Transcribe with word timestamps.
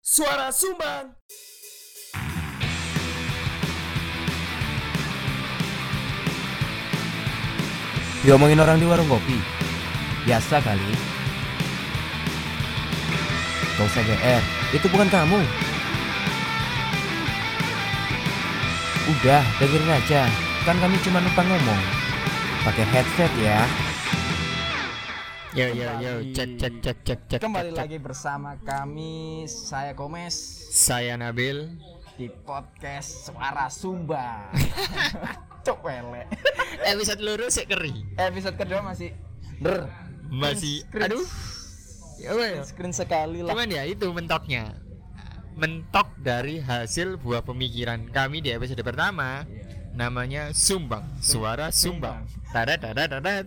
Suara 0.00 0.48
Sumbang. 0.48 1.12
Diomongin 8.24 8.64
orang 8.64 8.80
di 8.80 8.88
warung 8.88 9.12
kopi? 9.12 9.36
Biasa 10.24 10.64
kali. 10.64 10.92
Gak 13.76 13.84
usah 13.92 14.00
GR 14.00 14.42
Itu 14.72 14.88
bukan 14.88 15.12
kamu. 15.12 15.40
Udah 19.04 19.44
dengerin 19.60 19.96
aja. 20.00 20.24
Kan 20.64 20.80
kami 20.80 20.96
cuma 21.04 21.20
numpang 21.20 21.44
ngomong. 21.44 21.82
Pakai 22.64 22.88
headset 22.88 23.32
ya 23.36 23.68
Yo 25.50 25.66
yo 25.66 25.90
yo 25.98 26.12
cek 26.30 26.50
cek 26.56 26.74
cek 26.78 26.98
cek 27.02 27.20
cek. 27.26 27.40
Kembali 27.42 27.70
cek, 27.70 27.74
cek. 27.74 27.82
lagi 27.82 27.98
bersama 27.98 28.54
kami 28.62 29.44
saya 29.46 29.98
Komes 29.98 30.34
Saya 30.70 31.18
Nabil. 31.18 31.74
di 32.14 32.28
podcast 32.44 33.26
Suara 33.26 33.66
Sumbang. 33.66 34.52
Cok 35.66 35.78
wele. 35.82 36.28
Episode 36.84 37.20
luru 37.20 37.48
sik 37.48 37.66
keri. 37.66 37.90
Episode 38.14 38.54
kedua 38.54 38.84
masih 38.84 39.10
ber 39.58 39.88
Masih 40.30 40.84
Screen- 40.86 41.10
aduh. 41.10 41.24
Ya 42.20 42.36
apa 42.36 42.44
ya? 42.44 42.60
screen 42.62 42.92
sekali 42.92 43.40
lah. 43.40 43.50
Cuman 43.50 43.72
ya 43.72 43.82
itu 43.88 44.06
mentoknya. 44.12 44.76
Mentok 45.56 46.12
dari 46.20 46.60
hasil 46.60 47.16
buah 47.16 47.40
pemikiran 47.40 48.04
kami 48.12 48.44
di 48.44 48.52
episode 48.52 48.84
pertama. 48.84 49.48
Namanya 49.90 50.54
Sumbang, 50.54 51.02
suara 51.18 51.72
Sumbang. 51.74 52.22
Tada 52.54 52.76
tada 52.78 53.08
tada. 53.10 53.42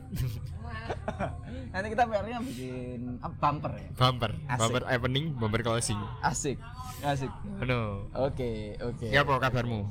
Nanti 1.74 1.88
kita 1.90 2.04
PR-nya 2.06 2.40
bikin 2.44 3.18
bumper 3.42 3.74
ya. 3.76 3.90
Bumper, 3.98 4.32
Asik. 4.46 4.60
bumper 4.60 4.84
opening, 4.88 5.26
bumper 5.38 5.62
closing. 5.66 6.00
Asik. 6.22 6.58
Asik. 7.02 7.32
No. 7.66 8.08
Oke, 8.14 8.78
oke. 8.80 9.08
Ya 9.10 9.26
apa 9.26 9.42
kabarmu? 9.42 9.84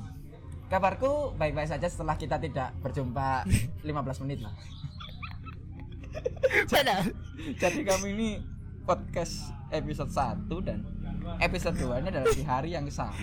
Kabarku 0.71 1.37
baik-baik 1.37 1.69
saja 1.69 1.85
setelah 1.85 2.17
kita 2.17 2.41
tidak 2.41 2.73
berjumpa 2.81 3.45
15 3.89 4.23
menit 4.25 4.41
lah. 4.41 4.55
Mana? 6.73 6.97
Jadi 7.59 7.81
kami 7.85 8.07
ini 8.17 8.29
podcast 8.85 9.53
episode 9.69 10.11
1 10.11 10.49
dan 10.65 10.81
episode 11.39 11.77
2 11.77 12.01
ini 12.03 12.09
adalah 12.09 12.29
di 12.33 12.43
hari 12.45 12.71
yang 12.73 12.87
sama. 12.89 13.15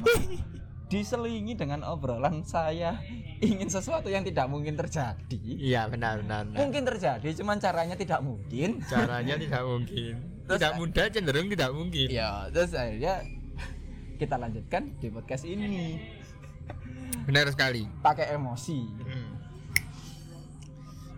Diselingi 0.89 1.53
dengan 1.53 1.85
obrolan 1.85 2.41
saya 2.41 2.97
ingin 3.39 3.69
sesuatu 3.69 4.09
yang 4.09 4.25
tidak 4.25 4.49
mungkin 4.49 4.73
terjadi. 4.73 5.37
Iya 5.37 5.85
benar 5.85 6.25
benar. 6.25 6.49
benar. 6.49 6.57
Mungkin 6.65 6.81
terjadi, 6.81 7.29
cuman 7.37 7.61
caranya 7.61 7.93
tidak 7.93 8.25
mungkin. 8.25 8.81
Caranya 8.83 9.37
tidak 9.37 9.61
mungkin. 9.63 10.13
Terus- 10.49 10.57
Tidak 10.57 10.73
mudah 10.81 11.05
cenderung 11.13 11.45
tidak 11.45 11.69
mungkin. 11.77 12.07
Ya, 12.09 12.49
terus 12.49 12.73
akhirnya 12.73 13.21
kita 14.17 14.35
lanjutkan 14.41 14.97
di 14.97 15.07
podcast 15.13 15.45
ini 15.45 16.01
Benar 17.29 17.53
sekali. 17.53 17.85
pakai 18.01 18.33
emosi. 18.33 18.79
Hmm. 19.05 19.29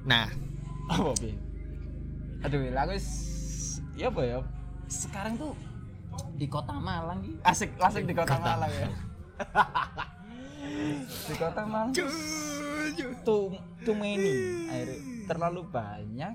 Nah, 0.04 0.28
Apa, 0.92 1.16
Bi? 1.24 1.32
Aduh, 2.44 2.60
aku 2.68 2.92
ya 3.96 4.08
apa 4.12 4.22
ya? 4.28 4.38
Sekarang 4.92 5.40
tuh 5.40 5.56
di 6.36 6.44
kota 6.52 6.76
Malang 6.76 7.24
nih. 7.24 7.40
Asik, 7.48 7.72
asik 7.80 8.04
di 8.04 8.12
kota, 8.12 8.36
Kota. 8.36 8.60
Malang 8.60 8.72
ya. 8.76 8.88
di 11.28 11.34
kota 11.36 11.64
Malang 11.66 11.92
tuh 11.92 12.10
too, 13.26 13.54
too 13.84 13.96
many 13.96 14.68
akhirnya 14.70 15.00
terlalu 15.30 15.62
banyak. 15.70 16.34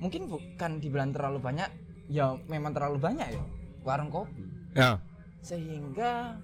Mungkin 0.00 0.32
bukan 0.32 0.80
dibilang 0.80 1.12
terlalu 1.12 1.38
banyak 1.40 1.68
ya 2.10 2.36
memang 2.50 2.74
terlalu 2.74 2.98
banyak 2.98 3.28
ya 3.36 3.42
warung 3.86 4.10
kopi. 4.12 4.44
Ya. 4.70 5.02
sehingga 5.42 6.38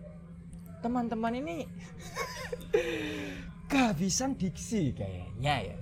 teman-teman 0.82 1.30
ini 1.38 1.68
kehabisan 3.70 4.34
diksi 4.34 4.96
kayaknya 4.96 5.74
ya. 5.74 5.76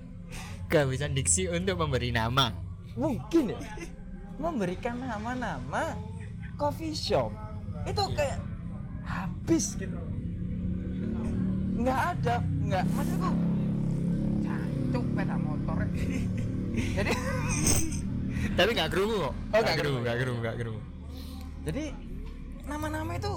Kehabisan 0.67 1.13
diksi 1.15 1.47
untuk 1.49 1.79
memberi 1.79 2.11
nama. 2.11 2.51
mungkin 2.95 3.55
ya. 3.55 3.59
Memberikan 4.35 4.99
nama-nama 4.99 5.95
coffee 6.59 6.95
shop. 6.95 7.31
Itu 7.87 8.03
kayak 8.15 8.39
habis 9.05 9.65
gitu 9.75 9.99
nggak 11.75 11.99
ada 12.11 12.35
nggak 12.61 12.83
maksudku 12.91 13.29
jancuk 14.41 15.03
sepeda 15.05 15.35
motor 15.37 15.77
jadi 16.97 17.13
Tapi 18.45 18.71
nggak 18.71 18.89
kerungu 18.89 19.15
kok. 19.19 19.33
Oh, 19.51 19.57
nggak 19.57 19.75
kerungu. 19.75 19.99
nggak 19.99 20.17
kerungu, 20.17 20.39
nggak 20.39 20.55
kerungu. 20.55 20.81
jadi 21.63 21.83
nama-nama 22.63 23.11
itu 23.13 23.33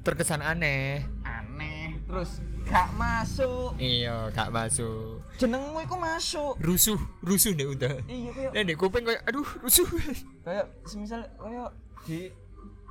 Terkesan 0.00 0.40
aneh. 0.40 1.04
aneh 1.22 1.96
terus 2.04 2.40
gak 2.62 2.88
masuk 2.94 3.76
Iya, 3.76 4.28
gak 4.30 4.48
masuk. 4.48 5.20
jenengmu 5.36 5.76
itu 5.78 5.94
masuk 5.94 6.52
Rusuh, 6.58 6.96
rusuh 7.20 7.52
deh 7.52 7.68
udah. 7.68 7.94
iya 8.06 8.32
kayak 8.50 8.64
di 8.64 8.74
kuping 8.74 9.04
kayak 9.04 9.22
aduh 9.22 9.44
rusuh. 9.60 9.86
kayak 10.42 10.66
semisal 10.82 11.20
kayak 11.36 11.70
di 12.02 12.32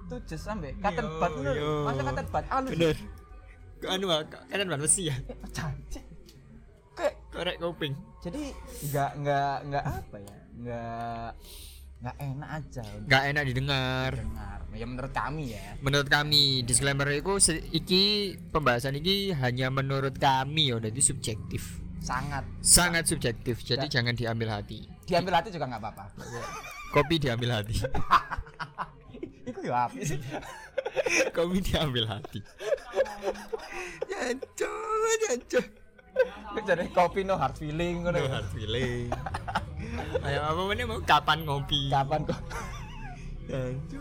tujuh 0.05 0.37
sampai 0.37 0.71
katen 0.77 1.03
Iya, 1.03 1.17
bat 1.17 1.31
iya. 1.35 1.71
masa 1.81 2.01
katen 2.03 2.25
bat 2.27 2.45
halus 2.47 2.71
Bener. 2.71 2.95
Anu 3.83 4.05
kan 4.07 4.65
ban 4.65 4.79
besi 4.79 5.01
ya. 5.07 5.15
Cantik 5.55 6.03
kayak 6.93 7.15
Korek 7.29 7.57
kuping. 7.57 7.93
jadi 8.21 8.53
nggak 8.85 9.11
nggak 9.19 9.55
nggak 9.65 9.83
apa 9.83 10.15
ya 10.17 10.35
nggak 10.55 11.29
nggak 11.99 12.15
enak 12.17 12.49
aja 12.53 12.81
untuk 12.85 13.07
Gak 13.07 13.23
enak 13.25 13.43
didengar. 13.43 14.11
dengar 14.13 14.59
ya 14.71 14.85
menurut 14.85 15.11
kami 15.11 15.43
ya 15.51 15.65
Menurut 15.79 16.07
kami 16.07 16.43
disclaimer 16.61 17.07
itu 17.09 17.33
iki 17.69 18.03
pembahasan 18.49 18.95
iki 18.95 19.31
hanya 19.33 19.67
menurut 19.69 20.15
kami 20.15 20.69
ya, 20.69 20.77
jadi 20.79 20.99
subjektif. 20.99 21.79
sangat 21.99 22.43
Sangat 22.59 23.07
subjektif, 23.07 23.59
jadi 23.59 23.87
Ya. 23.87 23.91
jangan 23.93 24.13
diambil 24.13 24.51
hati. 24.53 24.83
diambil 25.03 25.33
hati 25.35 25.49
juga 25.49 25.65
nggak 25.65 25.81
apa-apa 25.81 26.03
Kopi 26.89 27.15
diambil 27.17 27.49
hati. 27.55 27.75
ya 29.63 29.87
apa 29.87 29.97
sih 30.03 30.19
Kopi 31.35 31.57
diambil 31.63 32.05
hati. 32.05 32.39
Jancu, 34.05 34.73
jancu. 35.25 35.59
jadi 36.61 36.85
kopi 36.93 37.25
no 37.25 37.33
hard 37.39 37.57
feeling 37.57 38.05
ngono 38.05 38.21
No 38.21 38.21
ya. 38.21 38.31
hard 38.37 38.47
feeling. 38.53 39.09
Ayo 40.21 40.39
apa 40.45 40.61
mana 40.69 40.83
mau 40.85 41.01
kapan 41.01 41.39
ngopi? 41.47 41.89
kapan 41.89 42.21
kok 42.29 42.39
Jancu. 43.49 43.99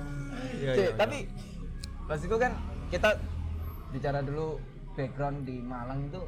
Ya, 0.62 0.72
Cik, 0.76 0.84
ya, 0.84 0.92
tapi 0.94 1.18
pas 2.06 2.20
itu 2.20 2.36
kan 2.38 2.52
kita 2.92 3.10
bicara 3.90 4.20
dulu 4.20 4.60
background 4.92 5.48
di 5.48 5.56
Malang 5.64 6.06
itu 6.12 6.22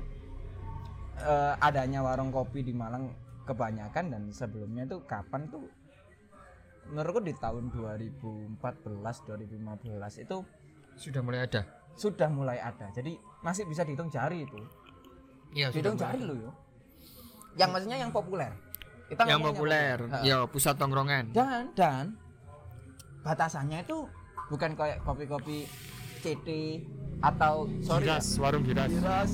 eh, 1.20 1.52
adanya 1.60 2.00
warung 2.02 2.32
kopi 2.32 2.64
di 2.64 2.72
Malang 2.72 3.12
kebanyakan 3.44 4.04
dan 4.10 4.22
sebelumnya 4.32 4.88
tuh 4.88 5.04
kapan 5.04 5.44
tuh 5.52 5.68
menurutku 6.94 7.21
di 7.21 7.34
tahun 7.34 7.69
2014 7.69 8.55
2015 8.55 9.59
itu 10.21 10.37
ya. 10.38 10.94
sudah 10.94 11.21
mulai 11.21 11.41
ada. 11.43 11.62
sudah 11.94 12.28
mulai 12.28 12.59
ada 12.59 12.87
jadi 12.91 13.12
masih 13.41 13.66
bisa 13.66 13.82
dihitung 13.82 14.06
jari 14.09 14.43
itu 14.43 14.55
Iya, 15.50 15.71
dihitung 15.71 15.94
jari 15.94 16.19
mulai. 16.19 16.28
loh 16.31 16.37
yo 16.41 16.50
yang 17.55 17.71
maksudnya 17.71 17.99
yang 17.99 18.10
populer 18.10 18.50
kita 19.05 19.21
Yang 19.27 19.43
populer, 19.44 19.97
ya 20.22 20.49
pusat 20.49 20.75
tongkrongan. 20.75 21.28
dan 21.31 21.69
dan 21.75 22.05
batasannya 23.21 23.82
itu 23.82 24.09
bukan 24.47 24.72
kayak 24.72 25.03
kopi-kopi 25.03 25.69
CT 26.21 26.49
atau 27.21 27.69
sorry 27.81 28.06
ya, 28.06 28.16
Giras, 28.16 28.26
warung 28.38 28.65
giras. 28.65 28.88
giras 28.88 29.32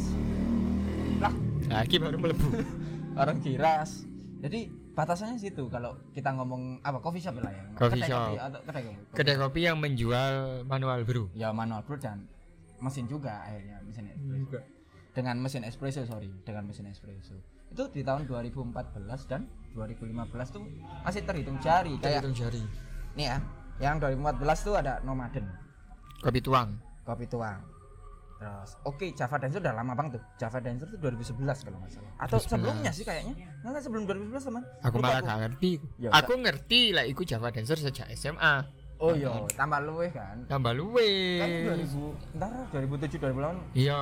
lah 1.18 1.34
Nah, 1.66 1.86
baru 1.86 2.18
melebu. 2.18 2.48
orang 3.20 3.38
giras 3.38 4.04
jadi 4.40 4.68
batasannya 4.90 5.38
situ 5.38 5.64
kalau 5.66 5.94
kita 6.10 6.30
ngomong 6.30 6.78
apa 6.80 6.98
coffee 6.98 7.20
shop 7.20 7.38
lah 7.38 7.48
ya 7.48 7.64
Coffee 7.72 7.96
Kedai 7.96 8.10
shop. 8.10 8.20
kopi 8.20 8.36
atau 8.38 8.60
kedai 8.62 8.82
kopi 8.84 9.02
Kedai 9.12 9.36
kopi 9.38 9.60
yang 9.62 9.76
menjual 9.76 10.34
manual 10.64 11.00
brew. 11.02 11.26
ya 11.32 11.48
manual 11.50 11.80
brew 11.80 11.96
dan 11.96 12.26
mesin 12.78 13.06
juga 13.06 13.40
akhirnya 13.40 13.76
mesin 13.82 14.04
espresso 14.08 14.58
dengan 15.10 15.36
mesin 15.38 15.62
espresso 15.64 16.00
sorry 16.04 16.28
dengan 16.42 16.64
mesin 16.64 16.86
espresso 16.86 17.36
itu 17.68 17.84
di 17.88 18.02
tahun 18.02 18.26
2014 18.26 18.74
dan 19.26 19.46
2015 19.72 20.10
tuh 20.50 20.62
masih 21.00 21.22
terhitung 21.22 21.58
jari 21.58 21.94
kayak 21.98 22.20
Hitung 22.20 22.34
jari. 22.34 22.62
nih 23.14 23.26
ya 23.26 23.38
yang 23.80 23.96
2014 23.96 24.42
tuh 24.60 24.74
ada 24.74 24.98
nomaden 25.00 25.46
Kopi 26.20 26.40
tuang. 26.40 26.76
kopi 27.02 27.24
tuang 27.24 27.58
terus 28.40 28.70
oke 28.82 29.04
Java 29.12 29.36
Dancer 29.36 29.60
udah 29.60 29.74
lama 29.76 29.92
banget 29.92 30.16
tuh 30.16 30.22
Java 30.34 30.58
Dancer 30.58 30.88
tuh 30.88 30.96
2011 30.98 31.36
kalau 31.60 31.76
nggak 31.78 31.92
salah 31.92 32.12
atau 32.16 32.38
2011. 32.38 32.48
sebelumnya 32.48 32.90
sih 32.90 33.04
kayaknya 33.04 33.34
nggak 33.36 33.68
nggak 33.70 33.82
sebelum 33.84 34.02
2011 34.08 34.48
teman 34.48 34.62
Aku 34.80 34.96
Lupa 34.96 35.04
malah 35.04 35.14
aku. 35.14 35.28
gak 35.28 35.38
ngerti. 35.38 35.70
Ya, 35.96 36.08
aku 36.10 36.32
ngerti 36.34 36.80
lah 36.90 37.04
iku 37.04 37.22
Java 37.22 37.48
Dancer 37.50 37.76
sejak 37.78 38.08
SMA. 38.10 38.54
oh 38.96 39.12
iya 39.12 39.32
tambah 39.50 39.80
luwe 39.80 40.08
kan 40.08 40.36
Tambah 40.44 40.72
luwe. 40.72 41.08
kan 41.36 41.48
2000 41.76 42.36
ntar 42.36 42.50
2007 42.70 43.16
2008 43.16 43.76
Iya. 43.76 44.00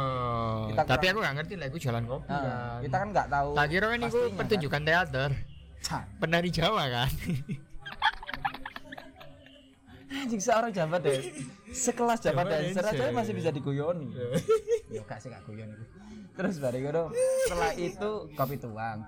Tapi 0.76 1.04
aku 1.08 1.18
gak 1.18 1.34
ngerti 1.34 1.54
lah 1.54 1.66
iku 1.66 1.78
jalan 1.78 2.02
kopi 2.04 2.26
nah, 2.28 2.38
kan. 2.38 2.78
kita 2.82 2.96
kan 2.96 3.08
nggak 3.10 3.26
tahu 3.28 3.50
Tak 3.52 3.66
kira 3.68 3.86
kan 3.88 3.98
iku 4.00 4.06
pastinya, 4.16 4.36
pertunjukan 4.38 4.82
teater. 4.82 5.30
kan. 5.80 6.04
Penari 6.18 6.50
Jawa 6.50 6.84
kan. 6.88 7.10
anjing 10.24 10.40
seorang 10.40 10.72
Java 10.72 10.96
deh 10.98 11.20
sekelas 11.68 12.18
Java 12.24 12.42
Java 12.42 12.50
dancer 12.50 12.84
aja 12.84 13.12
masih 13.12 13.34
bisa 13.36 13.50
diguyoni 13.52 14.08
ya 14.94 15.04
gak 15.04 15.20
sih 15.20 15.28
gak 15.28 15.44
guyon 15.44 15.68
itu. 15.68 15.84
Terus 16.38 16.54
bareng 16.62 16.86
itu 16.86 17.02
setelah 17.50 17.72
itu 17.74 18.10
kopi 18.32 18.56
tuang 18.56 18.98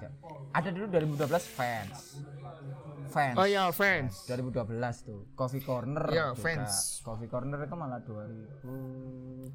ada 0.50 0.68
dulu 0.74 0.86
2012 0.90 1.30
fans 1.54 2.18
fans 3.10 3.34
Oh 3.38 3.46
ya, 3.46 3.70
fans. 3.70 4.26
2012 4.26 4.66
tuh 5.02 5.26
Coffee 5.34 5.62
Corner 5.62 6.06
Iya, 6.10 6.30
juga. 6.30 6.42
fans. 6.42 7.02
Coffee 7.02 7.26
Corner 7.26 7.58
itu 7.58 7.74
malah 7.74 7.98
2000 8.02 9.50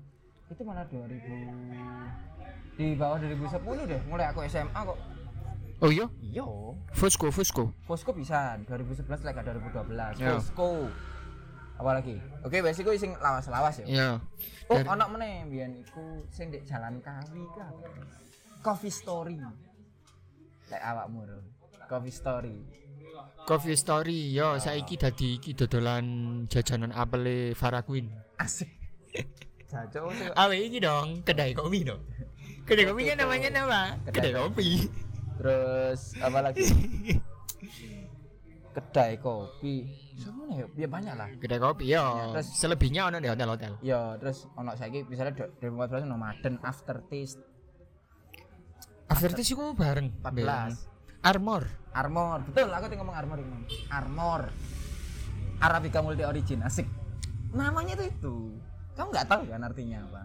itu 0.45 0.61
malah 0.61 0.85
2000 0.87 2.75
di 2.75 2.91
bawah 2.99 3.17
2010 3.19 3.87
deh 3.87 4.01
mulai 4.11 4.27
aku 4.29 4.43
SMA 4.45 4.75
kok. 4.75 4.99
Oh 5.83 5.91
iya, 5.91 6.07
iya. 6.23 6.43
Fusco, 6.95 7.27
Fusco. 7.31 7.71
Fosco 7.83 8.11
bisa 8.15 8.55
2011 8.63 9.07
lagi 9.23 9.39
2012 9.43 10.19
Ya. 10.19 10.39
Fosco 10.39 10.87
apa 11.75 11.89
lagi 11.91 12.15
oke 12.41 12.55
biasa 12.55 12.81
iku 12.81 12.91
sing 12.95 13.11
lawas-lawas 13.17 13.83
ya 13.83 13.85
Ya. 13.85 14.09
oh 14.67 14.75
Dari- 14.75 14.87
ono 14.87 15.05
meneh 15.11 15.43
biyen 15.45 15.71
iku 15.77 16.23
sing 16.29 16.47
di 16.47 16.59
Jalan 16.63 16.99
Kawi 16.99 17.43
ka 17.51 17.65
Coffee 18.61 18.89
Story 18.89 19.37
lek 20.65 20.81
awakmu 20.81 21.21
Ro. 21.21 21.37
Coffee 21.85 22.09
Story 22.09 22.55
Coffee 23.45 23.77
Story, 23.77 24.33
yo 24.33 24.57
saiki 24.57 24.97
dadi 24.97 25.37
iki 25.37 25.53
dodolan 25.53 26.05
jajanan 26.49 26.89
apele 26.89 27.53
Farah 27.53 27.79
Queen. 27.79 28.09
asik 28.35 28.67
Jajo 29.69 30.09
Awe 30.33 30.55
iki 30.57 30.79
dong, 30.79 31.21
kedai 31.21 31.51
kopi 31.51 31.83
dong. 31.83 31.99
Kedai 32.65 32.85
kopi 32.85 33.01
kan 33.05 33.21
namanya 33.21 33.49
apa? 33.61 33.81
Kedai 34.09 34.09
Kedai 34.09 34.33
kopi. 34.33 34.67
terus 35.35 36.01
apa 36.17 36.39
lagi 36.41 36.63
kedai 38.75 39.17
kopi 39.17 39.85
semuanya 40.15 40.55
ya, 40.57 40.67
ya 40.77 40.87
banyak 40.87 41.13
lah 41.13 41.27
Kedai 41.35 41.57
kopi 41.57 41.85
yo. 41.87 42.31
terus- 42.31 42.51
Selebihnya 42.53 43.01
ono 43.05 43.17
di 43.17 43.27
hotel-hotel. 43.27 43.71
ya 43.81 44.15
terus 44.15 44.47
ono 44.53 44.71
saiki 44.73 45.03
misalnya 45.03 45.35
do- 45.35 45.51
2014 45.59 46.03
ono 46.03 46.15
Maden 46.15 46.55
Aftertaste 46.61 47.41
Aftertaste 49.05 49.51
iku 49.51 49.71
bareng. 49.71 50.09
14 50.23 50.73
Armor. 51.21 51.63
Armor 51.91 52.39
betul 52.43 52.69
aku 52.69 52.85
tadi 52.85 52.95
ngomong 52.95 53.15
Armor 53.15 53.37
ini 53.39 53.57
Armor 53.87 54.41
Arabica 55.57 55.99
multi 55.99 56.21
origin 56.21 56.59
asik 56.61 56.85
namanya 57.49 57.95
itu 57.95 58.05
itu 58.09 58.35
kamu 58.93 59.07
nggak 59.09 59.27
tahu 59.27 59.41
kan 59.47 59.61
artinya 59.61 60.03
apa 60.03 60.21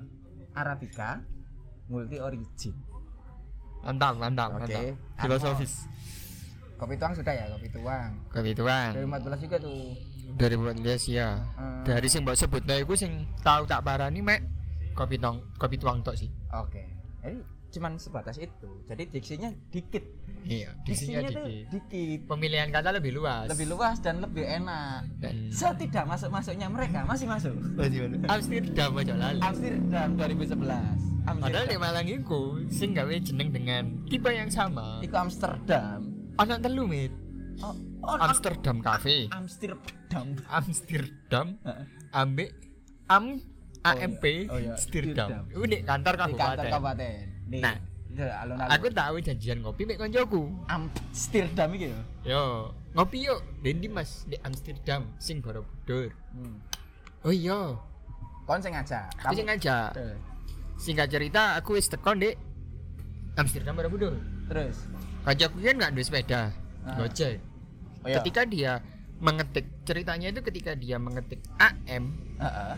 Arabica 0.52 1.22
multi 1.86 2.18
origin 2.18 2.74
Mantap, 3.80 4.12
mantap, 4.14 4.48
Oke. 4.52 4.76
mantap. 4.76 4.82
Armor. 5.16 5.56
Kopi 6.80 6.96
tuang 6.96 7.12
sudah 7.12 7.28
ya 7.30 7.44
kopi 7.46 7.68
tuang 7.68 8.10
Kopi 8.26 8.50
tuang. 8.56 8.90
2014 8.96 9.44
juga 9.44 9.56
tuh 9.60 9.80
2014 10.32 11.12
ya. 11.12 11.28
Hmm. 11.54 11.84
Dari 11.84 12.08
sing 12.08 12.24
mbok 12.24 12.34
sebutno 12.34 12.72
iku 12.74 12.96
sing 12.96 13.28
tau 13.40 13.68
tak 13.68 13.84
parani 13.84 14.18
mek 14.18 14.40
kopi 14.90 15.16
tong 15.16 15.44
kopi 15.54 15.76
tuang 15.76 16.00
tok 16.00 16.12
sih. 16.14 16.28
oke 16.50 16.82
jadi 17.20 17.38
cuman 17.70 17.94
sebatas 17.94 18.34
itu 18.36 18.66
jadi 18.84 19.06
diksinya 19.06 19.48
dikit 19.70 20.02
Iya, 20.40 20.72
diksinya 20.82 21.20
diksinya 21.22 21.46
dikit. 21.46 21.68
dikit 21.70 22.20
Pemilihan 22.26 22.68
kata 22.68 22.90
lebih 22.90 23.14
luas. 23.14 23.46
lebih 23.46 23.70
luas 23.70 24.00
dan 24.00 24.18
lebih 24.18 24.42
enak 24.42 25.06
dan 25.20 25.52
setidak 25.52 26.08
masuk 26.08 26.32
masuknya 26.32 26.66
mereka 26.66 27.04
masih 27.04 27.28
masuk 27.28 27.54
Amsterdam 28.26 28.90
aja 28.96 29.14
lali. 29.14 29.38
Amsterdam 29.38 30.08
2011 30.16 30.58
Padahal 31.20 31.68
di 31.68 31.76
Amsterdam 31.76 31.78
Malang 31.78 32.06
iku 32.08 32.40
sing 32.66 32.90
gawe 32.90 33.12
jeneng 33.14 33.52
dengan 33.52 33.82
tipe 34.08 34.28
yang 34.28 34.50
sama. 34.50 34.98
itu 34.98 35.14
Amsterdam 35.14 36.09
Ana 36.40 36.56
telu 36.56 36.88
mit. 36.88 37.12
oh, 37.60 37.76
oh 38.00 38.16
Amsterdam 38.16 38.80
Cafe, 38.80 39.28
Amsterdam 39.28 40.26
Amsterdam, 40.58 41.46
ambek 42.10 42.56
Am 43.06 43.36
AMP 43.82 44.24
Oh 44.48 44.56
iya. 44.56 44.72
Amsterdam. 44.72 45.28
Iku 45.52 45.64
di 45.68 45.78
kantor 45.84 46.14
di 46.16 46.34
kantor 46.36 46.64
kabupaten. 46.64 46.72
kabupaten 46.72 47.24
Nah, 47.60 47.76
di 48.08 48.22
alun-alun 48.24 48.72
Aku 48.72 48.86
tahu 48.88 49.14
janjian 49.20 49.58
ngopi 49.60 49.82
mek 49.84 49.98
koncoku. 49.98 50.48
Amsterdam 50.66 51.68
iki 51.76 51.92
ya 51.92 52.00
Yo, 52.24 52.44
ngopi 52.96 53.28
yuk. 53.28 53.40
Dendi 53.60 53.88
Mas 53.88 54.24
di 54.24 54.40
Amsterdam 54.40 55.04
sing 55.20 55.44
Borobudur. 55.44 56.08
hmm. 56.32 56.56
Oh 57.20 57.32
iya, 57.34 57.76
kon 58.48 58.64
sing 58.64 58.72
ngajak 58.72 59.12
aku 59.20 59.36
sing 59.36 59.44
ngajak. 59.44 59.92
Singkat 60.80 61.08
cerita 61.12 61.60
aku 61.60 61.76
wis 61.76 61.92
tekon 61.92 62.16
di 62.16 62.32
Amsterdam 63.36 63.76
Borobudur. 63.76 64.16
terus 64.48 64.88
Kancaku 65.20 65.56
kan 65.60 65.74
nggak 65.76 65.90
ada 65.90 66.02
sepeda, 66.02 66.42
Ah. 66.80 66.96
gojek. 66.96 67.36
oh 68.00 68.08
iya 68.08 68.16
Ketika 68.16 68.42
dia 68.44 68.72
mengetik 69.18 69.68
ceritanya 69.84 70.28
itu 70.28 70.40
ketika 70.40 70.72
dia 70.72 70.96
mengetik 70.96 71.44
AM 71.54 72.16
Heeh. 72.36 72.74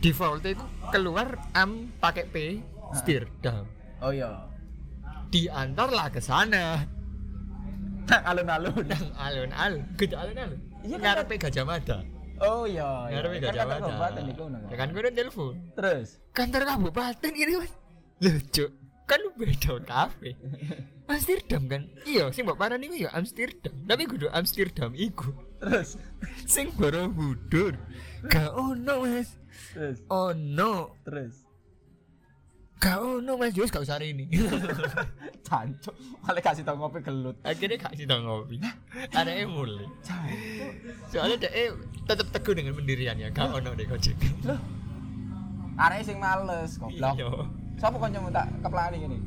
default 0.00 0.42
itu 0.42 0.58
keluar 0.90 1.38
am 1.52 1.94
pakai 1.96 2.26
P 2.26 2.36
Amsterdam. 2.84 3.62
oh 4.00 4.10
iya 4.10 4.42
Diantarlah 5.26 6.06
ke 6.08 6.18
sana. 6.18 6.82
Nang 8.06 8.22
alun-alun 8.24 8.82
Nang 8.90 9.06
alun-alun, 9.16 9.82
gede 9.96 10.14
alun-alun. 10.14 10.58
Iya 10.80 10.96
kan, 10.96 11.02
Ngarepe 11.18 11.34
Gajah 11.36 11.64
Mada. 11.64 11.98
oh 12.38 12.62
iya 12.64 12.86
iya. 13.06 13.18
Ngarepe 13.18 13.36
kan 13.36 13.42
Gajah 13.48 13.64
Mada. 13.64 13.78
kabupaten 13.80 14.22
iku 14.24 14.42
ngono 14.44 14.58
Ya 14.64 14.76
kan 14.76 14.88
kan 14.88 14.94
gue 14.96 15.12
telepon. 15.12 15.54
terus 15.72 16.08
Kantor 16.32 16.62
kabupaten 16.64 17.32
ini 17.32 17.52
mas. 17.56 17.72
Lucu. 18.18 18.66
Kan 19.06 19.18
lu 19.22 19.30
beda 19.38 19.78
kafe. 19.86 20.34
Amsterdam 21.10 21.70
kan. 21.70 21.82
Iya, 22.02 22.34
sing 22.34 22.42
mbok 22.42 22.58
parani 22.58 22.90
iku 22.90 23.06
ya 23.06 23.10
Amsterdam. 23.14 23.74
Tapi 23.86 24.02
kudu 24.10 24.26
Amsterdam 24.34 24.90
iku. 24.98 25.30
terus 25.62 25.94
Sing 26.44 26.74
Borobudur. 26.74 27.78
Gak 28.26 28.50
ono 28.52 29.06
mas. 29.06 29.38
terus 29.70 30.02
Ono. 30.10 30.98
terus 31.06 31.46
Gak 32.82 32.98
ono 32.98 33.38
mas. 33.38 33.54
Yus 33.54 33.70
gak 33.70 33.86
usah 33.86 34.02
ini. 34.02 34.26
cancuk 35.46 35.94
malah 36.26 36.42
kasih 36.42 36.66
tau 36.66 36.74
ngopi 36.74 36.98
gelut 37.06 37.38
Akhirnya 37.46 37.78
gak 37.78 37.94
sih 37.94 38.04
ngopi. 38.10 38.58
Ada 39.14 39.30
yang 39.30 39.54
mulai. 39.54 39.86
Soalnya 41.14 41.46
dia 41.46 41.70
tetap 42.10 42.26
teguh 42.34 42.58
dengan 42.58 42.74
pendiriannya. 42.74 43.30
Gak 43.30 43.54
ono 43.54 43.70
deh 43.78 43.86
loh 44.42 44.58
arek 45.76 46.08
sing 46.08 46.16
males 46.16 46.80
goblok 46.80 47.16
Siapa 47.76 47.96
kancamu 48.00 48.28
tak 48.32 48.46
keplani 48.64 48.96
gini? 48.96 49.18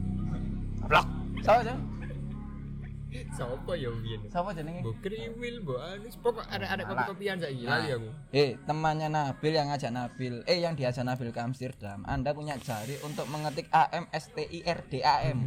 Blok. 0.90 1.06
Siapa 1.46 1.62
aja? 1.62 1.76
Sopo 3.34 3.74
ya 3.74 3.90
Win? 3.90 4.22
Siapa 4.30 4.54
jenenge? 4.54 4.86
Mbok 4.86 4.98
kriwil, 5.02 5.56
mbok 5.66 5.82
anus, 5.82 6.16
pokok 6.22 6.46
ada-ada 6.46 6.86
Alah. 6.86 7.10
kopi-kopian 7.10 7.42
saiki 7.42 7.66
lali 7.66 7.90
aku. 7.90 8.10
Eh, 8.30 8.54
temannya 8.70 9.10
Nabil 9.10 9.54
yang 9.58 9.68
ngajak 9.74 9.92
Nabil, 9.94 10.34
eh 10.46 10.62
yang 10.62 10.78
diajak 10.78 11.02
Nabil 11.02 11.34
ke 11.34 11.42
Amsterdam. 11.42 12.06
Anda 12.06 12.38
punya 12.38 12.62
jari 12.62 13.02
untuk 13.02 13.26
mengetik 13.34 13.66
A 13.74 13.90
M 13.90 14.06
S 14.14 14.30
T 14.30 14.46
I 14.46 14.60
R 14.62 14.80
D 14.86 15.02
A 15.02 15.26
M. 15.26 15.42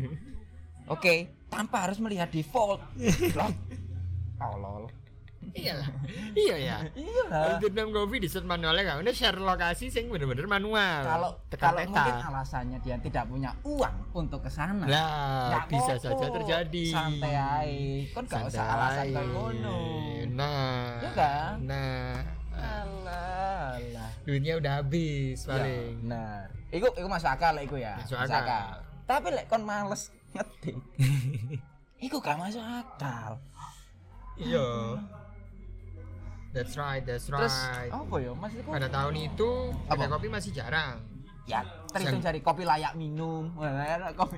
Oke, 0.94 1.47
tanpa 1.47 1.87
harus 1.87 2.02
melihat 2.02 2.35
default. 2.35 2.82
Loh. 3.38 3.50
Oh 4.42 4.90
lol. 5.42 5.52
Iya 5.52 5.72
lah. 5.76 5.88
Iya 6.32 6.56
ya. 6.56 6.76
Iya 6.94 7.22
lah. 7.28 7.44
Amsterdam 7.58 7.88
Coffee 7.90 8.20
di 8.22 8.28
set 8.30 8.46
manualnya 8.46 8.84
kan 8.87 8.96
udah 9.02 9.12
share 9.12 9.37
lokasi 9.37 9.90
sing 9.90 10.08
bener-bener 10.08 10.46
manual. 10.46 11.02
Kalau 11.02 11.30
kalau 11.52 11.80
mungkin 11.82 12.14
alasannya 12.22 12.78
dia 12.80 12.96
tidak 12.96 13.25
punya 13.26 13.50
uang 13.66 13.96
untuk 14.14 14.40
ke 14.40 14.50
sana. 14.50 14.87
Lah, 14.87 15.66
bisa 15.66 15.99
saja 15.99 16.26
terjadi. 16.30 16.87
Santai 16.88 17.34
ae. 17.34 17.82
Kon 18.14 18.25
gak 18.25 18.49
usah 18.49 18.64
alasan 18.64 19.04
kayak 19.11 19.28
ngono. 19.28 19.78
Nah. 20.32 21.02
Iya 21.02 21.11
kan? 21.12 21.52
Nah. 21.66 22.14
Alah, 22.52 23.80
alah. 23.80 24.11
Duitnya 24.22 24.54
udah 24.56 24.72
habis 24.78 25.42
Ya, 25.42 25.56
paling. 25.56 26.04
benar. 26.06 26.46
Iku 26.70 26.87
iku 26.94 27.08
masuk 27.11 27.28
akal 27.28 27.58
iku 27.58 27.76
ya. 27.76 27.99
Masuk 27.99 28.16
akal. 28.16 28.78
Tapi 29.04 29.28
lek 29.34 29.46
kon 29.50 29.64
males 29.66 30.08
ngetik. 30.32 30.76
iku 32.06 32.16
gak 32.22 32.38
masuk 32.38 32.62
akal. 32.62 33.37
Iya. 34.40 34.96
That's 36.52 36.76
right, 36.76 37.00
that's 37.00 37.32
Terus 37.32 37.49
right. 37.49 37.88
apa 37.88 38.14
ya? 38.21 38.32
Mas 38.37 38.52
iku 38.52 38.76
Pada 38.76 38.88
tahun 38.92 39.14
itu 39.16 39.50
Apa? 39.88 40.04
kopi 40.06 40.28
masih 40.28 40.52
jarang. 40.52 41.00
ya 41.42 41.59
terhitung 41.90 42.23
Sang- 42.23 42.30
cari 42.30 42.38
kopi 42.38 42.62
layak 42.62 42.94
minum. 42.94 43.50
Kopi 44.21 44.37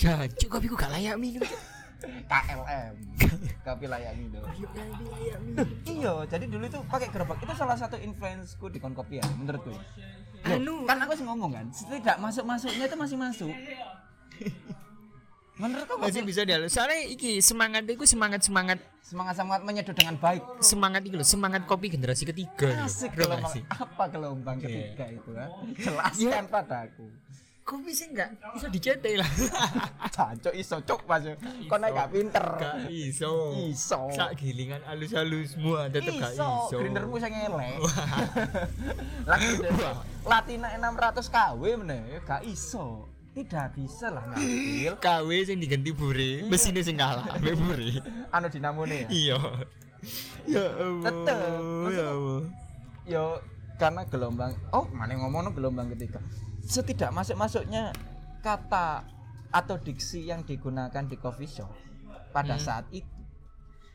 Jancuk 0.00 0.48
kopi 0.48 0.66
ku 0.70 0.76
gak 0.78 0.96
layak 0.96 1.20
minum. 1.20 1.44
KLM. 2.04 2.94
kopi 3.64 3.84
layak 3.84 4.12
minum. 4.16 4.44
iya, 5.84 6.14
jadi 6.28 6.44
dulu 6.48 6.64
itu 6.64 6.78
pakai 6.88 7.08
gerobak. 7.12 7.40
Itu 7.40 7.52
salah 7.52 7.76
satu 7.76 7.96
influenceku 7.96 8.72
di 8.72 8.78
kopi 8.80 9.20
ya, 9.20 9.26
menurutku. 9.36 9.72
Anu. 10.44 10.84
kan 10.84 11.00
aku 11.00 11.16
sih 11.16 11.24
ngomong 11.24 11.56
kan, 11.56 11.64
tidak 11.72 12.16
masuk-masuknya 12.20 12.84
itu 12.84 12.96
masih 13.00 13.16
masuk. 13.16 13.54
Menurutku 15.54 15.94
Masih 15.96 16.18
kopi- 16.18 16.28
bisa 16.28 16.42
dia. 16.42 16.58
Soalnya 16.66 17.06
iki 17.06 17.38
semangat 17.38 17.82
itu 17.84 18.02
semangat 18.04 18.42
semangat 18.42 18.78
semangat-semangat 19.00 19.62
menyedot 19.62 19.92
dengan 19.92 20.16
baik. 20.16 20.42
semangat 20.58 21.00
itu 21.00 21.14
loh, 21.14 21.22
semangat 21.24 21.62
kopi 21.62 21.86
generasi 21.88 22.24
ketiga. 22.24 22.74
Asik 22.80 23.14
gelombang 23.14 23.46
masih. 23.46 23.62
apa 23.68 24.04
gelombang 24.08 24.56
Iya. 24.56 24.66
ketiga 24.90 25.04
itu 25.12 25.30
kan? 25.30 25.48
Jelaskan 25.74 26.44
padaku. 26.48 27.06
kopi 27.62 27.90
sih 27.90 28.04
enggak 28.06 28.28
bisa 28.50 28.68
dicetek 28.68 29.14
lah. 29.16 29.30
Jancuk 30.14 30.52
iso 30.52 30.76
cuk 30.82 31.00
Mas. 31.06 31.24
Kok 31.64 31.78
nek 31.78 31.90
gak 31.92 32.08
pinter. 32.10 32.44
Gak 32.60 32.76
iso. 32.92 33.56
Iso. 33.62 34.00
Sak 34.10 34.36
gilingan 34.36 34.84
halus-halus 34.84 35.56
semua 35.56 35.88
tetep 35.88 36.12
gak 36.12 36.34
iso. 36.34 36.44
iso. 36.44 36.76
Grindermu 36.76 37.16
sing 37.16 37.32
elek. 37.32 37.80
Grinder- 39.24 39.96
Latina 40.24 40.68
600 40.74 41.24
kW 41.26 41.62
meneh 41.78 42.20
gak 42.20 42.44
iso. 42.44 43.08
Tidak 43.34 43.66
bisa 43.74 44.08
lah 44.08 44.22
ngambil 44.28 44.94
KW 45.04 45.28
sing 45.42 45.58
diganti 45.58 45.90
bure, 45.90 46.46
mesinnya 46.46 46.80
sing 46.80 46.94
kalah 46.94 47.26
ambek 47.34 47.54
bure. 47.56 47.98
anu 48.30 48.46
dinamone 48.46 49.04
ya. 49.04 49.08
Iya. 49.10 49.38
Ya 50.46 50.64
Allah. 50.70 51.02
Tetep. 51.02 51.38
Ya 51.90 52.06
Allah. 52.08 52.40
Yo 53.04 53.24
karena 53.74 54.02
gelombang 54.04 54.54
oh 54.70 54.86
mana 54.88 55.12
ngomong 55.14 55.50
gelombang 55.50 55.90
ketiga 55.92 56.22
setidak 56.62 57.10
masuk 57.10 57.34
masuknya 57.34 57.90
kata 58.38 59.02
atau 59.50 59.76
diksi 59.76 60.24
yang 60.24 60.40
digunakan 60.40 61.02
di 61.02 61.18
coffee 61.18 61.50
shop 61.50 61.74
pada 62.30 62.54
Hmm. 62.54 62.62
saat 62.62 62.86
itu 62.88 63.10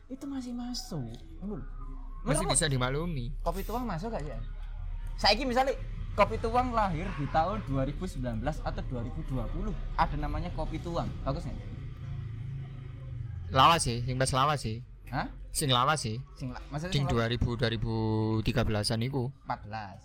itu 0.06 0.24
masih 0.26 0.52
masuk 0.52 1.00
lho. 1.40 1.56
Masih 2.20 2.44
Menurut 2.44 2.52
bisa 2.52 2.66
dimaklumi. 2.66 3.32
kopi 3.40 3.64
tuang 3.64 3.82
masuk 3.82 4.12
gak 4.12 4.20
ya 4.20 4.36
saya 5.16 5.32
misalnya 5.40 5.72
kopi 6.20 6.36
tuang 6.36 6.68
lahir 6.70 7.08
di 7.16 7.24
tahun 7.28 7.64
2019 7.64 8.20
atau 8.44 8.82
2020 8.84 9.72
ada 9.96 10.16
namanya 10.16 10.52
kopi 10.52 10.76
tuang 10.78 11.08
bagus 11.24 11.48
nggak 11.48 11.68
Lawas 13.50 13.82
sih, 13.82 13.98
sing 14.06 14.14
pas 14.14 14.30
lawas 14.30 14.62
sih. 14.62 14.78
Hah? 15.10 15.26
Sing 15.50 15.66
lawas 15.66 15.98
sih. 15.98 16.22
Sing 16.38 16.54
la- 16.54 16.62
maksudnya 16.70 16.94
Sing 16.94 17.02
sing 17.02 17.18
la- 17.18 17.26
2000 17.26 17.58
2013-an 18.46 19.02
iku. 19.02 19.26
14 19.42 19.98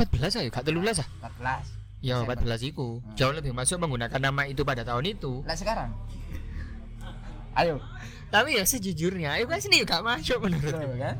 14 0.00 0.40
ayo, 0.40 0.48
gak 0.48 0.64
13 0.64 1.04
ah. 1.04 1.08
14 1.20 1.68
Ya, 2.00 2.16
Desember. 2.16 2.40
14 2.40 2.64
iku. 2.64 3.04
Jauh 3.12 3.36
lebih 3.36 3.52
masuk 3.52 3.76
menggunakan 3.76 4.16
nama 4.16 4.48
itu 4.48 4.64
pada 4.64 4.80
tahun 4.80 5.12
itu. 5.12 5.44
Lah 5.44 5.52
sekarang 5.52 5.92
ayo 7.52 7.76
Tapi 8.32 8.56
ya 8.56 8.64
sejujurnya, 8.64 9.36
itu 9.36 9.44
kan 9.44 9.60
sini 9.60 9.84
gak 9.84 10.00
masuk 10.00 10.40
menurut. 10.40 10.72
Betul 10.72 10.96
kan? 10.96 11.16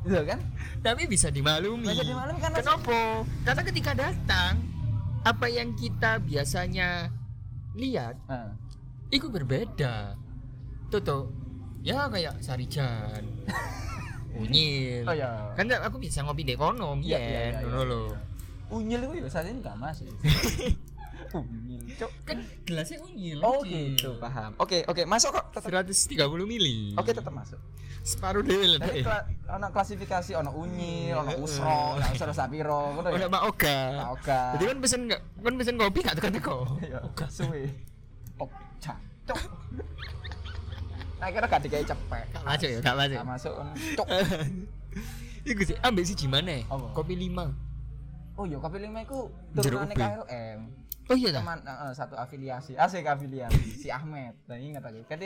Betul 0.00 0.24
kan? 0.24 0.40
Tapi 0.80 1.04
bisa 1.04 1.28
dimaklumi. 1.28 1.86
Bisa 1.86 2.04
dimaklumi 2.04 2.40
karena- 2.40 2.58
Kenapa? 2.58 3.00
Karena 3.44 3.62
ketika 3.62 3.92
datang 3.92 4.52
apa 5.20 5.46
yang 5.46 5.76
kita 5.76 6.16
biasanya 6.18 7.12
lihat 7.76 8.16
Heeh. 8.26 8.50
itu 9.12 9.28
berbeda. 9.28 10.16
Tuh. 10.88 11.28
Ya 11.80 12.08
kayak 12.08 12.40
Sarijan. 12.40 13.24
Unyil. 14.40 15.04
Oh 15.04 15.14
ya. 15.16 15.52
Kan 15.58 15.68
aku 15.68 15.98
bisa 15.98 16.22
ngopi 16.22 16.46
di 16.46 16.54
kono, 16.54 16.96
Iya, 17.02 17.18
iya, 17.18 17.18
iya, 17.18 17.40
iya, 17.60 17.60
iya. 17.60 18.00
Unyil 18.70 19.00
itu 19.02 19.14
ya 19.18 19.28
saat 19.28 19.50
ini 19.50 19.58
enggak 19.58 19.74
masuk. 19.76 20.06
Unyil, 21.34 21.82
cok. 21.98 22.10
Kan 22.26 22.38
gelasnya 22.62 22.98
unyil. 23.02 23.38
Oh 23.42 23.62
gitu, 23.66 24.18
paham. 24.22 24.54
Oke, 24.58 24.82
oke, 24.86 25.02
masuk 25.06 25.34
kok. 25.34 25.46
Tetap. 25.54 25.82
130 25.86 26.46
mili. 26.46 26.94
Oke, 26.94 27.10
tetap 27.10 27.34
masuk. 27.34 27.58
Separuh 28.00 28.40
dewe 28.40 28.76
lah. 28.76 28.80
Kla- 28.80 29.26
ono 29.50 29.66
klasifikasi 29.68 30.32
ono 30.34 30.50
unyil, 30.56 31.20
ono 31.20 31.32
usro, 31.38 32.00
ono 32.00 32.06
usro 32.10 32.32
sapiro, 32.32 32.96
ngono 32.96 33.08
Oh, 33.12 33.18
ya. 33.18 33.28
Mbak 33.28 33.42
Oga. 33.44 33.78
Oga. 34.16 34.40
Jadi 34.56 34.64
kan 34.64 34.78
pesen 34.80 35.00
kan 35.12 35.54
pesen 35.58 35.74
kopi 35.76 35.98
gak 36.00 36.16
tekan-teko. 36.16 36.80
Ya, 36.80 36.98
oga 37.04 37.26
suwe. 37.28 37.68
Ok, 38.40 38.52
cok. 38.80 39.38
Nah, 41.20 41.28
kira 41.28 41.44
gak 41.44 41.60
dikai 41.60 41.84
cepet. 41.84 42.26
Gak 42.32 42.44
masuk 42.48 42.68
ya, 42.72 42.78
gak 42.80 42.96
masuk. 42.96 43.16
Gak 43.20 43.28
masuk, 43.28 43.54
cok. 44.00 44.08
Iku 45.50 45.62
sih 45.64 45.76
ambil 45.80 46.04
si 46.04 46.12
gimana? 46.16 46.64
Apa? 46.68 46.96
Kopi 46.96 47.16
5. 47.16 47.70
Oh 48.40 48.48
iya, 48.48 48.56
kopi 48.56 48.80
lima 48.80 49.04
itu 49.04 49.28
turunannya. 49.52 49.96
KLM. 50.00 50.60
Oh 51.10 51.16
iya 51.18 51.28
dah. 51.34 51.42
teman 51.42 51.58
satu 51.90 52.14
afiliasi 52.14 52.78
asik 52.78 53.02
afiliasi 53.02 53.58
si 53.74 53.90
Ahmed 53.90 54.30
nah 54.46 54.54
ingat 54.54 54.78
aku 54.78 55.02
kan 55.10 55.18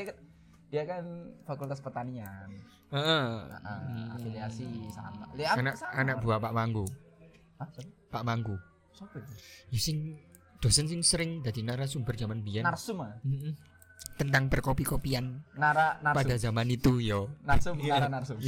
dia 0.67 0.83
kan 0.83 1.05
fakultas 1.43 1.79
pertanian 1.79 2.49
Heeh. 2.89 3.27
Nah, 3.45 4.15
afiliasi 4.15 4.65
sama 4.89 5.27
lihat 5.35 5.59
Anak 5.59 5.75
anak 5.93 6.17
buah 6.21 6.39
Pak 6.39 6.53
Manggu. 6.53 6.87
siapa? 7.57 7.81
Pak 8.09 8.23
Manggu. 8.23 8.55
Siapa 8.93 9.17
itu? 9.19 9.33
Ya 9.69 9.79
sing 9.81 9.99
dosen 10.59 10.87
sing 10.87 11.03
sering 11.03 11.43
jadi 11.43 11.61
narasumber 11.61 12.15
zaman 12.15 12.41
biyen. 12.41 12.63
narsum 12.63 13.03
ah. 13.03 13.11
Tentang 14.15 14.47
perkopi-kopian 14.47 15.43
nara 15.55 15.99
narsum 15.99 16.17
pada 16.17 16.35
zaman 16.37 16.67
itu 16.69 17.01
yo. 17.01 17.35
narsum 17.43 17.75
Iya. 17.77 17.99
nara 17.99 18.09
narsum 18.13 18.39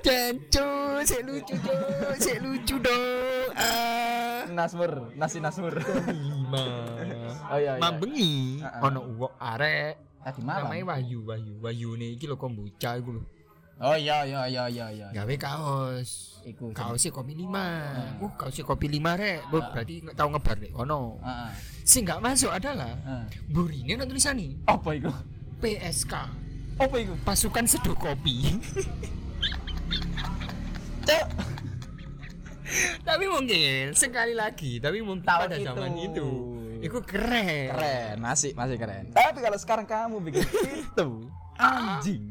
Jancu, 0.00 0.66
saya 1.06 1.22
lucu 1.22 1.54
dong, 1.54 2.16
saya 2.18 2.38
lucu 2.42 2.74
dong. 2.76 3.48
Ah. 3.54 4.42
nasmur 4.50 5.14
nasi 5.14 5.38
nasmur 5.38 5.78
Lima. 5.78 6.38
oh 6.56 7.58
iya, 7.58 7.72
iya. 7.76 7.80
Mambengi, 7.80 8.58
Heeh. 8.58 8.80
ono 8.82 9.00
uwok 9.06 9.32
arek. 9.36 9.94
tadi 10.20 10.40
malam 10.44 10.68
Namanya 10.68 10.84
Wahyu, 10.92 11.24
Wahyu, 11.24 11.54
Wahyu 11.58 11.90
nih 11.96 12.14
iki 12.14 12.28
lho 12.28 12.36
kombucha 12.36 12.92
iku 12.94 13.16
lho. 13.16 13.22
oh 13.80 13.96
iya 13.96 14.28
iya 14.28 14.44
iya 14.44 14.64
iya 14.68 14.86
iya 14.92 15.06
Gawe 15.10 15.34
kaos. 15.36 16.36
iku 16.44 16.72
Kaosnya 16.72 17.08
kopi 17.10 17.32
lima. 17.32 17.64
Uh, 18.20 18.28
kaosnya 18.36 18.64
kopi 18.64 18.86
lima 18.86 19.16
rek. 19.16 19.48
Bu, 19.48 19.60
berarti 19.60 20.04
nggak 20.04 20.16
tahu 20.16 20.28
ngebar 20.30 20.56
deh. 20.58 20.72
Ono. 20.76 21.16
Heeh. 21.20 21.50
Sing 21.82 22.04
nggak 22.04 22.20
masuk 22.20 22.52
adalah 22.52 22.92
Heeh. 22.92 23.24
burine 23.48 23.96
ada 23.96 24.04
tulisan 24.04 24.36
nih 24.36 24.52
apa 24.68 24.88
iku 24.92 25.08
PSK 25.60 26.12
apa 26.76 26.96
iku 26.96 27.12
pasukan 27.24 27.64
seduh 27.64 27.92
kopi. 27.92 28.56
cok 31.00 31.26
tapi 33.00 33.24
mungkin 33.26 33.92
sekali 33.92 34.32
lagi, 34.32 34.76
tapi 34.76 35.00
mungkin 35.00 35.22
Tahun 35.22 35.46
pada 35.46 35.56
zaman 35.56 35.92
itu. 35.94 36.06
itu, 36.06 36.28
itu 36.80 36.98
keren. 37.02 37.68
keren 37.68 38.16
masih 38.18 38.50
masih 38.52 38.76
keren 38.76 39.10
tapi 39.10 39.38
kalau 39.38 39.56
sekarang 39.56 39.84
kamu 39.84 40.16
bikin 40.22 40.46
itu 40.80 41.08
anjing 41.54 42.24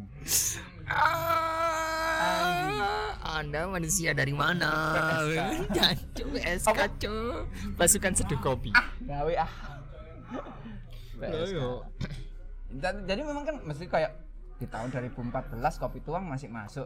Ah, 2.12 3.13
anda 3.36 3.65
manusia 3.65 4.12
dari 4.12 4.31
mana? 4.31 4.69
PSK. 4.98 5.39
Jancu 5.69 6.24
PSK 6.34 6.79
cu. 6.98 7.15
Pasukan 7.74 8.12
seduh 8.12 8.39
kopi. 8.39 8.74
gawe 9.01 9.34
ah 9.38 9.51
Loh, 11.19 11.86
Dan- 12.69 13.03
jadi 13.03 13.22
memang 13.22 13.43
kan 13.43 13.55
mesti 13.62 13.86
kayak 13.86 14.13
di 14.55 14.65
tahun 14.65 14.89
2014 14.89 15.50
kopi 15.77 16.00
tuang 16.00 16.25
masih 16.25 16.48
masuk 16.48 16.86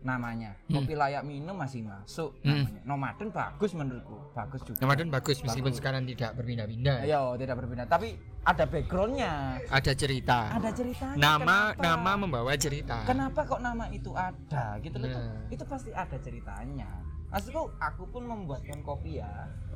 namanya 0.00 0.56
kopi 0.64 0.92
layak 0.92 1.20
minum 1.22 1.52
masih 1.52 1.82
masuk 1.82 2.32
Hmm. 2.40 2.64
namanya 2.64 2.80
nomaden 2.84 3.28
bagus 3.28 3.70
menurutku 3.72 4.16
bagus 4.32 4.60
juga 4.62 4.80
Ramadan 4.80 5.08
bagus 5.08 5.36
meskipun 5.38 5.68
Bagus. 5.68 5.78
sekarang 5.78 6.02
tidak 6.04 6.30
berpindah-pindah. 6.34 6.96
ayo 7.04 7.36
tidak 7.36 7.56
berbeda 7.56 7.84
tapi 7.84 8.16
ada 8.40 8.64
backgroundnya 8.64 9.60
Ada 9.68 9.92
cerita. 9.92 10.38
ada 10.50 10.70
ceritanya 10.70 11.14
Nama 11.14 11.56
kenapa? 11.70 11.84
nama 11.84 12.12
membawa 12.16 12.52
cerita. 12.54 13.04
kenapa 13.04 13.40
kok 13.44 13.60
nama 13.60 13.84
itu 13.90 14.10
ada 14.12 14.80
gitu 14.80 14.96
loh 14.96 15.06
itu, 15.06 15.18
Nah. 15.18 15.40
itu 15.50 15.64
pasti 15.64 15.90
ada 15.92 16.16
ceritanya 16.16 16.88
maksudku 17.28 17.62
aku 17.76 18.02
pun 18.08 18.22
membuatkan 18.24 18.80
kopi 18.80 19.20
ya 19.20 19.28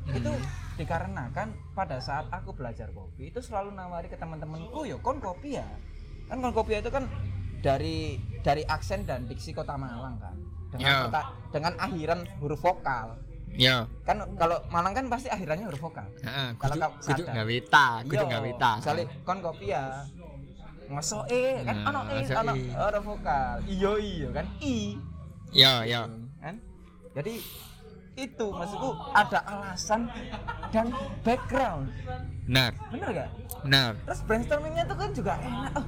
Hmm. 0.05 0.17
itu 0.17 0.33
dikarenakan 0.77 1.49
pada 1.73 1.97
saat 1.97 2.29
aku 2.29 2.53
belajar 2.53 2.89
kopi 2.91 3.29
itu 3.29 3.39
selalu 3.39 3.73
nawari 3.73 4.05
ke 4.05 4.17
teman-temanku 4.17 4.85
yo 4.85 4.97
kon 4.99 5.17
kopi 5.17 5.57
ya 5.57 5.69
kan 6.27 6.41
kon 6.41 6.53
kopi 6.53 6.77
itu 6.77 6.89
kan 6.89 7.05
dari 7.65 7.99
dari 8.39 8.61
aksen 8.63 9.03
dan 9.03 9.25
diksi 9.25 9.51
kota 9.51 9.73
Malang 9.75 10.21
kan 10.21 10.37
dengan 10.69 10.85
Ya. 10.87 10.99
kota 11.03 11.23
dengan 11.49 11.73
akhiran 11.81 12.21
huruf 12.39 12.61
vokal 12.61 13.17
Ya. 13.49 13.89
kan 14.05 14.21
kalau 14.37 14.61
Malang 14.69 14.93
kan 14.93 15.09
pasti 15.09 15.27
akhirannya 15.27 15.65
huruf 15.65 15.81
vokal 15.81 16.05
Heeh, 16.21 16.49
Kalau 16.55 16.75
kamu 16.77 16.95
kudu 16.99 17.23
sadar. 17.23 17.35
gawe 17.35 17.57
ta, 17.65 17.89
kudu 18.05 18.15
Iya, 18.19 18.25
gawe 18.29 18.51
ta. 18.55 18.71
misalnya 18.77 19.05
kon 19.23 19.39
kopi 19.41 19.67
ya 19.67 19.83
ngosok 20.85 21.25
e 21.27 21.43
kan 21.63 21.75
Nah, 21.75 21.89
ono 21.89 22.01
e 22.13 22.19
ono 22.29 22.53
huruf 22.53 23.05
vokal 23.09 23.57
iyo 23.65 23.93
iyo 23.97 24.29
kan 24.29 24.45
i 24.61 25.01
Ya, 25.49 25.81
ya. 25.85 26.05
kan 26.39 26.61
jadi 27.15 27.35
itu 28.15 28.47
maksudku 28.47 28.91
ada 29.11 29.41
alasan 29.41 30.07
dan 30.69 30.87
background 31.23 31.89
Benar, 32.45 32.71
bener 32.93 33.09
gak 33.17 33.31
benar. 33.63 33.91
terus 34.05 34.21
brainstormingnya 34.23 34.85
tuh 34.85 34.95
kan 34.95 35.11
juga 35.11 35.33
enak 35.37 35.73
oh 35.75 35.87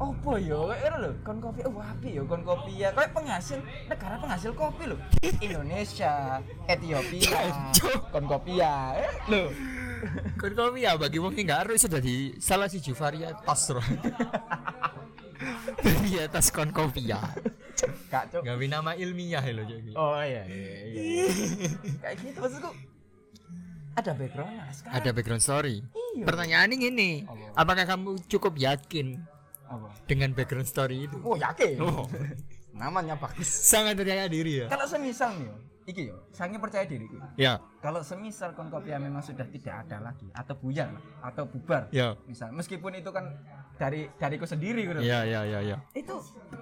apa 0.00 0.32
ya 0.40 0.58
kayak 0.72 0.94
lho 0.98 1.10
kon 1.22 1.38
kopi 1.38 1.60
oh 1.68 1.78
api 1.78 2.08
ya 2.16 2.22
kon 2.24 2.42
kopi 2.42 2.72
ya 2.80 2.88
kayak 2.96 3.12
penghasil 3.12 3.58
negara 3.86 4.14
penghasil 4.18 4.52
kopi 4.56 4.84
loh 4.88 4.98
Indonesia 5.40 6.40
Ethiopia 6.66 7.38
kon 8.14 8.24
kopi 8.26 8.52
ya 8.60 8.96
eh 8.96 9.12
lho 9.28 9.44
Kon 10.34 10.50
kopi 10.58 10.82
ya 10.82 10.98
bagi 10.98 11.22
wong 11.22 11.30
sing 11.30 11.46
gak 11.46 11.62
ero 11.62 11.78
iso 11.78 11.86
dadi 11.86 12.34
salah 12.42 12.66
siji 12.66 12.90
varietas 12.90 13.70
ro. 13.70 13.78
varietas 15.86 16.50
kon 16.50 16.74
kopi 16.74 17.06
ya. 17.06 17.22
gak 18.10 18.34
cok 18.34 18.42
Gawe 18.42 18.64
nama 18.66 18.98
ilmiah 18.98 19.46
lho 19.46 19.62
jadi. 19.62 19.94
oh 19.94 20.18
iya 20.18 20.42
iya, 20.50 20.74
iya. 20.90 21.24
kayak 22.02 22.18
gitu 22.18 22.38
maksudku 22.42 22.74
ada 23.92 24.16
sekarang 24.72 24.96
Ada 24.96 25.08
background 25.12 25.44
story. 25.44 25.76
Iya. 26.16 26.24
Pertanyaan 26.24 26.72
ini, 26.72 27.28
Apa? 27.28 27.60
apakah 27.60 27.84
kamu 27.84 28.24
cukup 28.24 28.56
yakin 28.56 29.20
apa 29.72 29.88
dengan 30.04 30.30
background 30.30 30.66
story 30.66 31.06
itu? 31.06 31.16
oh 31.18 31.34
yakin 31.34 31.76
Oh. 31.78 32.04
namanya 32.74 33.14
bagus 33.14 33.48
Sangat 33.48 33.94
percaya 33.94 34.24
diri 34.26 34.60
ya. 34.60 34.66
kalau 34.66 34.84
semisal 34.84 35.32
nih 35.34 35.52
iki 35.82 36.06
yo 36.06 36.16
sange 36.30 36.56
percaya 36.56 36.84
diri 36.84 37.04
iki. 37.04 37.18
Ya, 37.36 37.58
kalau 37.78 38.00
semisal 38.00 38.52
kon 38.52 38.68
kopi 38.68 38.92
memang 38.92 39.18
sudah 39.18 39.42
tidak 39.44 39.82
ada 39.82 39.98
lagi 40.00 40.30
atau 40.30 40.54
buyar 40.54 40.94
atau 41.20 41.42
bubar 41.44 41.90
ya. 41.90 42.14
misal 42.24 42.48
meskipun 42.50 42.94
itu 42.94 43.10
kan 43.10 43.34
dari 43.74 44.06
dariku 44.14 44.46
sendiri 44.46 44.86
gitu 44.86 45.02
Ya, 45.02 45.26
ya, 45.26 45.42
ya, 45.42 45.58
ya. 45.60 45.76
itu 45.92 46.14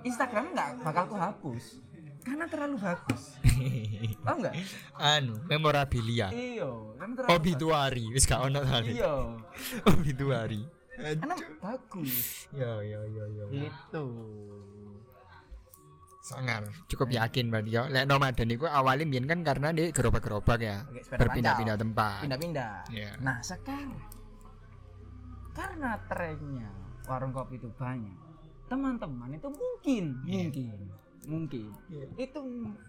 Instagram 0.02 0.50
nggak 0.50 0.68
bakal 0.82 1.04
ku 1.06 1.16
hapus 1.16 1.84
karena 2.20 2.48
terlalu 2.48 2.76
bagus 2.76 3.36
oh 4.24 4.34
enggak 4.34 4.56
Anu, 4.96 5.36
memorabilia. 5.46 6.32
iyo 6.32 6.96
karena 6.96 7.12
terlalu 7.14 7.32
Obituari, 7.34 8.04
wis 8.10 8.24
gak 8.24 8.40
ono 8.42 8.60
tadi. 8.60 8.92
iya 8.94 9.14
Obituari. 9.90 10.60
Karena 11.00 11.34
bagus 11.58 12.46
Ya, 12.50 12.72
ya, 12.80 13.00
ya, 13.06 13.24
ya. 13.30 13.44
itu 13.48 14.06
Sangar, 16.20 16.62
cukup 16.86 17.10
yakin 17.10 17.48
berarti 17.48 17.70
ya. 17.72 17.82
Lek 17.86 18.04
nomaden 18.04 18.52
iku 18.52 18.68
awalnya 18.68 19.02
mbiyen 19.02 19.24
kan 19.24 19.40
karena 19.40 19.72
dia 19.72 19.88
gerobak-gerobak 19.88 20.60
ya. 20.60 20.84
Berpindah-pindah 21.10 21.74
tempat. 21.74 22.20
pindah-pindah 22.22 22.74
Iya. 22.88 23.16
nah 23.18 23.40
sekarang 23.40 23.96
karena 25.50 25.98
trennya 26.06 26.70
warung 27.04 27.32
kopi 27.32 27.56
itu 27.56 27.66
banyak 27.72 28.14
teman-teman 28.66 29.34
itu 29.34 29.48
mungkin 29.50 30.04
Iya. 30.22 30.38
mungkin 30.46 30.78
mungkin 31.20 31.68
itu 32.16 32.40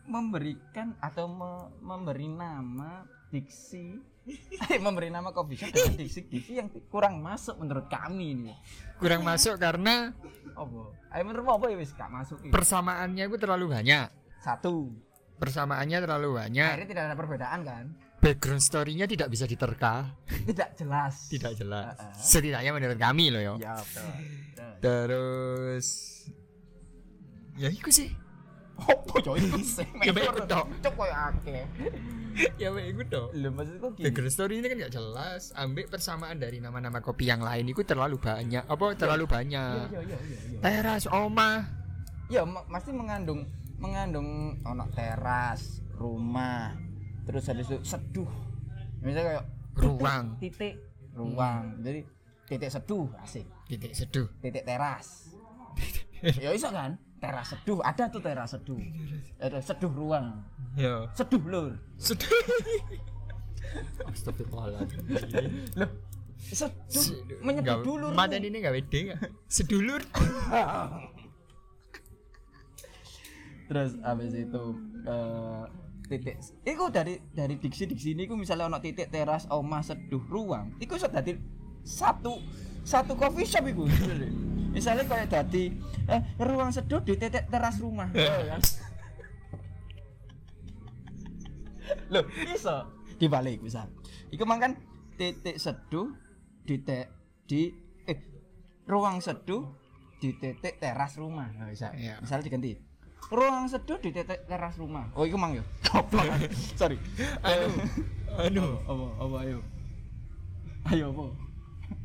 memberikan 0.06 0.94
atau 1.00 1.26
me- 1.26 1.72
memberi 1.82 2.28
nama 2.28 3.02
diksi 3.28 3.98
memberi 4.86 5.10
nama 5.10 5.34
coffee 5.34 5.58
shop 5.58 5.74
dengan 5.74 5.96
diksi-diksi 5.98 6.54
yang 6.62 6.70
kurang 6.94 7.20
masuk 7.26 7.58
menurut 7.58 7.90
kami 7.90 8.38
ini 8.38 8.54
Kurang 9.02 9.26
masuk 9.26 9.58
karena 9.58 10.14
apa 10.54 10.82
ayo 11.18 11.24
menurut 11.26 11.50
apa 11.50 11.66
ya 11.74 11.78
wis 11.82 11.92
gak 11.98 12.12
masuk 12.14 12.38
ini? 12.46 12.54
persamaannya 12.54 13.24
itu 13.26 13.38
terlalu 13.42 13.66
banyak. 13.74 14.08
satu 14.42 14.94
Persamaannya 15.42 15.98
terlalu 16.06 16.38
banyak. 16.38 16.70
akhirnya 16.70 16.90
tidak 16.94 17.04
ada 17.10 17.16
perbedaan 17.18 17.60
kan 17.66 17.86
Background 18.22 18.62
story-nya 18.62 19.10
tidak 19.10 19.34
bisa 19.34 19.50
diterka, 19.50 20.14
tidak 20.46 20.78
jelas 20.78 21.26
tidak 21.26 21.58
jelas. 21.58 21.98
Heeh. 21.98 22.14
Setidaknya 22.22 22.70
menurut 22.78 23.00
kami 23.02 23.34
loh 23.34 23.42
ya. 23.42 23.54
ya 23.58 23.74
betul. 23.82 24.10
Terus 24.78 25.88
ya 27.58 27.74
iku 27.74 27.90
sih. 27.90 28.14
Apa 28.82 29.16
yo 29.22 29.32
itu 29.38 29.60
sih? 29.62 29.88
Ya, 30.02 30.12
baik, 30.12 30.34
ikut 30.34 30.48
dong. 30.50 30.68
Cuk 30.82 30.94
koyo 30.98 31.14
akeh. 31.14 31.66
ya 32.56 32.72
weh, 32.72 32.90
iku 32.90 33.04
dong. 33.06 33.30
Lho 33.36 33.50
maksudku 33.52 33.88
gini. 33.94 34.06
Background 34.08 34.34
story 34.34 34.54
ini 34.58 34.68
kan 34.72 34.78
gak 34.80 34.94
jelas. 34.96 35.52
Ambil 35.54 35.86
persamaan 35.86 36.40
dari 36.40 36.58
nama-nama 36.58 37.04
kopi 37.04 37.28
yang 37.28 37.44
lain 37.44 37.70
itu 37.70 37.84
terlalu 37.84 38.18
banyak. 38.18 38.64
Apa 38.66 38.96
terlalu 38.96 39.28
banyak? 39.28 39.92
Iya 39.92 40.00
iya 40.02 40.18
iya 40.18 40.40
iya. 40.50 40.60
Teras, 40.64 41.06
omah, 41.12 41.68
Ya 42.32 42.48
ma- 42.48 42.64
pasti 42.64 42.96
mengandung 42.96 43.44
mengandung 43.76 44.56
ono 44.64 44.88
teras, 44.96 45.84
rumah, 46.00 46.72
terus 47.28 47.50
ada 47.52 47.60
itu 47.60 47.76
seduh. 47.84 48.30
Misalnya 49.04 49.42
kayak 49.42 49.46
Ruang. 49.76 50.26
titik, 50.40 50.80
ruang. 51.12 51.82
Jadi 51.84 52.08
titik 52.48 52.70
seduh 52.72 53.12
asik. 53.20 53.44
titik 53.68 53.92
seduh. 53.92 54.32
Titik 54.40 54.64
teras. 54.64 55.36
ya 56.44 56.56
iso 56.56 56.72
kan? 56.72 56.96
Teras 57.22 57.54
seduh, 57.54 57.80
ada 57.86 58.10
tuh 58.10 58.18
teras 58.18 58.50
seduh. 58.50 58.82
Ada 59.38 59.62
seduh 59.62 59.94
ruang. 59.94 60.42
Ya. 60.74 61.06
Seduh 61.14 61.42
lur. 61.46 61.78
Seduh. 62.02 62.28
Astagfirullahaladzim. 64.10 65.06
Loh, 65.78 65.90
seduh 66.42 67.06
menyebut 67.46 67.86
dulu. 67.86 68.10
Mata 68.12 68.42
ini 68.42 68.58
gak 68.58 68.74
wede? 68.74 69.14
Sedulur. 69.46 70.02
terus 73.72 73.96
habis 74.04 74.36
itu 74.36 74.64
eh, 75.08 75.64
titik 76.12 76.44
iku 76.68 76.92
dari 76.92 77.24
dari 77.32 77.56
diksi 77.56 77.88
diksi 77.88 78.12
ini 78.12 78.28
ku 78.28 78.36
misalnya 78.36 78.68
ono 78.68 78.84
titik 78.84 79.08
teras 79.08 79.48
omah 79.48 79.80
seduh 79.80 80.20
ruang 80.28 80.76
iku 80.84 81.00
iso 81.00 81.08
dadi 81.08 81.40
satu 81.80 82.36
satu 82.84 83.16
coffee 83.16 83.48
shop 83.48 83.72
iku 83.72 83.88
misalnya 84.72 85.04
kayak 85.06 85.28
dadi 85.28 85.76
eh, 86.08 86.22
ruang 86.40 86.72
seduh 86.72 87.04
di 87.04 87.20
titik 87.20 87.48
teras 87.52 87.78
rumah. 87.84 88.08
Kan? 88.12 88.62
loh. 92.12 92.26
Iso 92.48 92.78
dibalik 93.20 93.62
misal 93.62 93.92
iku 94.32 94.44
mang 94.48 94.60
kan 94.60 94.74
titik 95.20 95.60
seduh 95.60 96.12
di 96.66 96.82
te, 96.82 97.12
di 97.46 97.70
eh 98.08 98.18
ruang 98.88 99.20
seduh 99.20 99.68
di 100.22 100.38
titik 100.38 100.78
teras 100.78 101.18
rumah. 101.18 101.50
Nah, 101.58 101.68
bisa. 101.70 101.90
Iya. 101.98 102.22
misalnya 102.22 102.46
diganti. 102.46 102.78
Ruang 103.32 103.68
seduh 103.72 103.98
di 104.00 104.10
titik 104.14 104.48
teras 104.48 104.78
rumah. 104.78 105.10
Oh 105.18 105.28
iku 105.28 105.36
mang 105.36 105.56
yo. 105.56 105.64
Goblok. 105.86 106.26
Sorry. 106.80 106.98
Anu. 107.44 107.70
Anu. 108.40 108.66
apa 108.88 109.06
apa 109.20 109.36
ayo. 109.46 109.60
Ayo 110.90 111.06
apa 111.14 111.51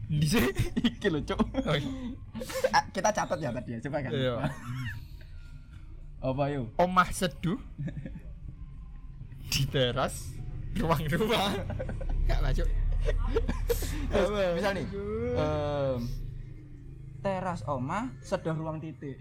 Di 0.06 0.26
sini. 0.26 0.50
iki 0.86 1.08
lho 1.10 1.20
cuk 1.22 1.38
Oh, 1.66 1.74
iya. 1.74 1.90
Ah, 2.70 2.84
kita 2.90 3.10
catat 3.10 3.38
ya 3.38 3.50
tadi 3.50 3.74
ya 3.74 3.78
coba 3.82 3.98
kan 4.00 4.10
Iya. 4.10 4.34
apa 6.22 6.42
ayo 6.48 6.70
Omah 6.78 7.08
seduh. 7.10 7.58
Di 9.46 9.62
teras 9.66 10.34
ruang 10.74 11.02
rumah. 11.06 11.54
Gak 12.26 12.40
masuk. 12.42 12.68
Terus, 14.10 14.28
misal 14.58 14.72
nih 14.74 14.86
em, 15.38 16.00
teras 17.22 17.62
omah 17.64 18.10
seduh 18.18 18.54
ruang 18.54 18.82
titik 18.82 19.18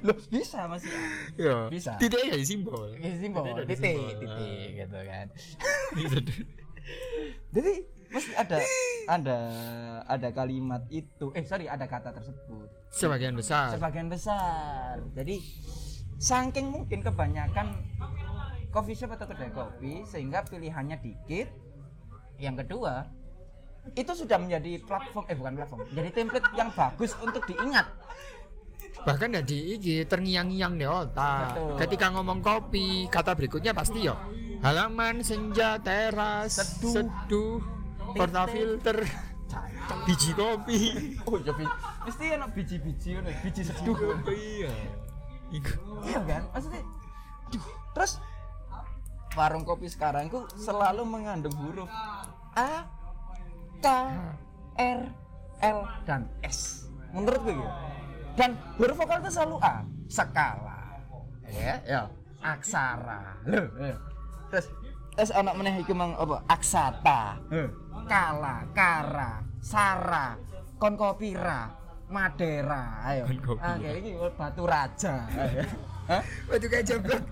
Loh, 0.00 0.16
bisa 0.28 0.64
masih 0.68 0.88
Ya. 1.36 1.68
Bisa. 1.68 1.96
Titiknya 1.96 2.36
jadi 2.36 2.44
simbol. 2.46 2.92
Simbol, 2.96 3.44
Titik 3.44 3.64
dari 3.64 3.68
titik, 3.76 3.96
titik 4.20 4.68
gitu 4.76 4.98
kan. 5.04 5.26
Jadi 7.50 7.72
mesti 8.10 8.32
ada 8.34 8.58
ada 9.06 9.38
ada 10.06 10.28
kalimat 10.34 10.82
itu. 10.90 11.30
Eh 11.34 11.46
sorry, 11.46 11.66
ada 11.70 11.86
kata 11.86 12.10
tersebut. 12.10 12.68
Sebagian 12.90 13.34
besar. 13.38 13.74
Sebagian 13.74 14.10
besar. 14.10 14.98
Jadi 15.14 15.38
saking 16.20 16.68
mungkin 16.68 17.00
kebanyakan 17.00 17.74
coffee 18.70 18.94
shop 18.94 19.14
atau 19.16 19.26
kedai 19.30 19.50
kopi 19.50 20.04
sehingga 20.04 20.42
pilihannya 20.46 20.98
dikit. 21.00 21.48
Yang 22.40 22.64
kedua, 22.66 23.04
itu 23.92 24.12
sudah 24.12 24.40
menjadi 24.40 24.80
platform 24.84 25.24
eh 25.28 25.36
bukan 25.36 25.52
platform, 25.60 25.80
jadi 25.92 26.08
template 26.08 26.48
yang 26.56 26.70
bagus 26.72 27.12
untuk 27.20 27.44
diingat. 27.44 27.88
bahkan 29.00 29.32
ya 29.32 29.40
di 29.40 29.80
iki 29.80 30.04
terngiang-ngiang 30.04 30.76
di 30.76 30.84
otak 30.84 31.56
Betul. 31.56 31.72
ketika 31.80 32.06
ngomong 32.12 32.44
kopi 32.44 33.08
kata 33.08 33.32
berikutnya 33.32 33.72
pasti 33.72 34.04
yo 34.04 34.12
halaman 34.60 35.24
senja 35.24 35.80
teras 35.80 36.60
Seduh. 36.60 36.92
seduh, 36.92 37.56
portafilter 38.12 38.98
biji 40.06 40.30
kopi 40.32 40.78
Oh 41.26 41.36
iya, 41.36 41.52
bi- 41.52 41.74
mesti 42.06 42.24
enak 42.30 42.50
biji-biji 42.54 43.08
ngono, 43.18 43.30
biji 43.42 43.62
seduh. 43.66 43.96
iya. 44.30 44.70
Iya 46.06 46.20
kan? 46.22 46.42
Maksudnya 46.54 46.82
duh, 47.50 47.66
terus 47.90 48.12
warung 49.34 49.66
kopi 49.66 49.90
sekarang 49.90 50.30
itu 50.30 50.46
selalu 50.54 51.02
mengandung 51.02 51.54
huruf 51.58 51.90
A, 52.54 52.86
K, 53.78 53.86
R, 54.78 55.00
L 55.60 55.78
dan 56.06 56.30
S. 56.42 56.86
Menurut 57.10 57.42
gue 57.42 57.54
gitu. 57.58 57.70
Dan 58.38 58.54
huruf 58.78 58.94
vokal 58.94 59.18
itu 59.20 59.30
selalu 59.34 59.58
A, 59.58 59.82
skala. 60.06 61.02
Ya, 61.50 61.82
ya. 61.82 62.02
Aksara. 62.40 63.34
Loh, 63.42 63.66
eh. 63.82 63.98
Terus 64.48 64.66
terus 65.20 65.36
anak 65.36 65.52
meneh 65.52 65.76
iku 65.76 65.92
mang 65.92 66.16
apa? 66.16 66.40
Aksata. 66.48 67.36
Kala, 68.08 68.64
kara, 68.72 69.44
sara, 69.60 70.32
konkopira, 70.80 71.68
madera. 72.08 73.04
Ayo. 73.04 73.28
Konkopira. 73.28 73.60
Ah, 73.62 73.76
kayak 73.76 73.96
ini 74.00 74.10
batu 74.32 74.64
raja. 74.64 75.28
Hah? 76.08 76.22
Waduh 76.48 76.66
kayak 76.66 76.82
jeblok 76.82 77.22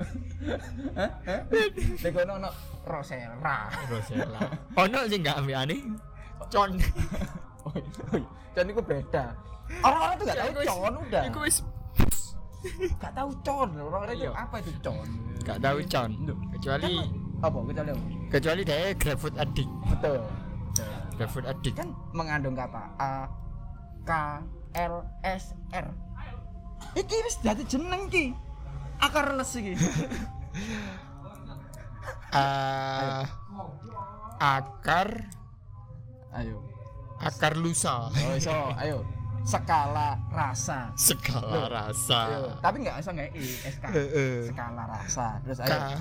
Lek 1.98 2.14
ono 2.14 2.33
ono 2.37 2.51
Rosella. 2.87 3.66
Rosella 3.90 4.40
ono 4.77 4.98
sih 5.03 5.18
nggak 5.18 5.35
ambil 5.35 5.57
aneh 5.59 5.81
con 6.46 6.70
iya. 6.79 8.22
Con 8.55 8.64
itu 8.64 8.79
beda. 8.79 9.24
Orang-orang 9.83 10.14
tuh 10.14 10.24
gak 10.24 10.38
tahu 10.38 10.48
Iku 10.48 10.61
wis- 10.62 10.70
con 10.70 10.94
udah. 11.01 11.22
iku 11.27 11.38
wis 11.42 11.57
Gak 12.96 13.12
tahu 13.12 13.31
con. 13.42 13.68
Orang-orang 13.74 14.14
itu 14.14 14.31
Iya. 14.31 14.33
apa 14.37 14.57
itu 14.62 14.70
con? 14.79 15.09
nggak 15.42 15.59
tahu 15.59 15.79
con 15.88 16.11
kecuali 16.55 16.92
Apa 17.38 17.59
kecuali 17.62 17.90
apa? 17.90 18.03
kecuali 18.29 18.61
dia 18.62 18.90
GrabFood 18.92 19.37
addict 19.37 19.70
Betul. 19.88 20.18
GrabFood 21.14 21.46
addict 21.46 21.77
Kan 21.77 21.90
mengandung 22.11 22.53
kata 22.53 22.83
A, 22.96 23.27
K, 24.03 24.11
L, 24.74 24.94
S, 25.22 25.55
R. 25.70 25.87
Iki 26.94 27.16
wis 27.22 27.37
dadi 27.38 27.62
jeneng 27.64 28.07
ki. 28.07 28.31
Akar 28.98 29.35
les 29.35 29.51
iki. 29.53 29.74
Ah, 32.29 33.24
akar 34.38 35.33
Ayo. 36.31 36.61
akar 37.18 37.57
lusa 37.57 38.12
Oh 38.12 38.37
iso, 38.37 38.53
ayo. 38.77 39.01
skala 39.42 40.12
rasa 40.29 40.92
Segala 40.92 41.48
Loh. 41.48 41.68
rasa. 41.68 42.20
Yo, 42.29 42.40
tapi 42.61 42.85
nggak 42.85 43.01
usah 43.01 43.12
nggak 43.12 43.33
i 43.33 43.44
sk 43.64 43.85
skala 44.46 44.83
rasa 44.87 45.27
terus 45.40 45.59
ayo 45.59 45.72
Ka 45.72 45.96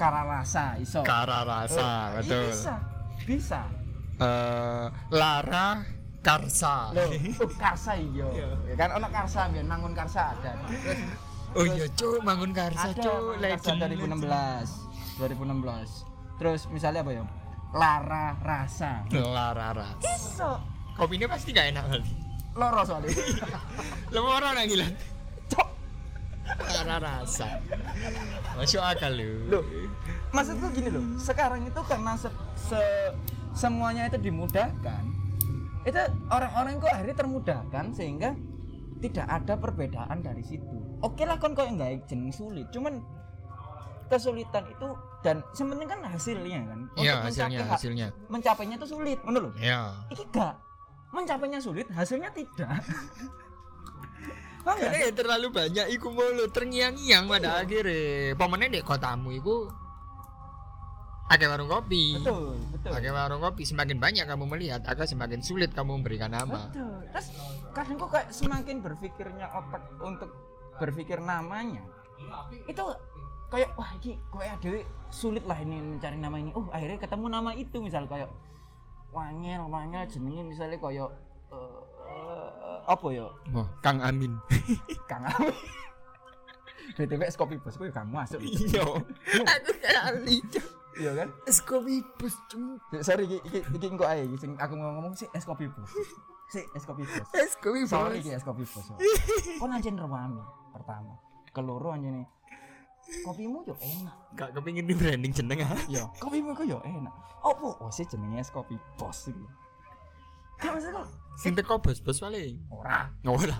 kara 0.00 0.22
rasa 0.24 0.80
iso 0.80 1.04
kara 1.04 1.44
rasa, 1.44 2.16
Eh, 2.16 2.24
betul. 2.24 2.48
bisa 2.48 2.74
bisa 3.28 3.60
Eh, 4.16 4.86
Lara 5.10 5.80
Karsa. 6.20 6.92
Loh, 6.92 7.08
oh, 7.40 7.48
karsa 7.56 7.96
iyo 7.96 8.28
ya 8.64 8.76
kan 8.76 8.92
ono 8.94 9.08
karsa 9.08 9.48
biar 9.48 9.64
mangun 9.64 9.92
karsa 9.92 10.32
ada 10.32 10.52
terus 10.56 11.00
Oh 11.50 11.66
iya, 11.66 11.82
cuk, 11.90 12.22
Mangun 12.22 12.54
Karsa, 12.54 12.94
ada 12.94 13.02
cuk, 13.02 13.42
legend. 13.42 13.82
2016 13.98 15.18
2016 15.18 16.38
terus 16.38 16.60
misalnya 16.70 17.02
apa 17.02 17.10
ya 17.10 17.24
Lara 17.70 18.26
rasa 18.38 19.02
Lara 19.10 19.74
rasa. 19.74 19.98
iso 20.06 20.50
Kopinya 20.94 21.26
pasti 21.26 21.50
gak 21.50 21.72
enak 21.72 21.84
kali. 21.86 22.12
loro 22.52 22.80
soalnya 22.84 23.10
orang 24.30 24.52
nang 24.54 24.68
gilan. 24.68 24.92
Lara 26.58 26.96
rasa. 26.98 27.46
Masuk 28.54 28.80
akal 28.80 29.12
lu. 29.12 29.30
Loh, 29.48 29.62
maksudku 30.30 30.66
gini 30.70 30.88
loh 30.88 31.02
sekarang 31.16 31.62
itu 31.62 31.80
karena 31.82 32.14
se, 32.14 32.30
se- 32.54 33.12
semuanya 33.52 34.06
itu 34.06 34.18
dimudahkan 34.20 35.02
itu 35.80 35.96
orang-orang 36.28 36.76
kok 36.76 36.86
akhirnya 36.88 37.16
termudahkan 37.16 37.84
sehingga 37.90 38.36
tidak 39.00 39.26
ada 39.26 39.56
perbedaan 39.56 40.20
dari 40.20 40.38
situ 40.40 40.76
oke 41.00 41.18
lah 41.20 41.34
kon 41.34 41.50
kok 41.50 41.66
nggak 41.66 42.06
jeneng 42.06 42.30
sulit 42.30 42.68
cuman 42.68 43.00
kesulitan 44.06 44.68
itu 44.68 44.86
dan 45.20 45.42
sebenarnya 45.50 45.88
kan 45.88 46.00
hasilnya 46.04 46.60
kan 46.64 46.80
Iya, 46.94 47.12
Untuk 47.16 47.26
hasilnya, 47.26 47.48
mencapai 47.50 47.64
ha- 47.64 47.74
hasilnya. 47.74 48.06
mencapainya 48.28 48.74
itu 48.76 48.86
sulit 48.86 49.18
menurut 49.20 49.50
loh 49.50 49.54
Ya. 49.58 49.80
ini 50.08 50.22
enggak 50.22 50.54
mencapainya 51.10 51.58
sulit 51.58 51.86
hasilnya 51.88 52.30
tidak 52.30 52.70
Karena 54.78 54.98
ya 55.00 55.12
terlalu 55.14 55.48
banyak 55.50 55.86
iku 55.96 56.12
mulu 56.12 56.44
terngiang-ngiang 56.52 57.24
pada 57.26 57.62
akhirnya. 57.64 58.34
Pemennya 58.36 58.68
di 58.68 58.80
kotamu 58.84 59.34
iku 59.34 59.66
ada 61.30 61.46
warung 61.46 61.70
kopi. 61.70 62.18
betul 62.18 62.58
betul 62.74 62.90
Pakai 62.90 63.10
warung 63.14 63.38
kopi 63.38 63.62
semakin 63.62 64.02
banyak 64.02 64.26
kamu 64.26 64.44
melihat, 64.50 64.82
akan 64.82 65.06
semakin 65.06 65.40
sulit 65.46 65.70
kamu 65.70 66.02
memberikan 66.02 66.34
nama. 66.34 66.66
Betul. 66.68 67.06
Terus 67.14 67.26
kadang 67.70 67.96
kok 68.02 68.10
kayak 68.10 68.28
semakin 68.34 68.76
berpikirnya 68.82 69.46
otak 69.54 69.82
untuk 70.02 70.30
berpikir 70.82 71.22
namanya 71.22 71.84
itu 72.66 72.84
kayak 73.50 73.70
wah 73.74 73.90
ini 74.00 74.16
kayak 74.30 74.56
dewe 74.62 74.80
sulit 75.10 75.44
lah 75.46 75.58
ini 75.58 75.78
mencari 75.78 76.18
nama 76.18 76.36
ini. 76.38 76.50
Oh 76.54 76.66
akhirnya 76.70 76.98
ketemu 76.98 77.26
nama 77.30 77.50
itu 77.54 77.76
misal 77.78 78.06
kayak 78.06 78.30
wangel 79.10 79.66
wangel 79.66 80.02
jenenge 80.06 80.42
misalnya 80.46 80.78
kayak 80.78 81.10
eh, 81.50 81.79
eh, 82.20 82.78
apa 82.84 83.06
ya 83.10 83.26
Oh, 83.56 83.66
Kang 83.80 83.98
Amin. 84.00 84.36
Kang 85.10 85.24
Ami. 85.24 85.52
BTW 86.90 87.22
es 87.22 87.38
kopi 87.38 87.56
bos, 87.56 87.78
gue 87.78 87.88
kamu 87.88 88.12
masuk. 88.12 88.42
Iya. 88.42 88.82
Aku 89.46 89.72
kali. 89.78 90.36
Iya 90.98 91.10
kan? 91.16 91.28
Es 91.46 91.62
kopi 91.62 92.02
bus 92.18 92.34
cuma. 92.50 92.76
Ya, 92.90 93.00
Sorry, 93.00 93.24
iki 93.24 93.38
iki 93.46 93.58
iki 93.62 93.86
engko 93.88 94.04
ae, 94.04 94.26
sing 94.36 94.58
aku 94.58 94.74
ngomong 94.74 95.14
sih 95.14 95.30
es 95.30 95.46
kopi 95.46 95.70
bos. 95.70 95.86
Si 96.50 96.60
es 96.74 96.82
kopi 96.82 97.06
bos. 97.06 97.28
Es 97.32 97.54
kopi 97.56 97.86
Sorry 97.86 98.18
bus. 98.18 98.26
iki 98.26 98.30
es 98.34 98.42
kopi 98.42 98.64
bos. 98.66 98.86
Kon 99.62 99.70
anjen 99.70 99.96
rewami 99.96 100.42
pertama. 100.74 101.14
Keloro 101.54 101.94
anjene. 101.94 102.26
Kopimu 103.22 103.64
yo 103.64 103.74
enak. 103.80 104.16
Gak 104.36 104.50
kepingin 104.54 104.84
di 104.86 104.94
branding 104.94 105.32
jeneng 105.32 105.62
ah. 105.64 105.72
Yo, 105.88 106.10
kopimu 106.18 106.52
ku 106.52 106.66
yo 106.66 106.82
enak. 106.84 107.14
Opo? 107.42 107.78
Oh, 107.80 107.90
sih 107.90 108.04
jenenge 108.04 108.42
es 108.42 108.50
kopi 108.50 108.74
bos 108.98 109.30
iki. 109.30 109.46
Gak 110.58 110.74
maksud 110.74 110.90
kok 110.92 111.06
Sing 111.40 111.56
teko 111.56 111.80
bos-bos 111.80 112.20
paling. 112.20 112.60
ora. 112.68 113.08
Ora. 113.24 113.56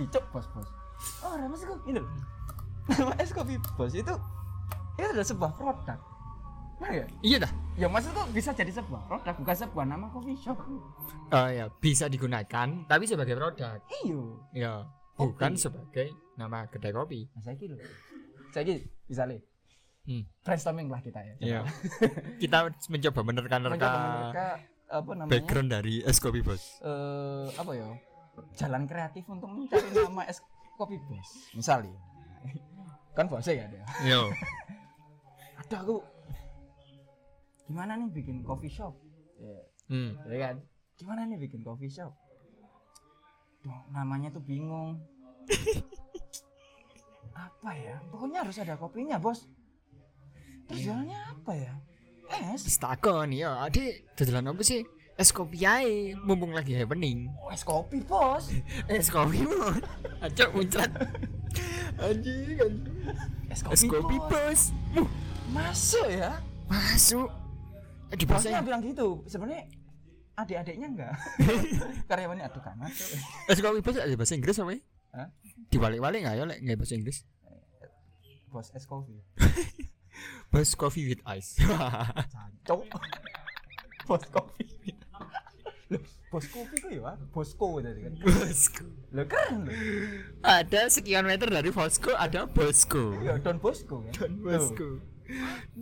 Dicok 0.00 0.24
bos-bos. 0.32 0.68
Ora 1.20 1.44
maksud 1.44 1.68
kok 1.68 1.80
ini. 1.84 2.00
Nama 2.84 3.12
es 3.16 3.30
kopi 3.30 3.56
bos 3.76 3.92
itu 3.92 4.14
itu 4.94 5.04
adalah 5.04 5.26
sebuah 5.26 5.52
produk. 5.52 5.98
Nah 6.74 6.90
ya, 6.90 7.04
Iya 7.20 7.36
dah. 7.38 7.52
ya 7.76 7.86
maksud 7.86 8.10
kok 8.12 8.28
bisa 8.30 8.50
jadi 8.50 8.72
sebuah 8.72 9.06
produk 9.06 9.34
bukan 9.36 9.56
sebuah 9.56 9.84
nama 9.84 10.06
coffee 10.08 10.36
shop. 10.36 10.58
Oh 11.30 11.48
ya, 11.48 11.68
bisa 11.78 12.08
digunakan 12.08 12.68
tapi 12.84 13.04
sebagai 13.04 13.34
produk. 13.34 13.78
Iyo. 14.02 14.40
Ya, 14.52 14.88
bukan 15.14 15.54
sebagai 15.54 16.10
nama 16.34 16.64
kedai 16.66 16.90
kopi. 16.90 17.28
Nah, 17.30 17.42
saya 17.42 17.56
lho. 17.60 17.76
Saya 18.50 18.78
misalnya 19.04 19.38
Hmm. 20.04 20.20
brainstorming 20.44 20.92
lah 20.92 21.00
kita 21.00 21.16
ya. 21.16 21.34
Iya. 21.40 21.60
Kita 22.36 22.68
mencoba 22.68 23.20
menerka-nerka 23.24 23.88
apa 24.86 25.10
namanya? 25.12 25.32
background 25.32 25.68
dari 25.70 26.00
es 26.00 26.18
kopi 26.18 26.40
bos. 26.40 26.78
eh 26.80 27.46
apa 27.54 27.72
ya? 27.72 27.88
Jalan 28.54 28.84
kreatif 28.84 29.24
untuk 29.26 29.48
mencari 29.48 29.88
nama 29.90 30.22
es 30.24 30.42
kopi 30.74 30.98
bos. 31.00 31.28
Misalnya. 31.52 31.94
Kan 33.14 33.30
bosnya 33.30 33.54
ya 33.54 33.66
dia. 33.70 33.84
Yo. 34.04 34.26
Ada 35.60 35.80
aku. 35.80 36.02
Gimana 37.64 37.94
nih 37.94 38.10
bikin 38.10 38.42
coffee 38.42 38.68
shop? 38.68 38.92
Ya, 39.38 39.58
Hmm. 39.84 40.16
ya 40.26 40.36
kan? 40.42 40.56
Gimana 40.94 41.24
nih 41.24 41.38
bikin 41.38 41.62
coffee 41.62 41.88
shop? 41.88 42.12
Duh, 43.60 43.80
namanya 43.88 44.28
tuh 44.28 44.40
bingung. 44.40 45.00
apa 47.34 47.70
ya? 47.74 47.96
Pokoknya 48.10 48.44
harus 48.44 48.58
ada 48.58 48.76
kopinya, 48.76 49.16
Bos. 49.16 49.48
Terus 50.66 50.80
jualannya 50.82 51.18
apa 51.18 51.52
ya? 51.54 51.72
Es. 52.30 52.78
Takon 52.78 53.30
ya, 53.30 53.62
adik 53.62 54.08
dadelan 54.16 54.50
apa 54.50 54.62
sih? 54.64 54.82
Es 55.14 55.30
kopi 55.30 55.62
ae, 55.62 56.18
mumpung 56.18 56.50
lagi 56.50 56.74
happening. 56.74 57.30
Oh, 57.38 57.50
es 57.54 57.62
kopi, 57.62 58.02
Bos. 58.02 58.50
Es 58.90 59.06
kopi 59.06 59.46
bos. 59.46 59.78
Acok 60.18 60.50
muncrat. 60.58 60.90
Anjing, 62.02 62.58
anjing. 62.58 62.98
Es 63.46 63.62
Es 63.62 63.82
kopi 63.86 64.18
bos. 64.18 64.60
Muh, 64.90 65.06
Masuk 65.54 66.06
ya? 66.10 66.42
masuk. 66.66 67.30
Eh, 68.10 68.16
di 68.18 68.26
Bosnya 68.26 68.58
bilang 68.58 68.82
gitu. 68.82 69.22
Sebenarnya 69.30 69.70
adik-adiknya 70.34 70.88
enggak. 70.90 71.14
Karyawannya 72.10 72.50
aduh 72.50 72.58
kan 72.64 72.74
masuk. 72.74 73.14
es 73.46 73.58
kopi 73.62 73.78
bos 73.84 73.94
ada 73.94 74.14
bahasa 74.18 74.34
Inggris 74.34 74.58
apa? 74.58 74.72
ya? 74.74 74.80
Hah? 75.14 75.28
Dibalik-balik 75.70 76.26
nggak 76.26 76.34
ya 76.34 76.44
lek 76.50 76.58
bahasa 76.74 76.98
Inggris? 76.98 77.22
Bos 78.50 78.74
es 78.74 78.82
kopi. 78.82 79.14
Bos 80.48 80.74
coffee 80.74 81.08
with 81.08 81.22
ice. 81.26 81.58
Cok. 82.64 82.82
Bos 84.04 84.22
kopi. 84.30 84.64
Loh, 85.90 86.00
bos 86.30 86.44
kopi 86.48 86.74
kok 86.80 86.90
ya? 86.92 87.12
Bosco 87.28 87.66
tadi 87.80 88.00
kan. 88.04 88.12
Bosco. 88.20 88.84
Loh 89.12 89.24
keren 89.28 89.56
loh. 89.68 89.74
Ada 90.40 90.88
sekian 90.88 91.24
meter 91.28 91.48
dari 91.48 91.68
Bosco 91.68 92.12
ada 92.14 92.46
Bosco. 92.48 93.16
Ya 93.20 93.36
Don 93.40 93.58
Bosco 93.60 94.00
kan. 94.06 94.12
Don 94.16 94.32
Bosco. 94.40 94.88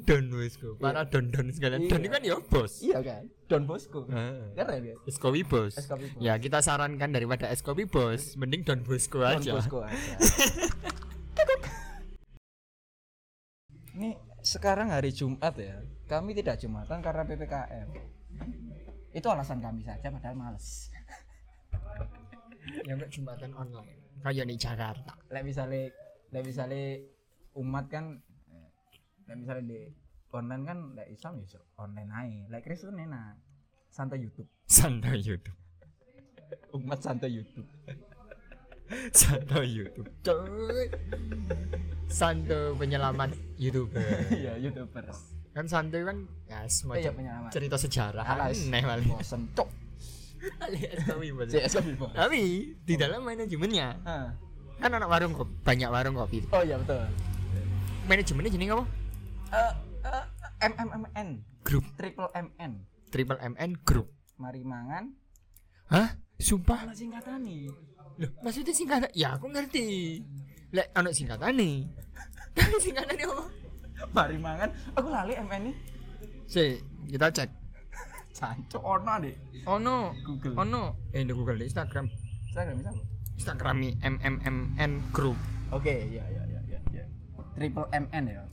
Don 0.07 0.25
Bosco. 0.31 0.69
Para 0.79 1.03
don 1.03 1.35
don 1.35 1.51
sekalian. 1.51 1.91
Don 1.91 1.99
Iya. 1.99 2.07
itu 2.07 2.15
kan 2.15 2.23
ya 2.23 2.37
bos. 2.47 2.73
Iya 2.79 2.99
kan? 3.03 3.23
Don 3.51 3.63
Bosco. 3.67 4.07
Ah. 4.09 4.55
Keren 4.55 4.83
ya? 4.87 4.95
Es 5.03 5.19
kopi 5.19 5.43
bos. 5.43 5.75
Es 5.75 5.91
kopi 5.91 6.07
bos. 6.15 6.23
Ya 6.23 6.39
kita 6.39 6.63
sarankan 6.63 7.11
daripada 7.11 7.51
es 7.51 7.59
kopi 7.61 7.87
bos, 7.91 8.39
mending 8.39 8.63
Don 8.63 8.87
Bosco 8.87 9.19
Don 9.19 9.43
aja. 9.43 9.59
Bosco 9.59 9.83
aja. 9.83 10.15
Ini 13.93 14.17
sekarang 14.41 14.89
hari 14.89 15.13
Jumat 15.13 15.55
ya. 15.61 15.77
Kami 16.09 16.33
tidak 16.33 16.61
Jumatan 16.61 17.05
karena 17.05 17.23
PPKM. 17.29 17.89
Itu 19.13 19.29
alasan 19.29 19.61
kami 19.61 19.85
saja 19.85 20.09
padahal 20.09 20.37
males. 20.37 20.89
Ya 22.87 22.95
enggak 22.95 23.11
jumatan 23.11 23.53
online. 23.59 24.23
Kayak 24.23 24.47
di 24.47 24.57
Jakarta. 24.57 25.13
Lek 25.35 25.43
misalnya 25.43 25.91
lek 26.31 26.47
misalnya 26.47 27.03
umat 27.59 27.91
kan 27.91 28.23
eh, 28.49 28.71
lek 29.27 29.37
misalnya 29.43 29.67
di 29.67 29.81
online 30.31 30.65
kan 30.65 30.79
lek 30.95 31.11
Islam 31.11 31.43
ya 31.43 31.59
online 31.83 32.11
aja. 32.15 32.43
Lek 32.55 32.63
Kristen 32.63 33.03
enak. 33.03 33.35
Santai 33.91 34.23
YouTube. 34.23 34.47
Santai 34.65 35.21
YouTube. 35.21 35.59
Umat 36.79 37.03
santai 37.03 37.35
YouTube. 37.35 37.67
Santai 39.13 39.67
YouTube. 39.67 40.09
Coy. 40.21 40.87
Santai 42.07 42.77
penyelamat 42.77 43.31
YouTuber. 43.57 44.05
Iya, 44.31 44.57
YouTubers. 44.59 45.33
kan 45.53 45.69
kan 45.69 46.17
ya 46.49 46.65
Iya, 46.65 46.65
semacam 46.65 47.13
penyelamat. 47.13 47.51
cerita 47.53 47.77
sejarah 47.77 48.25
aneh 48.25 48.81
paling 48.83 49.05
Bosen 49.05 49.53
cok. 49.53 49.69
alias 50.65 51.77
Bos. 51.93 52.09
tapi 52.11 52.41
di 52.81 52.95
dalam 52.97 53.21
manajemennya 53.21 54.01
kan 54.81 54.91
anak 54.91 55.07
warung 55.07 55.37
kopi 55.37 55.53
banyak 55.61 55.87
warung 55.87 56.17
kopi 56.17 56.41
Oh 56.51 56.65
iya 56.65 56.81
betul. 56.81 57.05
manajemennya 58.09 58.49
jenis 58.51 58.73
apa 58.73 58.85
Eh 59.53 59.73
eh, 60.03 60.25
MMMN 60.73 61.29
grup 61.61 61.85
triple 61.95 62.33
MN 62.33 62.73
triple 63.13 63.39
MN 63.39 63.71
group 63.85 64.09
mari 64.35 64.65
mangan 64.65 65.13
hah 65.87 66.17
sumpah 66.41 66.89
ana 66.89 66.97
singkatan 66.97 67.45
nih 67.45 67.69
loh 68.19 68.31
maksudnya 68.45 68.75
singkatan 68.75 69.11
ya 69.17 69.37
aku 69.37 69.47
ngerti 69.49 70.21
lek 70.73 70.89
anak 70.97 71.13
singkatan 71.13 71.53
nih 71.57 71.87
tapi 72.57 72.77
singkatan 72.81 73.17
apa 73.17 73.45
mari 74.13 74.37
mangan 74.37 74.71
aku 74.97 75.09
lali 75.09 75.33
MN 75.39 75.61
nih 75.71 75.77
si 76.49 76.77
kita 77.09 77.29
cek 77.33 77.51
Cancuk 78.33 78.81
ono 78.81 79.21
deh. 79.21 79.37
ono 79.69 80.17
Google. 80.25 80.57
ono 80.57 80.83
eh 81.13 81.21
di 81.23 81.31
Google 81.37 81.61
di 81.61 81.69
Instagram 81.69 82.09
Instagram 82.49 82.75
bisa. 82.81 82.91
Bu? 82.91 83.01
Instagram 83.39 83.77
MMMN 84.01 84.93
group 85.13 85.37
Oke, 85.73 85.89
iya 85.89 86.25
iya 86.29 86.43
iya 86.49 86.61
iya. 86.69 86.81
iya. 86.93 87.05
Triple 87.57 87.89
MN 87.93 88.25
ya. 88.29 88.45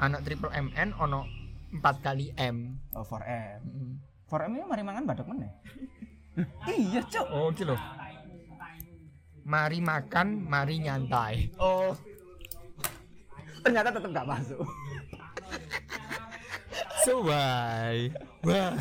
anak 0.00 0.20
triple 0.24 0.52
MN 0.52 0.92
ono 0.96 1.24
empat 1.72 2.00
kali 2.00 2.32
M 2.36 2.76
Oh, 2.96 3.04
4M. 3.04 3.60
4M 4.28 4.50
ini 4.52 4.64
mari 4.68 4.82
mangan 4.84 5.04
badak 5.08 5.24
meneh. 5.28 5.48
iya, 6.72 7.00
Cuk. 7.08 7.24
oh 7.32 7.48
gitu 7.52 7.72
loh 7.72 7.80
mari 9.48 9.80
makan 9.80 10.44
mari 10.44 10.76
nyantai 10.84 11.48
Oh. 11.56 11.96
Ternyata 13.64 13.88
tetap 13.96 14.10
gak 14.12 14.28
masuk. 14.28 14.60
so 17.04 17.24
why 17.24 18.12
why 18.44 18.76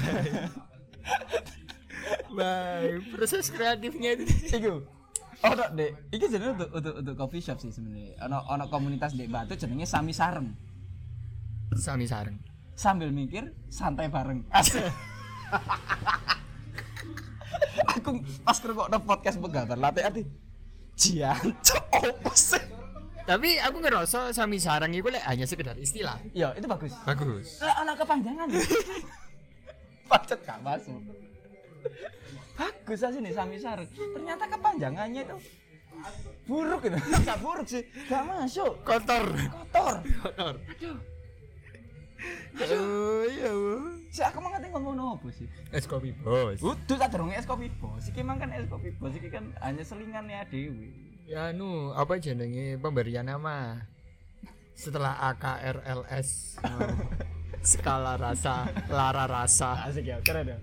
why 2.36 3.00
proses 3.16 3.48
kreatifnya 3.50 4.20
itu 4.20 4.28
Iku. 4.60 4.74
Oh, 5.46 5.54
no, 5.54 5.70
Dek. 5.70 5.94
Iki 6.10 6.26
jenenge 6.34 6.58
untuk 6.58 6.70
untuk 6.74 6.94
untuk 6.98 7.14
coffee 7.16 7.46
shop 7.46 7.62
sih 7.62 7.70
sebenarnya. 7.70 8.18
Ono 8.26 8.42
ono 8.50 8.66
komunitas 8.68 9.14
Dek 9.14 9.30
Batu 9.30 9.54
jenenge 9.56 9.86
Sami 9.86 10.12
Sareng. 10.12 10.50
sami 11.78 12.08
sareng 12.10 12.42
Sambil 12.74 13.14
mikir, 13.14 13.54
santai 13.70 14.10
bareng. 14.10 14.46
Aku 17.98 18.22
pas 18.42 18.58
ngrungokno 18.58 18.98
podcast 19.04 19.38
Begabar 19.38 19.78
Latte 19.78 20.02
ati. 20.02 20.47
Jiancuk 20.98 21.86
opo 21.94 22.32
sih? 22.34 22.62
tapi 23.28 23.60
aku 23.60 23.84
ngerasa 23.84 24.32
sami 24.32 24.56
sareng 24.58 24.96
itu 24.96 25.12
lek 25.12 25.20
hanya 25.28 25.44
sekedar 25.44 25.76
istilah 25.76 26.16
Iya, 26.32 26.56
itu 26.56 26.64
bagus. 26.66 26.96
bagus 27.04 27.60
Lah 27.60 27.84
ana 27.84 27.94
kepanjangan. 27.94 28.48
Pacet 30.10 30.40
gak 30.48 30.64
masuk. 30.64 31.04
Bagus 32.56 33.00
aja 33.04 33.20
nih 33.20 33.36
Sami 33.36 33.60
Sareng. 33.60 33.92
Ternyata 33.92 34.48
kepanjangannya 34.48 35.22
itu 35.28 35.38
buruk 36.48 36.80
gitu. 36.88 36.96
Gak 37.28 37.40
buruk 37.44 37.68
sih. 37.68 37.84
Gak 38.08 38.24
masuk. 38.24 38.80
kotor 38.88 39.28
Kotor. 39.36 39.94
kotor 40.24 40.56
Aduh. 40.56 40.96
Oh 42.58 43.22
iya 43.28 43.50
Bu. 43.54 43.74
Si 44.10 44.22
aku 44.26 44.38
mau 44.42 44.50
ngerti 44.50 44.68
ngomong 44.74 44.96
apa 44.98 45.28
sih? 45.30 45.48
es 45.70 45.86
kopi 45.86 46.10
bos 46.16 46.58
Udah 46.64 46.98
tak 47.06 47.10
dorong 47.14 47.32
es 47.36 47.46
kopi 47.46 47.70
bos. 47.78 48.08
Iki 48.10 48.22
mang 48.26 48.42
kan 48.42 48.50
es 48.56 48.66
kopi 48.66 48.90
bos. 48.98 49.14
Iki 49.14 49.30
kan 49.30 49.54
hanya 49.62 49.84
selingannya 49.86 50.42
Dewi. 50.50 50.90
ya 51.28 51.52
nu 51.52 51.92
apa 51.92 52.24
jenenge 52.24 52.80
pemberian 52.80 53.28
nama 53.28 53.84
setelah 54.72 55.20
AKRLS 55.36 56.56
skala 57.76 58.16
rasa 58.16 58.72
lara 58.88 59.28
rasa 59.28 59.92
Asik 59.92 60.08
ya, 60.08 60.24
keren 60.24 60.56
ya. 60.56 60.58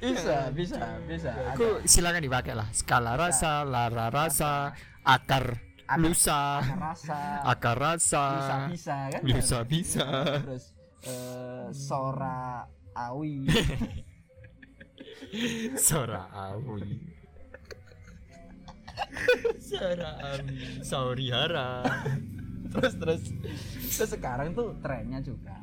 Bisa, 0.00 0.48
bisa, 0.56 0.80
bisa. 1.04 1.36
aku 1.52 1.84
silakan 1.84 2.24
dipakai 2.24 2.56
lah 2.56 2.64
skala 2.72 3.12
rasa 3.20 3.60
lara 3.68 4.08
rasa 4.08 4.72
akar 5.04 5.60
lusa. 6.00 6.62
rasa, 6.76 7.18
akar 7.44 7.76
rasa. 7.76 8.24
Bisa 8.38 8.56
bisa 8.70 8.96
kan? 9.10 9.20
bisa 9.22 9.58
bisa. 9.66 10.06
Terus 10.44 10.64
eh, 11.06 11.66
sora 11.70 12.66
awi. 12.94 13.44
Sora 15.74 16.30
awi. 16.30 16.94
Sora 19.58 20.10
awi. 20.22 20.56
Sorry 20.86 21.26
hara. 21.34 21.82
Terus 22.70 22.94
terus. 22.94 23.22
Terus 23.98 24.10
sekarang 24.14 24.54
tuh 24.54 24.78
trennya 24.78 25.18
juga. 25.18 25.58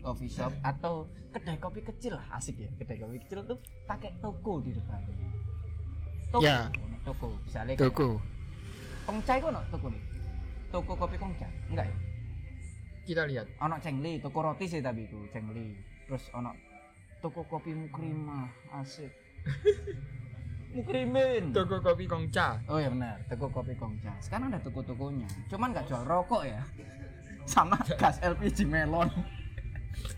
Coffee 0.00 0.30
shop 0.30 0.54
atau 0.62 1.10
kedai 1.34 1.58
kopi 1.58 1.82
kecil 1.82 2.14
lah 2.14 2.38
asik 2.38 2.62
ya. 2.62 2.70
Kedai 2.78 3.02
kopi 3.02 3.18
kecil 3.26 3.42
tuh 3.42 3.58
pakai 3.90 4.14
toko 4.22 4.62
di 4.62 4.70
depan 4.70 5.02
toko. 6.30 6.42
Ya. 6.46 6.70
toko. 7.02 7.28
Misalnya 7.44 7.74
kayak 7.74 7.94
Toko 9.10 9.18
Kongca 9.18 9.34
itu 9.42 9.46
ono 9.50 9.60
toko 9.74 9.86
nih 9.90 10.02
toko 10.70 10.92
kopi 10.94 11.16
Kongca 11.18 11.48
enggak 11.66 11.86
ya 11.90 11.96
Kita 13.02 13.22
lihat 13.26 13.46
ono 13.58 13.74
cengli 13.82 14.22
toko 14.22 14.38
roti 14.38 14.70
sih 14.70 14.78
tapi 14.78 15.02
itu 15.02 15.18
cengli 15.34 15.74
terus 16.06 16.30
ono 16.30 16.54
toko 17.18 17.42
kopi 17.42 17.74
mukrimah 17.74 18.46
asik 18.78 19.10
mukrimin 20.78 21.50
Toko 21.50 21.82
kopi 21.82 22.06
Kongca 22.06 22.62
Oh 22.70 22.78
ya 22.78 22.86
benar, 22.86 23.18
toko 23.26 23.50
kopi 23.50 23.74
Kongca. 23.74 24.14
Sekarang 24.22 24.54
ada 24.54 24.62
toko-tokonya. 24.62 25.26
Cuman 25.50 25.74
nggak 25.74 25.90
jual 25.90 26.06
rokok 26.06 26.46
ya. 26.46 26.62
Sama 27.50 27.82
gas 27.98 28.22
LPG 28.22 28.62
melon. 28.62 29.10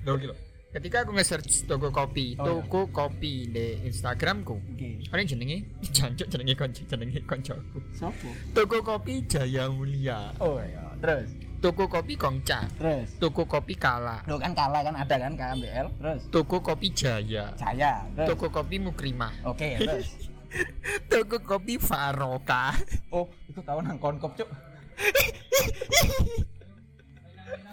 Loh 0.05 0.21
gitu 0.21 0.37
Ketika 0.73 1.05
aku 1.05 1.13
nge-search 1.13 1.69
toko 1.69 1.93
kopi 1.93 2.33
Oh, 2.41 2.49
iya. 2.49 2.65
Toko 2.65 2.89
kopi 2.89 3.45
di 3.53 3.77
Instagramku 3.85 4.57
Oke. 4.57 5.05
Paling 5.05 5.29
jenenge 5.29 5.69
Jancuk 5.93 6.25
jenenge 6.33 6.57
konco 6.57 6.81
jenenge 6.89 7.21
koncoku 7.29 7.79
Sopo? 7.93 8.33
Toko 8.57 8.81
kopi 8.81 9.21
Jaya 9.29 9.69
Mulia 9.69 10.33
Oh 10.41 10.57
iya. 10.65 10.97
Terus, 10.97 11.29
Toko 11.61 11.93
kopi 11.93 12.17
Kongca 12.17 12.65
terus. 12.81 13.21
Toko 13.21 13.45
kopi 13.45 13.77
Kala 13.77 14.25
Lo 14.25 14.41
kan 14.41 14.57
kalah 14.57 14.81
kan 14.81 14.97
ada 14.97 15.17
kan 15.21 15.37
KMBL. 15.37 15.93
Terus 16.01 16.21
Toko 16.33 16.65
kopi 16.65 16.89
Jaya 16.97 17.53
Jaya. 17.53 18.09
Terus. 18.17 18.33
Toko 18.33 18.49
kopi 18.49 18.81
Mukrimah 18.81 19.45
Oke, 19.45 19.77
terus. 19.77 20.09
Toko 21.13 21.37
kopi 21.45 21.77
Faroka 21.77 22.73
Oh, 23.13 23.29
itu 23.45 23.61
tahu 23.61 23.85
nang 23.85 24.01
konkop, 24.01 24.33
Cuk. 24.41 24.49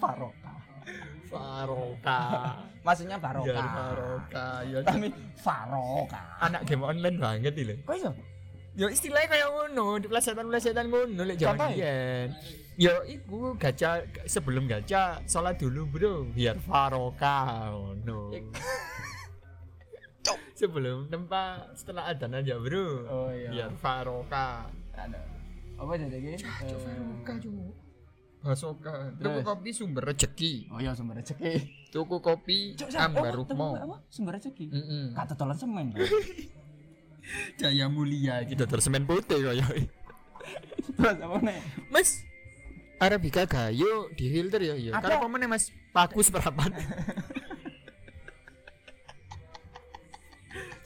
Faroka. 0.03 0.38
Faroka 1.29 2.21
Maksudnya 2.85 3.17
Faroka. 3.21 3.47
Biar 3.47 3.67
Faroka 3.69 4.47
ya 4.65 4.77
Tapi 4.81 5.07
Faroka. 5.37 6.21
anak 6.41 6.61
game 6.65 6.83
online 6.83 7.17
banget 7.21 7.53
ini 7.55 7.75
Kok 7.85 7.95
iso? 7.95 8.11
Yo 8.79 8.87
istilahnya 8.87 9.27
kayak 9.27 9.49
ngono, 9.51 9.99
di 9.99 10.07
plesetan-plesetan 10.07 10.87
ngono 10.87 11.27
lek 11.27 11.35
jaman 11.35 11.75
biyen. 11.75 12.31
Yo 12.79 13.03
iku 13.03 13.51
gacha 13.59 14.07
sebelum 14.23 14.71
gacha 14.71 15.19
sholat 15.27 15.59
dulu, 15.59 15.83
Bro, 15.89 16.31
biar 16.31 16.55
faroka 16.63 17.67
ngono. 17.75 18.31
sebelum 20.59 21.11
tempat 21.11 21.75
setelah 21.75 22.07
adzan 22.07 22.39
aja, 22.39 22.55
Bro. 22.55 22.87
Oh, 23.09 23.29
iya. 23.35 23.51
Biar 23.51 23.71
faroka. 23.83 24.71
Ada. 24.95 25.19
Apa 25.75 25.91
jadi 25.99 26.15
iki? 26.15 26.33
Eh, 26.39 26.77
Faroka 26.79 27.33
cuma. 27.43 27.67
Basoka. 28.39 29.11
Tuku 29.19 29.39
kopi 29.43 29.69
sumber 29.75 30.03
rezeki. 30.15 30.71
Oh 30.71 30.79
iya 30.79 30.95
sumber 30.95 31.19
rezeki. 31.19 31.59
Tuku 31.91 32.23
kopi 32.23 32.71
ambar 32.95 33.35
oh, 33.35 33.43
rukmo. 33.43 33.75
apa? 33.75 33.99
Sumber 34.07 34.39
rezeki. 34.39 34.71
Heeh. 34.71 35.05
Kata 35.11 35.35
tolan 35.35 35.59
semen. 35.59 35.91
Jaya 37.59 37.91
mulia 37.91 38.41
gitu 38.47 38.63
terus 38.63 38.87
semen 38.87 39.03
putih 39.03 39.43
kaya. 39.43 39.67
Terus 40.95 41.17
apa 41.19 41.37
nih? 41.43 41.59
Mas 41.91 42.23
Arabica 42.99 43.43
gayo 43.43 44.07
di 44.15 44.31
filter 44.31 44.59
ya 44.63 44.75
iya. 44.79 44.91
Kalau 45.03 45.27
pemenang 45.27 45.51
Mas 45.51 45.75
paku 45.91 46.23
seperempat. 46.23 46.71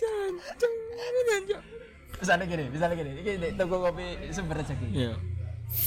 Jancung, 0.04 0.76
jancung. 1.30 1.64
Misalnya 2.20 2.46
gini, 2.48 2.66
misalnya 2.68 2.96
gini, 3.00 3.12
ini 3.24 3.50
toko 3.56 3.88
kopi 3.88 4.32
sumber 4.34 4.60
rezeki. 4.60 4.88
Iya. 4.90 5.14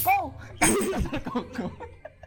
Kau, 0.02 0.34
koko, 1.30 1.66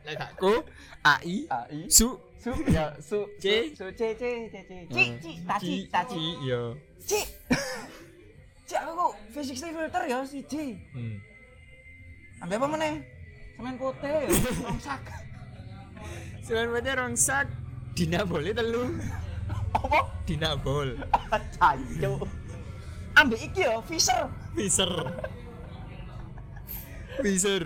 Lek 0.08 0.16
aku 0.16 0.64
AI 1.04 1.44
AI, 1.48 1.92
su 1.92 2.16
su, 2.40 2.56
ya 2.72 2.96
su, 3.04 3.28
C. 3.38 3.76
su, 3.76 3.86
C, 3.94 4.16
C, 4.16 4.24
C, 4.48 4.56
C, 4.64 4.72
ci, 4.88 5.04
ci, 5.20 5.32
taci, 5.44 5.76
taci, 5.92 6.24
Iya. 6.48 6.62
ci, 7.04 7.20
ci, 8.64 8.74
aku 8.80 9.12
V60 9.36 9.76
filter 9.76 10.04
ya 10.08 10.24
si 10.24 10.40
C. 10.48 10.54
Hmm. 10.96 11.20
Ambil 12.40 12.56
apa 12.64 12.68
mana? 12.72 12.88
Semen 13.60 13.76
putih, 13.76 14.24
rongsak. 14.64 15.04
Selain 16.48 16.72
berarti 16.72 16.92
rongsak 16.96 17.48
Dina 17.92 18.24
boleh 18.24 18.56
telu 18.56 18.88
Apa? 19.76 20.00
Dina 20.24 20.56
bol 20.56 20.96
Cancuk. 21.60 22.24
Ambil 23.20 23.38
iki 23.44 23.68
ya, 23.68 23.84
Fisher. 23.84 24.32
Fisher 24.56 24.88
Fisher 27.24 27.64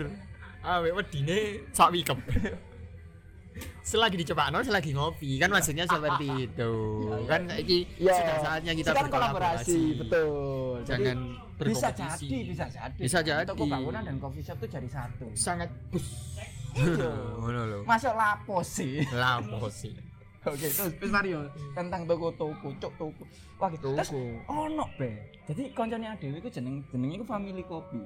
Awe 0.64 0.88
wedine 0.96 1.68
sak 1.76 1.92
wikep 1.92 2.18
Selagi 3.84 4.16
dicoba 4.18 4.50
no, 4.50 4.64
selagi 4.64 4.90
ngopi 4.96 5.38
kan 5.38 5.52
maksudnya 5.52 5.86
seperti 5.86 6.26
itu 6.50 6.72
kan 7.30 7.46
iki 7.54 7.86
sudah 8.00 8.38
saatnya 8.42 8.72
kita 8.74 8.90
Sekarang 8.90 9.06
berkolaborasi 9.12 9.80
betul. 10.00 10.82
Jadi, 10.82 10.88
jangan 10.90 11.18
bisa 11.54 11.88
berkompetisi 11.94 12.26
jadi, 12.26 12.38
bisa 12.50 12.64
jadi. 12.66 12.98
Bisa 12.98 13.18
jadi. 13.22 13.46
Toko 13.46 13.64
bangunan 13.70 14.02
dan 14.02 14.16
coffee 14.18 14.42
shop 14.42 14.58
tuh 14.58 14.66
jadi 14.66 14.88
satu. 14.90 15.30
sangat 15.38 15.70
bus 15.94 16.02
Iya. 16.74 17.10
Masuk 17.90 18.12
lapos 18.18 18.66
sih. 18.66 19.06
lapo 19.14 19.70
sih 19.70 19.94
Oke, 20.44 20.68
terus 20.68 20.92
terus 21.00 21.08
Mario 21.08 21.48
tentang 21.72 22.04
toko-toko, 22.04 22.68
cok 22.76 22.92
toko. 23.00 23.24
Wah, 23.56 23.68
gitu. 23.72 23.96
Terus 23.96 24.12
ono 24.44 24.84
be. 25.00 25.08
Jadi 25.48 25.72
koncone 25.72 26.04
Adewi 26.04 26.36
ku 26.36 26.52
jeneng 26.52 26.84
jenenge 26.92 27.16
ku 27.16 27.24
Family 27.24 27.64
Kopi. 27.64 27.96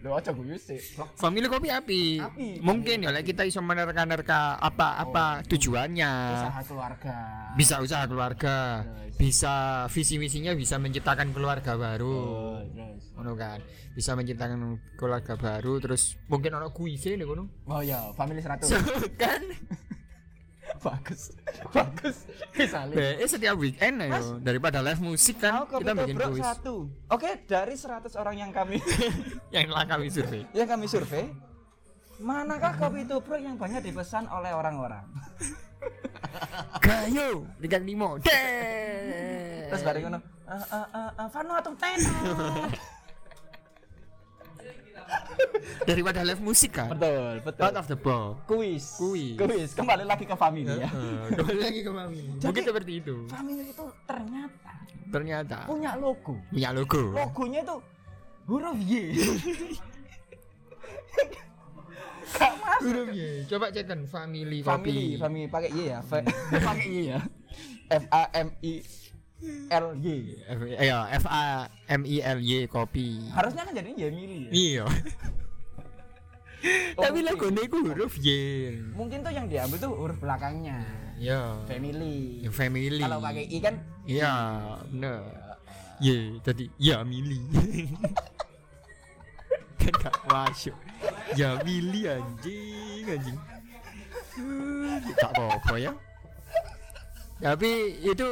Lho 0.00 0.16
aja 0.16 0.32
guyu 0.32 0.56
sih. 0.56 0.80
Family 1.20 1.44
kopi 1.44 1.68
api. 1.68 2.02
Api. 2.24 2.48
Mungkin 2.64 3.04
ya 3.04 3.20
kita 3.20 3.44
iso 3.44 3.60
menerka-nerka 3.60 4.56
apa-apa 4.56 5.44
tujuannya. 5.44 6.12
Usaha 6.40 6.60
keluarga. 6.64 7.16
Bisa 7.52 7.74
usaha 7.84 8.04
keluarga. 8.08 8.56
Terus. 8.80 9.16
Bisa 9.20 9.54
visi 9.92 10.16
misinya 10.16 10.56
bisa 10.56 10.80
menciptakan 10.80 11.36
keluarga 11.36 11.76
baru. 11.76 12.16
Oh. 12.16 12.58
Ngono 13.20 13.36
kan. 13.36 13.60
Bisa 13.92 14.16
menciptakan 14.16 14.80
keluarga 14.96 15.36
baru 15.36 15.76
terus 15.84 16.16
mungkin 16.32 16.56
ono 16.56 16.72
kuise 16.72 17.20
nih 17.20 17.28
kono. 17.28 17.44
Oh 17.68 17.84
ya, 17.84 18.08
family 18.16 18.40
100. 18.40 18.72
kan 19.20 19.44
bagus. 20.80 21.36
Bagus. 21.76 22.16
Misalnya. 22.56 22.96
BE 22.96 23.24
setiap 23.28 23.54
weekend 23.60 24.00
ayo 24.00 24.40
daripada 24.40 24.80
live 24.80 25.00
musik 25.04 25.38
kan 25.38 25.62
Aku 25.68 25.78
kita 25.78 25.92
bikin 25.92 26.16
kuis 26.16 26.40
satu. 26.42 26.88
Oke, 27.12 27.44
dari 27.44 27.76
100 27.76 28.16
orang 28.16 28.36
yang 28.40 28.50
kami 28.50 28.80
yang 29.54 29.68
telah 29.68 29.86
kami 29.86 30.08
survei. 30.08 30.42
yang 30.56 30.68
kami 30.68 30.86
survei, 30.88 31.28
manakah 32.18 32.74
kopi 32.80 33.04
tubruk 33.04 33.40
yang 33.40 33.60
banyak 33.60 33.84
dipesan 33.84 34.24
oleh 34.32 34.50
orang-orang? 34.56 35.04
Gayo 36.84 37.44
tiga 37.60 37.78
limo. 37.80 38.16
Deh. 38.20 39.68
Terus 39.72 39.82
bareng 39.84 40.02
ngono, 40.08 40.18
eh 40.48 40.64
eh 40.64 40.86
eh 40.92 41.10
eh, 41.20 41.28
Vanuatu 41.28 41.70
tenar. 41.76 42.68
Daripada 45.82 46.20
live 46.20 46.40
musik 46.40 46.76
kan. 46.76 46.92
Betul, 46.92 47.40
betul. 47.40 47.62
Out 47.64 47.76
of 47.76 47.86
the 47.86 47.96
box. 47.96 48.44
Kuis. 48.44 48.84
Kuis. 48.96 49.36
Kuis. 49.36 49.70
Kembali 49.72 50.04
lagi 50.04 50.24
ke 50.24 50.34
family 50.34 50.68
ya. 50.68 50.88
Kembali 51.32 51.60
lagi 51.60 51.80
ke 51.80 51.90
mami. 51.90 52.24
Mungkin 52.36 52.62
seperti 52.62 52.92
itu. 53.00 53.16
Family 53.26 53.64
itu 53.68 53.84
ternyata 54.04 54.70
Ternyata 55.10 55.66
punya 55.66 55.98
logo. 55.98 56.38
punya 56.48 56.70
logo. 56.70 57.02
Logonya 57.10 57.60
itu 57.62 57.76
huruf 58.46 58.78
Y. 58.78 59.10
Gak 62.30 62.52
masuk. 62.62 62.86
Huruf 62.86 63.08
Y. 63.10 63.20
Coba 63.50 63.66
cekkan 63.74 64.00
family, 64.06 64.62
Family, 64.62 65.18
family 65.18 65.46
pakai 65.50 65.70
Y 65.74 65.80
ya. 65.90 65.98
Pakai 66.66 66.86
Y 66.86 66.98
ya. 67.10 67.18
F 67.90 68.04
A 68.06 68.22
M 68.38 68.48
I 68.62 68.74
L 69.72 69.86
Y. 69.98 70.16
F, 70.46 70.60
ya, 70.78 70.98
F 71.10 71.24
A 71.26 71.66
M 71.90 72.02
I 72.06 72.16
L 72.22 72.38
Y 72.38 72.70
kopi. 72.70 73.18
Harusnya 73.34 73.66
kan 73.66 73.72
jadi 73.74 73.90
Yemili 73.98 74.46
ya. 74.46 74.50
Iya. 74.54 74.84
Oh, 76.60 77.08
Tapi 77.08 77.24
mungkin. 77.24 77.32
logonya 77.32 77.62
itu 77.64 77.76
huruf 77.88 78.14
Y. 78.20 78.28
Mungkin 78.92 79.24
tuh 79.24 79.32
yang 79.32 79.48
diambil 79.48 79.78
tuh 79.80 79.92
huruf 79.96 80.18
belakangnya. 80.20 80.84
Ya. 81.16 81.56
Family. 81.64 82.44
Yang 82.44 82.54
family. 82.56 83.00
Kalau 83.00 83.20
pakai 83.20 83.44
I 83.48 83.58
kan 83.64 83.74
Iya, 84.04 84.34
bener. 84.92 85.20
Y 86.00 86.08
tadi 86.40 86.64
ya 86.76 87.04
mili. 87.04 87.40
kan 89.80 89.92
gak 90.04 90.16
masuk. 90.28 90.76
Ya 91.32 91.56
mili 91.64 92.04
anjing 92.04 93.04
anjing. 93.08 93.38
Tak 95.16 95.32
apa-apa 95.32 95.74
ya. 95.80 95.92
Tapi 97.40 98.04
itu 98.04 98.28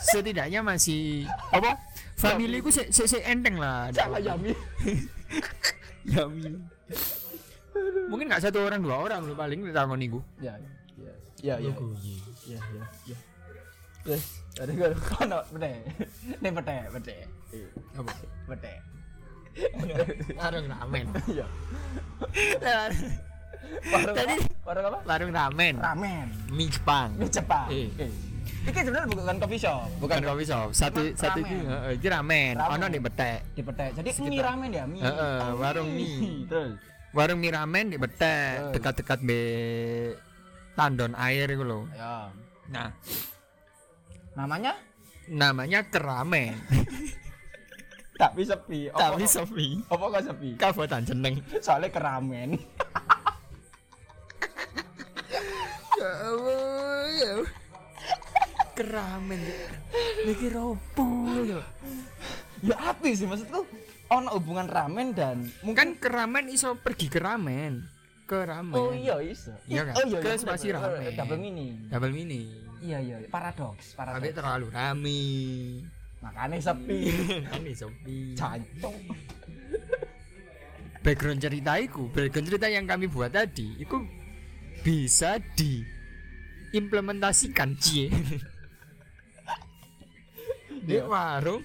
setidaknya 0.00 0.64
masih 0.64 1.28
apa? 1.52 1.76
Family 2.16 2.64
ku 2.64 2.72
se, 2.72 2.88
se, 2.88 3.04
se 3.04 3.20
enteng 3.20 3.60
lah. 3.60 3.92
salah 3.92 4.16
apa. 4.16 4.56
Yami. 6.08 6.77
Ya. 6.88 6.96
Mungkin 8.08 8.26
nggak 8.32 8.42
satu 8.42 8.64
orang 8.64 8.80
dua 8.80 8.96
orang 8.96 9.20
lu 9.28 9.36
paling 9.36 9.60
takon 9.70 10.00
niku. 10.00 10.20
Ya, 10.40 10.56
ya, 10.96 11.12
ya, 11.44 11.54
ya, 11.60 11.72
ya, 12.48 12.60
ya, 12.74 12.84
ya. 13.04 13.18
Terus 14.04 14.24
ada 14.56 14.72
gue 14.72 14.90
kono 15.04 15.38
bete. 15.52 15.72
Nih 16.40 16.50
bete, 16.50 16.76
bete. 16.96 17.16
Apa? 17.92 18.12
Bete. 18.48 18.74
Warung 20.38 20.66
ramen. 20.70 21.06
Iya. 21.28 21.46
Warung 23.92 24.16
Tadi 24.16 24.32
apa? 24.32 24.46
Warung 24.64 24.84
apa? 24.88 24.98
warung 25.04 25.30
ramen. 25.34 25.74
Ramen. 25.76 26.28
Mie 26.48 26.72
Jepang. 26.72 27.10
Ini 27.20 27.28
Jepang. 27.28 27.68
Eh. 27.68 27.88
Ini 28.58 28.70
sebenarnya 28.74 29.08
bukan 29.08 29.36
coffee 29.38 29.58
shop, 29.58 29.86
bukan 29.98 30.18
coffee 30.20 30.44
shop 30.44 30.68
satu 30.70 31.00
Cuma 31.06 31.16
satu 31.16 31.38
ramen. 31.38 31.48
itu 31.48 31.56
heeh, 31.64 31.92
itu 31.94 32.06
ramen 32.06 32.54
ono 32.58 32.86
di 32.86 32.98
betek 32.98 33.38
di 33.50 33.62
petek. 33.62 33.90
Jadi 33.94 34.10
Sekitar. 34.10 34.30
mie 34.30 34.42
ramen 34.42 34.70
ya, 34.70 34.84
mie. 34.84 35.00
Heeh, 35.00 35.38
Oh, 35.40 35.52
warung 35.56 35.90
mie. 35.90 36.44
Terus. 36.44 36.72
warung 37.10 37.38
mie 37.38 37.50
ramen 37.50 37.84
di 37.86 37.96
betek 37.96 38.70
dekat-dekat 38.70 39.18
be 39.20 39.40
tandon 40.74 41.16
air 41.16 41.48
itu 41.48 41.62
loh 41.62 41.88
Ya. 41.90 42.28
nah 42.68 42.92
Namanya 44.34 44.76
namanya 45.26 45.82
keramen 45.84 46.54
tapi 48.14 48.42
sepi. 48.42 48.86
Apa- 48.88 49.14
tapi 49.14 49.24
sepi 49.24 49.68
apa 49.84 50.04
kok 50.04 50.22
sepi? 50.24 50.50
kabupaten 50.54 51.02
jeneng 51.04 51.34
Soalnya 51.58 51.88
keramen. 51.88 52.54
ya 55.96 56.10
Allah 56.20 57.02
ya 57.10 57.28
Allah. 57.34 57.50
Keramen 58.78 59.42
mikir 60.22 60.54
opo 60.54 61.26
ya 61.42 61.58
ya 62.62 62.76
apa 62.78 63.10
sih 63.10 63.26
maksudku? 63.26 63.66
Ono 64.08 64.28
hubungan 64.32 64.70
ramen 64.70 65.12
dan 65.12 65.50
kan 65.74 65.98
keramen 65.98 66.48
iso 66.48 66.74
pergi 66.78 67.10
ke 67.10 67.18
ramen 67.18 67.82
ke 68.24 68.40
ramen 68.40 68.72
Oh 68.72 68.92
iya 68.92 69.20
iso. 69.20 69.52
Iya 69.66 69.84
kan? 69.84 69.94
Oh 69.98 70.04
iya. 70.06 70.20
Ke 70.20 70.28
iya, 70.32 70.38
spasi 70.38 70.68
bener, 70.68 70.80
bener. 70.80 70.94
ramen. 70.94 71.16
Double 71.18 71.38
mini. 71.38 71.68
double 71.88 72.12
mini 72.12 72.42
Iya 72.78 72.98
iya, 73.02 73.18
paradoks, 73.26 73.90
tapi 73.92 74.30
paradoks. 74.30 74.36
terlalu 74.38 74.66
rame 74.70 75.20
Makanya 76.18 76.58
sepi. 76.62 76.98
ini 77.58 77.72
sepi 77.74 78.34
Jancuk. 78.34 78.94
background 80.98 81.38
cerita 81.38 81.78
itu 81.78 82.10
background 82.10 82.46
cerita 82.46 82.66
yang 82.66 82.84
kami 82.84 83.06
buat 83.06 83.30
tadi 83.30 83.70
itu 83.76 84.02
bisa 84.82 85.38
diimplementasikan 85.54 87.78
cie 87.78 88.10
di 90.88 90.96
Iya. 90.96 91.04
warung 91.04 91.60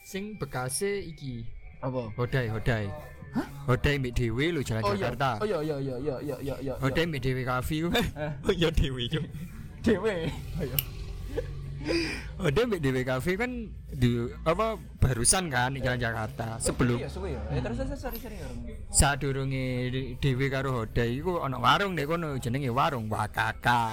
sing 0.00 0.34
bekase 0.34 1.04
iki 1.04 1.44
Apa? 1.78 2.08
hodai 2.16 2.48
hodai 2.48 2.88
hodai 3.68 4.00
mbak 4.00 4.16
dewi 4.16 4.48
lu 4.48 4.64
jalan 4.64 4.80
Oh 4.80 4.96
iya. 4.96 5.12
Jakarta 5.12 5.30
Oh 5.38 5.46
iya 5.46 5.60
iya 5.60 5.76
iya 5.76 5.96
iya 5.98 6.16
iya 6.24 6.36
iya 6.40 6.54
iya. 6.58 6.74
hodai 6.80 7.04
mbak 7.04 7.20
dewi 7.20 7.44
kafe 7.44 7.84
ku 7.84 7.88
Eh. 7.92 8.08
oh 8.48 8.52
iya 8.52 8.68
dewi 8.70 9.04
Cuk. 9.06 9.24
Dewe. 9.84 10.32
Oh 10.56 10.64
iya. 10.64 10.78
hodai 12.38 12.64
mbak 12.64 12.80
dewi 12.80 13.02
kafe 13.02 13.36
kan 13.36 13.50
di 13.86 14.10
apa 14.42 14.66
barusan 14.96 15.46
kan 15.46 15.70
di 15.70 15.80
jalan 15.80 16.00
Jakarta 16.00 16.56
sebelum 16.56 16.96
Iya, 16.96 17.08
suwe 17.08 17.36
ya. 17.36 17.40
Eh 17.52 17.60
terus 17.60 17.76
terus 17.78 18.00
sorry 18.00 18.16
sorry 18.16 18.36
orang. 18.40 18.58
saat 18.88 19.20
durunge 19.20 19.92
dhewe 20.16 20.46
karo 20.48 20.80
Hodai 20.80 21.12
iku 21.14 21.38
ana 21.38 21.56
warung 21.56 21.92
nek 21.92 22.06
kono 22.06 22.34
jenenge 22.36 22.72
warung 22.72 23.06
Wakaka. 23.06 23.84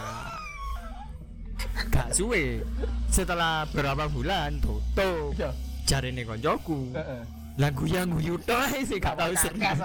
Gak 1.91 2.09
suwe. 2.13 2.63
Setelah 3.09 3.67
berapa 3.69 4.09
bulan 4.09 4.57
tutup. 4.59 5.33
Iya. 5.37 5.51
Koncoku. 6.25 6.95
Heeh. 6.95 7.21
Lah 7.61 7.69
guyu-guyu 7.69 8.33
tok 8.41 8.59
ae 8.71 8.81
sih 8.81 8.97
gak 8.97 9.13
tau 9.13 9.29
Kakak 9.29 9.43
serius. 9.45 9.77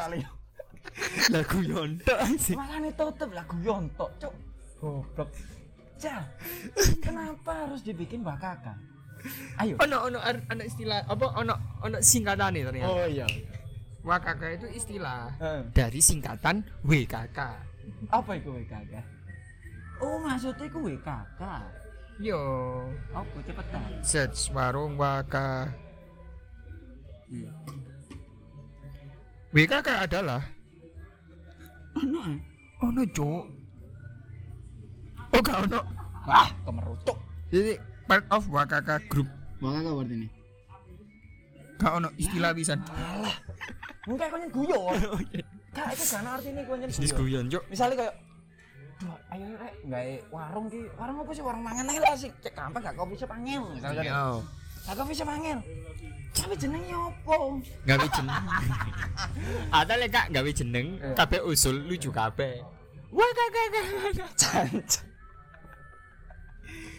tok 2.00 2.18
ae 2.24 2.34
sih. 2.40 2.56
Malah 2.56 2.78
nih 2.80 2.92
tutup 2.96 3.28
lagu 3.36 3.56
yontok, 3.60 4.10
cuk. 4.16 4.34
Goblok. 4.78 5.28
Cah, 5.98 6.22
kenapa 7.02 7.66
harus 7.66 7.82
dibikin 7.82 8.22
bakaka? 8.22 8.78
Ayo. 9.58 9.74
Ono 9.82 10.06
ono 10.06 10.18
ono 10.22 10.62
istilah 10.62 11.02
apa 11.10 11.26
ono 11.34 11.54
ono 11.82 11.98
singkatane 11.98 12.62
ternyata. 12.62 12.86
Oh 12.86 13.02
iya. 13.02 13.26
Wakaka 14.06 14.54
itu 14.54 14.66
istilah 14.70 15.34
dari 15.74 15.98
singkatan 15.98 16.62
WKK. 16.86 17.38
Apa 18.14 18.30
itu 18.38 18.54
WKK? 18.54 19.17
Oh, 19.98 20.16
maksudnya 20.18 20.64
itu 20.64 20.78
WKK. 20.78 21.42
Yo, 22.18 22.42
Apa 23.14 23.38
cepetan? 23.42 23.82
search 24.02 24.50
warung 24.50 24.94
Waka. 24.94 25.70
Iya. 27.28 27.50
WKK 29.48 29.88
adalah 30.04 30.42
Ono. 31.94 32.20
eh? 32.26 32.38
ono 32.78 33.02
cuk. 33.10 33.44
Oh 35.28 35.40
gak 35.40 35.66
ono. 35.66 35.80
Wah, 36.24 36.48
kemerucuk. 36.62 37.18
Jadi 37.50 37.74
part 38.04 38.22
of 38.30 38.46
Wakaka 38.46 39.02
group. 39.06 39.26
Bakaka 39.58 39.90
berarti 39.92 40.14
ini. 40.14 40.28
Gak 41.76 41.92
ono 41.92 42.08
istilah 42.14 42.50
pisan. 42.54 42.78
Enggak 44.06 44.28
kau 44.30 44.62
guyon. 44.62 44.94
Kak, 45.76 45.92
itu 45.92 46.04
kan 46.08 46.24
artinya 46.24 46.62
kau 46.64 46.74
Bisnis 46.78 47.10
guyon. 47.12 47.46
guyon 47.46 47.52
cuk. 47.52 47.62
Misalnya 47.66 47.94
kayak 47.98 48.14
ayo 49.30 49.46
rek, 49.54 49.74
gawe 49.86 50.12
warung 50.34 50.66
ki. 50.66 50.80
Warung 50.98 51.16
apa 51.22 51.30
sih? 51.30 51.44
Warung 51.46 51.62
mangan 51.62 51.86
ae 51.86 51.98
lah 52.02 52.14
sih. 52.18 52.30
Cek 52.42 52.50
gampang 52.50 52.82
gak 52.82 52.98
kopi 52.98 53.14
shop 53.14 53.30
angel. 53.30 53.62
Misalnya. 53.70 54.02
Yo, 54.02 54.42
Gak 54.84 54.94
kopi 54.98 55.14
shop 55.14 55.30
angel. 55.30 55.58
Tapi 56.34 56.54
jenenge 56.54 56.94
opo? 56.94 57.58
gawe 57.86 58.06
jeneng. 58.10 58.44
Ada 59.70 59.94
lek 59.98 60.10
gak 60.10 60.26
gawe 60.30 60.50
jeneng, 60.50 60.86
Iya. 60.98 61.14
kabeh 61.14 61.40
usul 61.42 61.76
lucu 61.86 62.10
kabeh. 62.10 62.58
Wakaka. 63.08 63.62
Cancuk. 64.34 65.04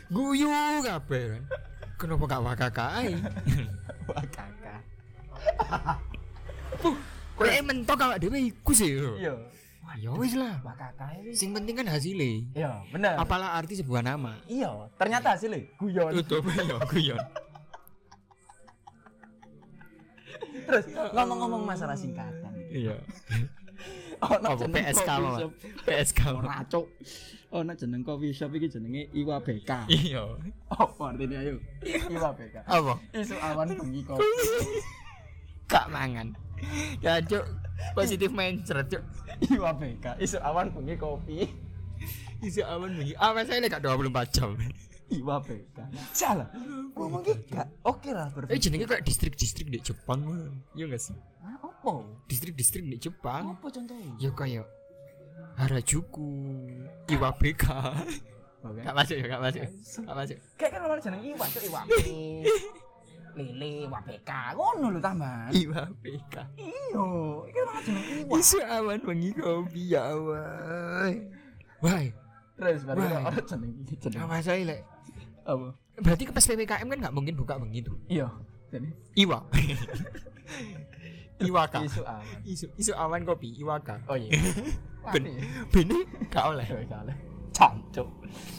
Guyu 0.10 0.50
kabeh 0.82 1.24
kan. 1.36 1.43
Kenapa 2.00 2.24
gak 2.26 2.43
Wakaka 2.47 2.86
ae? 3.04 3.12
Wah, 4.08 4.26
kakak. 4.32 4.82
Kowe 7.36 7.56
mentok 7.64 8.00
awak 8.02 8.20
dhewe 8.20 8.39
iku 8.39 8.72
sih. 8.72 8.95
Iya. 9.20 9.36
Wah, 9.90 9.98
ya 9.98 10.14
wis 10.14 10.38
lah. 10.38 10.62
Sing 11.34 11.50
penting 11.50 11.74
kan 11.74 11.90
hasilnya. 11.90 12.46
Iya, 12.54 12.72
bener. 12.94 13.18
Apalah 13.18 13.58
arti 13.58 13.74
sebuah 13.82 14.06
nama. 14.06 14.38
Iya, 14.46 14.70
ternyata 15.02 15.34
hasilnya 15.34 15.66
guyon. 15.82 16.14
Tutup 16.22 16.46
ya 16.46 16.78
guyon. 16.86 17.18
Terus 20.70 20.86
ngomong-ngomong 20.94 21.66
masalah 21.66 21.98
singkatan. 21.98 22.54
Iya. 22.70 23.02
Oh, 24.20 24.36
Apa 24.36 24.68
PSK 24.68 25.08
mama? 25.24 25.48
PSK. 25.88 26.22
Racuk. 26.44 26.92
Oh, 27.56 27.64
nak 27.64 27.80
jeneng 27.80 28.04
coffee 28.04 28.36
shop 28.36 28.52
iki 28.52 28.68
jenenge 28.68 29.08
Iwa 29.16 29.40
BK. 29.40 29.88
Iya. 29.88 30.36
Apa 30.68 31.16
artinya 31.16 31.40
ayo? 31.40 31.56
Iwa 31.88 32.36
BK. 32.36 32.68
Apa? 32.68 33.00
Isu 33.16 33.40
awan 33.40 33.80
bengi 33.80 34.04
kopi. 34.04 34.28
Kak 35.72 35.88
mangan. 35.88 36.36
Ya 37.00 37.24
cuk, 37.24 37.48
positif 37.96 38.30
mindset 38.32 38.88
cuk. 38.88 39.04
Iwa 39.52 39.72
BK. 39.76 40.20
Isu 40.20 40.38
awan 40.40 40.72
bengi 40.72 40.96
kopi. 40.96 41.48
Isi 42.40 42.64
awan 42.64 42.96
begini. 42.96 43.16
Awan 43.20 43.44
saya 43.44 43.60
lek 43.60 43.76
gak 43.76 43.84
24 43.84 44.36
jam. 44.36 44.56
Iwa 45.10 45.36
BK. 45.42 45.78
Salah. 46.12 46.48
Ngomong 46.96 47.24
iki 47.24 47.34
gak 47.52 47.68
oke 47.88 48.10
lah 48.12 48.28
Eh 48.28 48.34
berpikir. 48.36 48.60
jenenge 48.60 48.86
kayak 48.88 49.04
distrik-distrik 49.08 49.68
di 49.72 49.80
Jepang. 49.80 50.20
Iya 50.76 50.86
gak 50.92 51.02
sih? 51.02 51.16
Ah, 51.40 51.56
apa? 51.60 52.04
Distrik-distrik 52.28 52.84
di 52.84 52.98
Jepang. 53.00 53.56
Apa 53.56 53.68
contohnya? 53.72 54.12
Ya 54.20 54.32
kayak 54.36 54.68
Harajuku, 55.60 56.32
Iwabeka. 57.12 57.92
Oke. 58.64 58.80
Gak 58.84 58.96
masuk 58.96 59.16
ya, 59.16 59.26
gak 59.28 59.42
masuk. 59.44 59.62
Gak 60.04 60.16
masuk. 60.20 60.38
Kayak 60.60 60.72
kan 60.76 60.82
orang 60.84 61.00
jeneng 61.00 61.22
Iwa 61.24 61.46
tuh 61.48 61.62
Iwa. 61.64 61.82
Lele 63.40 63.88
Iwa 63.88 64.00
BK. 64.04 64.30
Ngono 64.60 64.86
lho 64.92 65.00
tambahan. 65.00 65.50
Iwabeka. 65.56 66.44
Iyo, 66.60 67.06
iki 67.48 67.60
orang 67.64 67.80
jeneng 67.88 68.06
Iwa. 68.28 68.36
Isu 68.36 68.58
awan 68.68 69.00
wengi 69.08 69.32
kopi 69.32 69.82
ya 69.96 70.02
awan. 70.12 71.14
Wah, 71.80 72.04
Terus 72.60 72.84
Wah. 72.84 72.96
orang 73.00 73.48
jeneng 73.48 73.72
iki 73.88 73.96
jeneng 73.96 74.28
lek? 74.68 74.82
apa? 75.50 75.68
Berarti 76.00 76.24
ke 76.28 76.34
PPKM 76.36 76.88
kan 76.92 76.98
nggak 77.00 77.16
mungkin 77.16 77.34
buka 77.40 77.56
begitu. 77.58 77.96
Iya. 78.12 78.28
Jadi 78.70 78.92
Iwa. 79.18 79.40
Iwaka. 81.40 81.80
isu 81.88 82.04
awan. 82.04 82.38
Isu 82.44 82.66
isu 82.76 82.92
awan 83.00 83.24
kopi, 83.24 83.56
Iwaka. 83.56 84.04
Oh 84.12 84.20
iya. 84.20 84.36
Ben. 85.16 85.24
Iya. 85.26 85.42
Bene 85.72 85.98
gak 86.28 86.44
oleh. 86.52 86.68
Kalah. 86.86 87.18
Cancuk. 87.56 88.08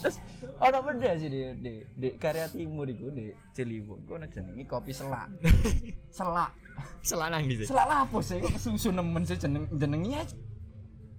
Terus 0.01 0.17
ana 0.61 0.77
beda 0.79 1.17
sih 1.17 1.25
di 1.27 1.41
di 1.57 1.73
di 1.97 2.09
karya 2.21 2.45
timur 2.47 2.85
iku 2.85 3.09
di 3.09 3.33
Ciliwung. 3.51 4.05
Ku 4.05 4.13
ana 4.15 4.29
jenenge 4.29 4.63
kopi 4.69 4.93
selak. 4.93 5.25
Selak. 6.17 6.53
Selanang 7.01 7.49
gitu. 7.49 7.65
Selak 7.65 7.87
apa 7.89 8.17
sih? 8.21 8.37
Kok 8.37 8.53
kesusu 8.55 8.89
nemen 8.93 9.25
sih 9.25 9.35
jeneng 9.35 9.65
jenengnya 9.73 10.21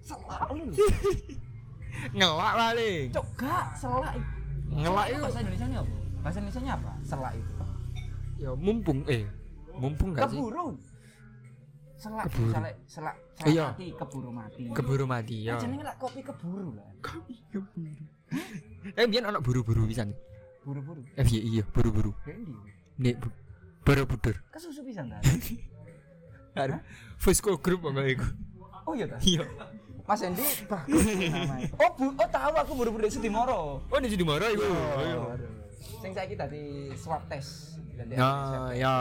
selak 0.01 0.47
lu. 0.55 0.70
Ngelak 2.18 2.53
paling. 2.55 3.05
Cok 3.11 3.26
gak 3.36 3.66
selak. 3.76 4.12
itu. 4.14 4.30
Ngelak 4.72 5.07
Selak 5.07 5.07
itu 5.11 5.20
bahasa 5.22 5.38
Indonesia 5.43 5.66
apa? 5.74 5.97
Bahasa 6.22 6.38
Indonesia 6.38 6.72
apa? 6.72 6.93
Selak 7.03 7.32
itu. 7.34 7.53
ya 8.43 8.51
mumpung 8.59 9.07
eh 9.07 9.22
mumpung 9.74 10.11
gak 10.14 10.30
sih? 10.30 10.38
Keburu. 10.38 10.66
Selak, 11.95 12.26
Keburu. 12.26 12.51
selak, 12.51 12.74
selak, 12.90 13.16
selak 13.38 13.47
Iya. 13.55 13.66
mati, 13.70 13.86
keburu 13.95 14.30
mati. 14.34 14.62
Keburu 14.74 15.05
mati 15.07 15.36
ya. 15.47 15.55
Ya. 15.55 15.62
Jenenge 15.62 15.84
lah 15.86 15.95
kopi 15.95 16.20
keburu 16.26 16.74
lah. 16.74 16.90
Eh 18.99 19.07
biar 19.07 19.24
anak 19.30 19.41
buru-buru 19.47 19.87
bisa 19.87 20.03
nih. 20.03 20.16
Buru-buru. 20.66 21.03
Eh 21.14 21.26
iya 21.30 21.41
iya 21.43 21.62
buru-buru. 21.70 22.11
Nek 22.99 23.16
bu- 23.22 23.35
Borobudur. 23.83 24.39
Kesusu 24.55 24.83
pisan 24.87 25.11
ta. 25.11 25.18
Aduh. 26.62 26.78
Fosco 27.18 27.59
Group 27.59 27.83
apa 27.91 28.07
iku? 28.07 28.26
Oh 28.87 28.95
iya 28.95 29.07
ta. 29.11 29.18
Iya. 29.22 29.43
Mas 30.03 30.22
Endi 30.22 30.43
bagus 30.66 31.03
namanya. 31.07 31.70
Oh, 31.78 31.91
bu, 31.95 32.05
oh 32.14 32.28
tahu 32.30 32.55
aku 32.59 32.72
buru-buru 32.74 33.07
dari 33.07 33.14
Sudimoro. 33.14 33.83
Oh 33.87 33.99
di 33.99 34.22
marah 34.26 34.51
iku. 34.51 34.66
Iya. 34.66 35.18
Sing 36.03 36.11
saiki 36.14 36.35
tadi 36.35 36.91
swab 36.99 37.22
test. 37.30 37.78
Ya 38.11 38.70
ya. 38.74 38.95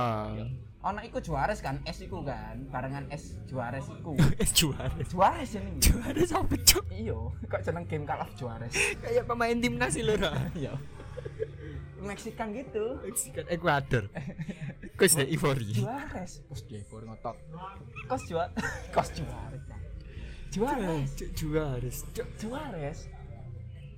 Ono 0.82 0.97
iku 1.05 1.21
Juares 1.21 1.61
kan, 1.61 1.77
es 1.86 2.01
iku 2.01 2.25
kan, 2.25 2.65
barengan 2.73 3.05
es 3.13 3.38
Juares 3.45 3.86
iku. 3.86 4.17
Eh 4.17 4.49
juara. 4.49 4.89
Juares 5.05 5.53
jenenge. 5.53 5.93
Juara 5.93 6.23
sampe 6.25 6.57
cok. 6.57 6.89
Iya, 6.89 7.17
kok 7.45 7.61
jeneng 7.61 7.86
game 7.86 8.05
Call 8.09 8.25
of 8.25 8.34
Juares. 8.34 8.73
Kayak 8.97 9.29
pemain 9.29 9.61
timnas 9.61 9.93
sih 9.93 10.01
lho. 10.01 10.17
Iya. 10.57 10.73
Meksikan 12.01 12.49
gitu. 12.57 12.97
Mexican 13.05 13.45
Ecuador. 13.53 14.09
Kos 14.97 15.13
de 15.13 15.29
Ivory. 15.29 15.86
Juares. 15.86 16.41
Kos 16.49 16.65
Devor 16.65 17.05
ngotot. 17.05 17.38
Kos 18.09 18.25
Juar. 18.25 18.49
Kos 18.95 19.13
Juares. 19.13 19.61
Juares. 20.49 21.09
Juara. 21.38 22.01
Juares. 22.41 22.99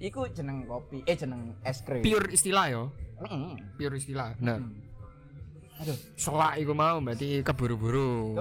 Iku 0.03 0.27
jeneng 0.35 0.67
kopi, 0.67 0.99
eh 1.07 1.15
jeneng 1.15 1.55
es 1.63 1.79
krim. 1.79 2.03
Pure 2.03 2.27
istilah 2.35 2.67
yo. 2.67 2.91
Heeh. 3.23 3.55
Pure 3.79 3.95
istilah. 3.95 4.35
Nah, 4.43 4.59
Aduh, 5.75 5.97
selak 6.15 6.53
iku 6.55 6.71
mau 6.71 6.97
berarti 6.97 7.41
keburu-buru. 7.41 8.37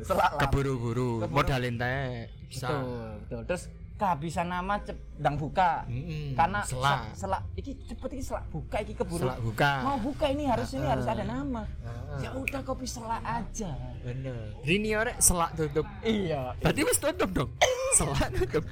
selak 0.00 0.30
lah. 0.32 0.40
Keburu-buru. 0.40 1.22
Keburu. 1.22 1.34
Modal 1.34 1.62
entek. 1.62 2.32
Bisa. 2.46 2.68
Betul, 2.68 3.08
betul. 3.20 3.40
Terus 3.44 3.62
kehabisan 3.94 4.48
nama 4.48 4.74
cepdang 4.80 5.36
buka. 5.36 5.86
Mm-mm. 5.86 6.34
Karena 6.34 6.60
selak. 6.62 7.14
se- 7.14 7.22
selak 7.22 7.42
iki 7.54 7.72
cepet 7.84 8.10
iki 8.12 8.24
selak 8.24 8.44
buka 8.48 8.76
iki 8.80 8.92
keburu. 8.92 9.22
Selak 9.22 9.38
buka. 9.40 9.70
Mau 9.82 9.98
buka 10.02 10.26
ini 10.26 10.44
harus 10.44 10.68
ini 10.72 10.82
Ah. 10.82 10.90
harus 10.90 11.06
ada 11.06 11.22
nama. 11.22 11.62
Ah. 11.80 12.18
Ya 12.18 12.30
udah 12.32 12.60
kopi 12.60 12.86
selak 12.86 13.22
aja. 13.22 13.70
Bener. 14.00 14.56
Rini 14.62 14.90
orek 14.92 15.16
selak 15.18 15.54
tutup. 15.54 15.86
Iya. 16.00 16.58
Berarti 16.58 16.80
wis 16.82 16.98
tutup 16.98 17.30
dong. 17.30 17.50
Selak 17.94 18.26
tutup. 18.34 18.64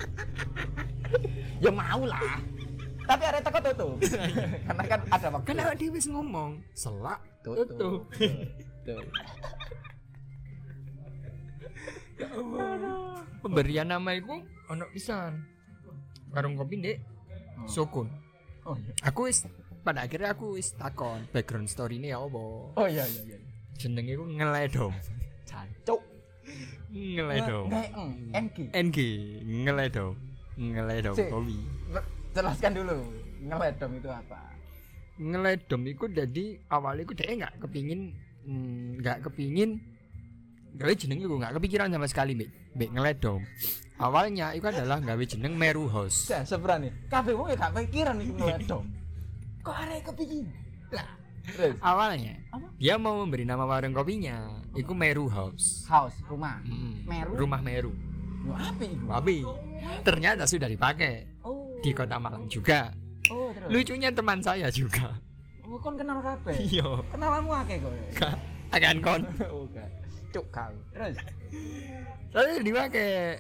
Ya 1.59 1.71
mau 1.71 2.03
lah. 2.03 2.43
Tapi 3.03 3.23
ada 3.23 3.39
teko 3.39 3.59
tutup. 3.63 3.95
Karena 4.67 4.83
kan 4.85 5.01
ada 5.07 5.27
waktu. 5.31 5.55
Awak 5.55 5.77
dhewe 5.77 5.95
wis 5.95 6.07
ngomong, 6.07 6.59
selak 6.73 7.23
tutup. 7.43 8.07
Tutup. 8.11 9.07
Ya 12.19 12.29
Allah. 12.31 13.19
Pemberian 13.43 13.91
nama 13.91 14.15
iku 14.15 14.39
ono 14.71 14.87
pisan. 14.95 15.43
Warung 16.31 16.55
kopi 16.55 16.79
Dek. 16.79 16.99
Sukun. 17.67 18.07
Oh 18.63 18.79
iya. 18.79 18.95
Aku 19.11 19.27
wis 19.27 19.43
pada 19.83 20.07
akhirnya 20.07 20.35
aku 20.35 20.55
wis 20.55 20.71
takon 20.79 21.27
background 21.35 21.67
story 21.67 21.99
ini 21.99 22.15
ya 22.15 22.23
apa. 22.23 22.43
Oh 22.79 22.87
iya 22.87 23.03
iya 23.03 23.35
iya. 23.35 23.39
Jenenge 23.75 24.15
iku 24.15 24.25
ngeledom. 24.25 24.93
Cancuk. 25.43 26.01
Ngeledom. 26.93 27.67
Nge- 27.67 27.93
NG. 28.35 28.57
NG 28.71 28.99
ngeledom. 29.67 30.15
Ngeledom 30.55 31.15
kopi. 31.19 31.59
Jelaskan 32.33 32.73
dulu. 32.79 32.99
Ngeledom 33.43 33.91
itu 33.99 34.09
apa? 34.09 34.52
Ngeledom 35.23 35.83
iku 35.87 36.11
jadi 36.11 36.59
awalnya 36.67 37.03
iku 37.07 37.15
dia 37.15 37.31
nggak 37.31 37.63
kepingin 37.63 38.01
mm, 38.43 38.99
nggak 38.99 39.19
kepingin 39.31 39.79
gawe 40.75 40.93
jeneng 40.99 41.23
iku 41.23 41.39
nggak 41.39 41.55
kepikiran 41.61 41.95
sama 41.95 42.11
sekali 42.11 42.35
mbek 42.35 42.51
mbek 42.75 42.91
ngeledom. 42.91 43.41
Awalnya 44.03 44.51
itu 44.59 44.67
adalah 44.67 44.99
gawe 44.99 45.23
jeneng 45.23 45.55
Meru 45.55 45.87
House. 45.87 46.27
Saya 46.27 46.43
seberani. 46.43 46.91
Kabeh 47.07 47.39
wong 47.39 47.55
ya 47.55 47.57
gak 47.57 47.71
pikiran 47.87 48.19
iku 48.19 48.33
ngeledom. 48.35 48.85
Kok 49.63 49.77
arek 49.79 50.01
kepikir? 50.11 50.43
Lah. 50.91 51.07
Terus 51.43 51.75
Awalnya 51.83 52.39
Apa? 52.55 52.67
dia 52.79 52.95
mau 52.99 53.19
memberi 53.19 53.43
nama 53.43 53.67
warung 53.67 53.91
kopinya, 53.91 54.63
itu 54.79 54.95
Meru 54.95 55.27
House. 55.27 55.87
house 55.87 56.15
rumah. 56.27 56.63
Mm, 56.63 57.03
Meru? 57.07 57.33
Rumah 57.35 57.61
Meru. 57.63 57.93
Iku? 58.43 59.07
Tapi 59.07 59.37
ternyata 60.03 60.47
sudah 60.47 60.67
dipakai 60.67 61.43
Oh. 61.47 61.79
di 61.79 61.91
Kota 61.95 62.19
Malang 62.19 62.47
juga. 62.47 62.91
Terus. 63.63 63.71
Lucunya 63.71 64.11
teman 64.11 64.39
saya 64.39 64.67
juga. 64.69 65.15
Oh, 65.63 65.79
kon 65.79 65.95
kenal 65.95 66.19
kabeh. 66.19 66.53
Iya. 66.59 67.01
Kenalanmu 67.09 67.53
akeh 67.55 67.79
kok. 67.79 67.93
Akan 68.71 68.97
kon. 68.99 69.23
Oh, 69.55 69.65
gak. 69.71 69.89
Cuk 70.31 70.47
kau. 70.49 70.75
Terus 70.91 71.15
Lalu 72.33 72.51
dipakai. 72.63 73.37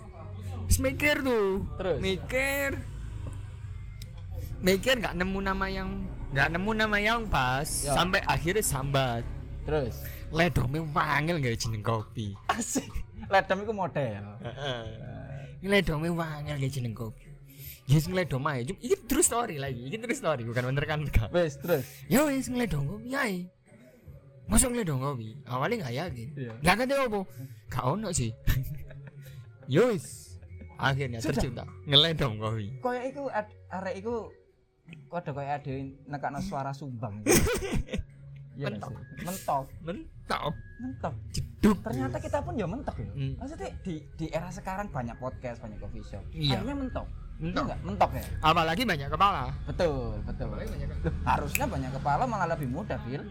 Terus 0.64 0.78
mikir 0.78 1.16
tuh. 1.20 1.64
Terus? 1.76 1.98
Mikir. 1.98 2.68
Mikir 4.60 4.94
nggak 4.96 5.16
nemu 5.16 5.38
nama 5.42 5.66
yang 5.66 5.88
nggak 6.30 6.48
nemu 6.48 6.70
nama 6.76 6.96
yang 6.96 7.20
pas 7.26 7.66
Ya. 7.82 7.92
sampai 7.92 8.22
akhirnya 8.22 8.62
sambat. 8.62 9.24
terus 9.62 10.02
Ledome 10.28 10.80
wangil 10.90 11.38
nggak 11.38 11.56
jeneng 11.56 11.82
kopi. 11.82 12.32
asik. 12.48 12.88
Ledom 13.26 13.62
iku 13.62 13.72
model. 13.72 14.22
Ini 15.58 15.68
ledome 15.68 16.08
wangil 16.08 16.54
nggak 16.56 16.72
jeneng 16.72 16.94
kopi. 16.94 17.32
Ya 17.93 17.99
sing 18.01 18.16
ledom 18.16 18.40
ae. 18.49 18.64
Cuma 18.64 18.78
Iki 18.80 18.97
terus 19.05 19.28
story 19.28 19.61
lagi. 19.61 19.84
Iki 19.84 19.99
terus 20.01 20.16
story 20.16 20.43
bukan 20.43 20.64
menerkan 20.72 21.05
enggak. 21.05 21.28
Wes, 21.28 21.61
terus. 21.61 21.84
Ya 22.09 22.24
wis 22.24 22.49
ngledong 22.49 22.88
kopi 22.88 23.12
ae. 23.12 23.45
Masa 24.49 24.72
ngledong 24.72 24.97
kopi? 24.99 25.36
Awalnya 25.45 25.76
nggak 25.84 25.95
yakin. 25.95 26.28
Iya. 26.32 26.53
Lah 26.59 26.74
kate 26.74 26.95
opo? 26.97 27.20
Gak 27.68 27.84
ono 27.84 28.09
sih. 28.11 28.32
ya 29.72 29.84
wis. 29.86 30.32
Akhirnya 30.80 31.20
Sudah. 31.20 31.36
tercipta 31.36 31.64
ngeledong 31.84 32.40
kopi. 32.40 32.66
Kayak 32.80 33.05
iku 33.12 33.22
arek 33.68 33.95
iku 34.01 34.14
kode 35.07 35.30
kayak 35.30 35.53
ada 35.61 35.72
nekakno 36.09 36.40
suara 36.40 36.72
sumbang. 36.72 37.20
Iya 38.53 38.68
Mentok. 38.68 38.93
Mentok. 39.24 39.64
Mentok. 39.80 40.53
Mentok. 40.76 41.14
Duk. 41.64 41.78
ternyata 41.80 42.20
kita 42.20 42.45
pun 42.45 42.53
ya 42.53 42.68
mentok 42.68 43.01
ya 43.01 43.09
Hmm. 43.09 43.32
maksudnya 43.40 43.72
di 43.80 43.97
di 44.12 44.26
era 44.28 44.53
sekarang 44.53 44.93
banyak 44.93 45.16
podcast 45.16 45.64
banyak 45.64 45.80
coffee 45.80 46.05
shop 46.05 46.20
Iya. 46.28 46.61
akhirnya 46.61 46.76
mentok 46.76 47.07
Iya 47.43 47.59
nggak? 47.61 47.78
mentok 47.82 48.11
ya 48.12 48.22
Apalagi 48.40 48.82
banyak 48.82 49.09
kepala. 49.09 49.51
betul 49.66 50.14
betul 50.22 50.47
banyak 50.49 50.95
harusnya 51.24 51.66
banyak 51.66 51.90
kepala 51.93 52.22
malah 52.24 52.47
lebih 52.49 52.68
mudah 52.68 52.95
Phil 53.03 53.22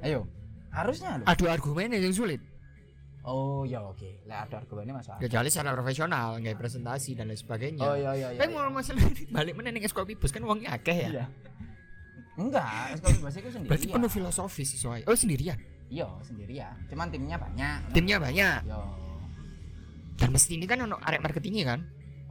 ayo 0.00 0.28
harusnya 0.68 1.16
loh 1.16 1.24
Adu 1.24 1.48
argumennya 1.48 1.96
yang 1.96 2.12
sulit. 2.12 2.44
oh 3.22 3.64
ya 3.64 3.80
oke 3.80 4.20
lah 4.24 4.44
ada 4.44 4.60
argumennya 4.60 4.92
mas 4.92 5.08
Wahab. 5.08 5.16
Kecuali 5.18 5.48
secara 5.48 5.72
profesional, 5.72 6.36
nggak 6.36 6.54
presentasi 6.54 7.10
dan 7.14 7.24
lain 7.26 7.40
sebagainya. 7.40 7.80
oh 7.80 7.96
iya 7.96 8.12
iya 8.12 8.28
iya 8.30 8.38
Tapi 8.38 8.52
mau 8.52 8.68
masalah 8.68 9.00
balik 9.32 9.54
mana 9.54 9.70
nih 9.70 9.88
Skopi 9.88 10.12
Bus 10.12 10.28
kan 10.28 10.44
uangnya 10.44 10.76
akeh 10.76 10.92
ya. 10.98 11.08
Iya. 11.10 11.26
enggak 12.36 12.98
sekolah 12.98 13.18
bahasa 13.22 13.38
itu 13.38 13.48
sendiri 13.48 13.70
Berarti 13.70 13.86
penuh 13.88 14.10
filosofis 14.10 14.68
sesuai. 14.74 15.00
Oh 15.06 15.16
sendirian. 15.16 15.56
iya 15.86 16.04
sendiri 16.20 16.52
ya 16.54 16.68
cuman 16.84 17.08
timnya 17.08 17.38
banyak 17.38 17.76
Timnya 17.92 18.16
banyak. 18.18 18.60
yo 18.66 18.80
Dan 20.14 20.28
mesti 20.30 20.52
ini 20.52 20.66
kan 20.66 20.78
ono 20.80 20.94
arek 20.96 21.18
marketingnya 21.18 21.64
kan. 21.66 21.80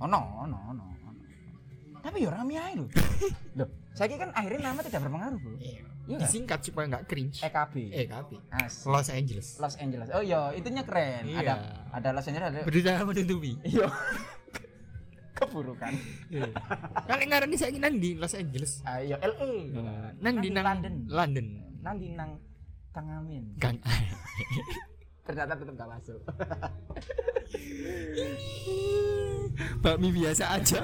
Oh 0.03 0.09
no 0.09 0.21
no 0.43 0.59
no 0.75 0.83
no. 0.83 1.13
tapi 2.03 2.19
ya 2.19 2.29
rame 2.29 2.53
aja 2.53 2.75
loh 2.79 2.87
loh 3.55 3.69
saya 3.93 4.11
kan 4.13 4.29
akhirnya 4.33 4.61
nama 4.67 4.79
tidak 4.81 5.01
berpengaruh 5.01 5.39
bro 5.39 5.55
Iya. 5.55 5.81
Iya? 6.03 6.17
Disingkat 6.19 6.59
supaya 6.59 6.91
nggak 6.91 7.07
cringe. 7.07 7.39
EKB 7.39 7.75
tapi 8.11 8.35
As 8.51 8.83
Los 8.83 9.07
Angeles. 9.07 9.55
Los 9.55 9.79
Angeles 9.79 10.11
oh 10.11 10.19
iya 10.19 10.51
itunya 10.51 10.83
keren 10.83 11.23
Iya. 11.23 11.39
ada 11.39 11.55
ada 11.95 12.09
Los 12.11 12.27
Angeles 12.27 12.51
ada 12.51 12.59
Berusaha 12.67 12.99
menutupi. 13.01 13.55
iya 13.63 13.87
keburukan 15.39 15.93
Kalian 17.07 17.27
ngarani 17.27 17.55
saya 17.55 17.71
nang 17.79 17.95
di 17.97 18.13
Los 18.13 18.35
Angeles. 18.35 18.83
ah, 18.83 18.99
iya 18.99 19.15
LA 19.17 19.71
Nang 20.19 20.35
di 20.37 20.51
nang 20.51 20.65
London 20.67 20.93
London. 21.07 21.47
nang 21.81 22.31
Kang 22.91 23.07
Amin 23.09 23.55
Kang 23.57 23.79
ternyata 25.25 25.55
tetap 25.55 25.73
gak 25.73 25.87
masuk 25.87 26.19
bakmi 29.79 30.09
biasa 30.09 30.57
aja. 30.57 30.79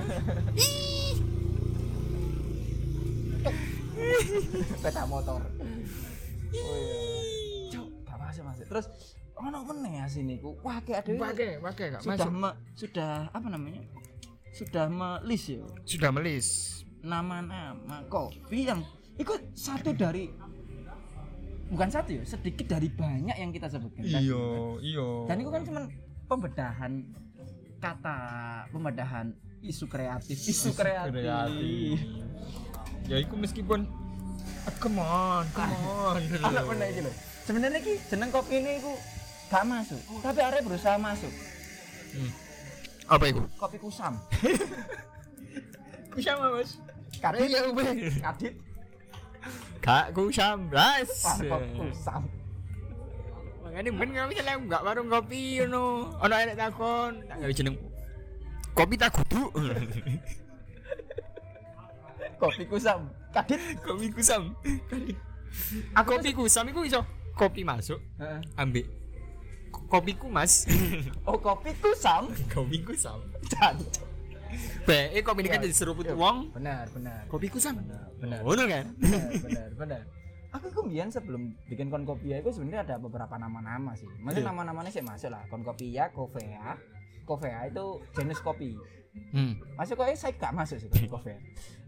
sepeda 4.70 5.03
motor. 5.05 5.41
Oh 5.43 6.78
iya. 6.80 6.99
Cok 7.70 7.88
gak 8.05 8.17
masuk 8.41 8.65
terus 8.65 8.86
ono 9.36 9.63
meneh 9.63 10.03
ya 10.03 10.05
sini 10.07 10.36
ku? 10.39 10.55
Wah 10.61 10.80
kayak 10.82 11.05
ada 11.05 11.11
Pakai, 11.32 11.59
pakai 11.59 11.86
enggak 11.93 12.01
sudah 12.03 12.30
me- 12.32 12.57
sudah 12.76 13.11
apa 13.32 13.47
namanya? 13.47 13.82
Sudah 14.51 14.86
melis 14.89 15.43
ya? 15.47 15.63
Sudah 15.86 16.11
melis. 16.11 16.47
nama-nama 16.99 18.03
kopi 18.11 18.67
yang 18.67 18.84
itu 19.15 19.32
satu 19.55 19.95
dari 19.95 20.28
bukan 21.72 21.88
satu 21.88 22.11
ya 22.11 22.28
sedikit 22.28 22.76
dari 22.76 22.91
banyak 22.91 23.39
yang 23.39 23.55
kita 23.55 23.72
sebutkan. 23.72 24.03
Kan? 24.03 24.20
iya. 24.84 25.07
dan 25.24 25.39
itu 25.39 25.47
kan 25.47 25.63
cuman 25.63 25.84
pembedahan 26.28 26.91
kata 27.80 28.15
pembedahan 28.69 29.32
isu 29.63 29.88
kreatif. 29.88 30.36
Isu 30.36 30.75
kreatif, 30.75 31.23
Ya 33.09 33.17
iku 33.17 33.34
meskipun 33.34 33.89
ah, 34.67 34.73
come 34.77 35.01
on, 35.01 35.43
come 35.55 35.75
on. 35.88 36.21
anak 36.45 36.63
mana 36.67 36.86
iki 36.86 37.01
lho. 37.01 37.11
Sebenarnya 37.47 37.80
ki 37.82 37.97
jeneng 38.05 38.30
kopi 38.30 38.61
ini 38.61 38.77
iku 38.77 38.93
gak 39.49 39.65
masuk. 39.65 39.97
Tapi 40.21 40.39
arek 40.45 40.61
berusaha 40.61 41.01
masuk. 41.01 41.34
Hmm. 42.13 42.32
Apa 43.09 43.25
iku? 43.34 43.41
kopi 43.57 43.82
kusam. 43.82 44.13
Kusam 46.13 46.38
Mas. 46.41 46.77
kadit 47.17 47.49
Iya, 47.49 47.69
Ube. 47.73 47.86
kadit. 48.21 48.53
Kak 49.82 50.13
kusam 50.13 50.69
kopi 50.69 51.69
kusam 51.73 52.21
Makanya 53.70 53.89
mungkin 53.93 54.09
kalau 54.11 54.28
misalnya 54.28 54.55
enggak 54.57 54.82
warung 54.82 55.07
kopi 55.07 55.61
ono 55.61 56.09
ono 56.17 56.34
enek 56.34 56.57
takon, 56.57 57.11
tak 57.30 57.38
gawe 57.38 57.53
jeneng 57.53 57.76
kopi 58.74 58.95
tak 58.97 59.13
kudu. 59.13 59.43
kopi 62.41 62.63
kusam 62.65 63.05
kadit 63.30 63.61
kopi 63.86 64.09
kusam. 64.09 64.57
Aku 65.93 66.17
kopi 66.17 66.34
kusam 66.34 66.65
iku 66.65 66.82
iso 66.82 67.05
kopi 67.36 67.61
masuk 67.61 68.01
Heeh. 68.17 68.41
ambek 68.57 68.89
kopi 69.86 70.17
kumas. 70.17 70.65
oh 71.30 71.38
kopi 71.38 71.70
kusam 71.78 72.34
kopi 72.49 72.82
kusam. 72.82 73.22
Jancuk. 73.45 74.09
Be, 74.82 75.13
eh 75.13 75.22
kopi 75.22 75.45
ini 75.45 75.49
kan 75.53 75.61
jadi 75.61 75.78
seruput 75.78 76.09
Iya. 76.09 76.17
wong. 76.17 76.49
benar 76.57 76.89
benar 76.89 77.22
Kopi 77.30 77.53
kusam. 77.53 77.78
benar. 78.17 78.41
Ngono 78.41 78.65
kan? 78.65 78.86
benar 78.97 79.30
benar 79.45 79.70
benar 79.78 80.01
aku 80.49 80.65
itu 80.67 80.81
sebelum 81.11 81.41
bikin 81.65 81.87
konkopia 81.87 82.39
itu 82.39 82.49
sebenarnya 82.49 82.81
ada 82.83 82.95
beberapa 82.97 83.35
nama-nama 83.35 83.93
sih 83.93 84.09
maksudnya 84.17 84.43
Iya. 84.43 84.51
nama-namanya 84.51 84.89
sih 84.89 85.01
masuk 85.01 85.29
lah 85.29 85.45
konkopia 85.47 86.09
kofea 86.09 86.73
kofea 87.23 87.59
itu 87.65 87.85
jenis 88.13 88.39
kopi 88.39 88.73
Hmm. 89.33 89.57
masuk 89.73 89.97
kok 89.97 90.13
saya 90.13 90.37
gak 90.37 90.53
masuk 90.53 90.77
sih 90.77 90.89
kofea 91.05 91.37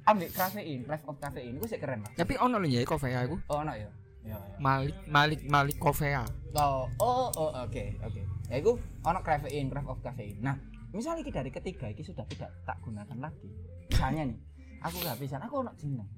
ambil 0.03 0.25
kafein 0.27 0.81
craft 0.81 1.05
of 1.05 1.17
kafein 1.17 1.53
itu 1.53 1.67
sih 1.69 1.77
keren 1.77 2.01
lah 2.01 2.11
Tapi 2.13 2.33
ono 2.35 2.57
lho 2.57 2.65
ya 2.65 2.81
kopi 2.81 3.13
aku. 3.13 3.37
oh 3.47 3.61
no 3.61 3.71
ya 3.71 3.85
ya 4.21 4.33
ya. 4.33 4.37
Malik 4.57 4.97
Malik 5.05 5.41
Malik 5.45 5.77
Kofea. 5.77 6.25
oh 6.51 6.89
oh 6.97 7.29
oh 7.31 7.49
oke 7.55 7.85
oke 8.01 8.21
ya 8.49 8.57
itu 8.57 8.73
ono 9.01 9.19
kafein 9.21 9.69
craft 9.69 9.87
of 9.87 10.01
kafein 10.01 10.37
nah 10.41 10.57
misalnya 10.91 11.21
iki 11.21 11.31
dari 11.31 11.49
ketiga 11.49 11.87
ini 11.87 12.01
sudah 12.01 12.25
tidak 12.25 12.49
tak 12.63 12.77
gunakan 12.81 13.17
lagi 13.21 13.49
misalnya 13.87 14.33
nih 14.33 14.37
aku 14.81 14.97
kehabisan 14.99 15.41
aku 15.41 15.55
ono 15.59 15.71
jeneng 15.77 16.09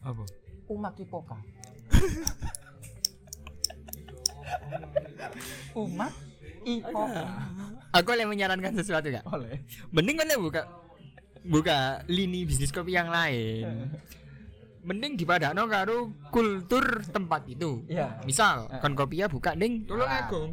Apa? 0.00 0.24
Umak 0.66 0.96
Ipoka. 0.96 1.36
Umak 5.74 6.12
Ipoka. 6.60 7.24
Aku 7.96 8.06
boleh 8.12 8.26
menyarankan 8.28 8.76
sesuatu 8.76 9.08
gak? 9.08 9.24
Boleh. 9.24 9.64
Mending 9.90 10.16
kan 10.20 10.28
buka 10.36 10.62
buka 11.40 11.78
lini 12.06 12.44
bisnis 12.44 12.68
kopi 12.68 12.92
yang 12.94 13.08
lain. 13.08 13.88
Mending 14.84 15.16
dipadakno 15.16 15.64
karo 15.66 16.12
kultur 16.28 17.00
tempat 17.08 17.48
itu. 17.48 17.84
Iya. 17.88 18.20
Misal 18.28 18.68
kon 18.84 18.92
kopi 18.92 19.24
ya 19.24 19.26
buka 19.28 19.56
ning 19.56 19.88
Tulung 19.88 20.04
Ah. 20.08 20.28
Agung. 20.28 20.52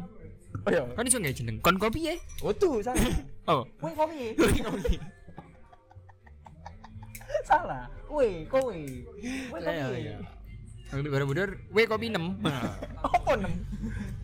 Oh 0.64 0.70
iya. 0.72 0.82
Kan 0.96 1.04
iso 1.04 1.20
nggak 1.20 1.36
jeneng 1.36 1.56
kon 1.60 1.76
kopi 1.76 2.08
ya? 2.08 2.14
Oh 2.44 2.52
tuh 2.56 2.80
salah. 2.80 3.04
Oh. 3.44 3.62
Woi 3.84 3.92
kopi. 3.92 4.20
kopi. 4.68 4.94
salah. 7.44 7.84
Woi 8.08 8.48
kowe. 8.48 8.72
Woi 8.72 9.60
Iya, 9.60 9.84
kopi. 9.92 10.37
Iya. 10.88 10.96
Kalau 10.96 11.10
Borobudur, 11.12 11.48
we 11.68 11.84
kopi 11.84 12.08
6. 12.08 12.16
Apa 13.04 13.32
nem? 13.36 13.52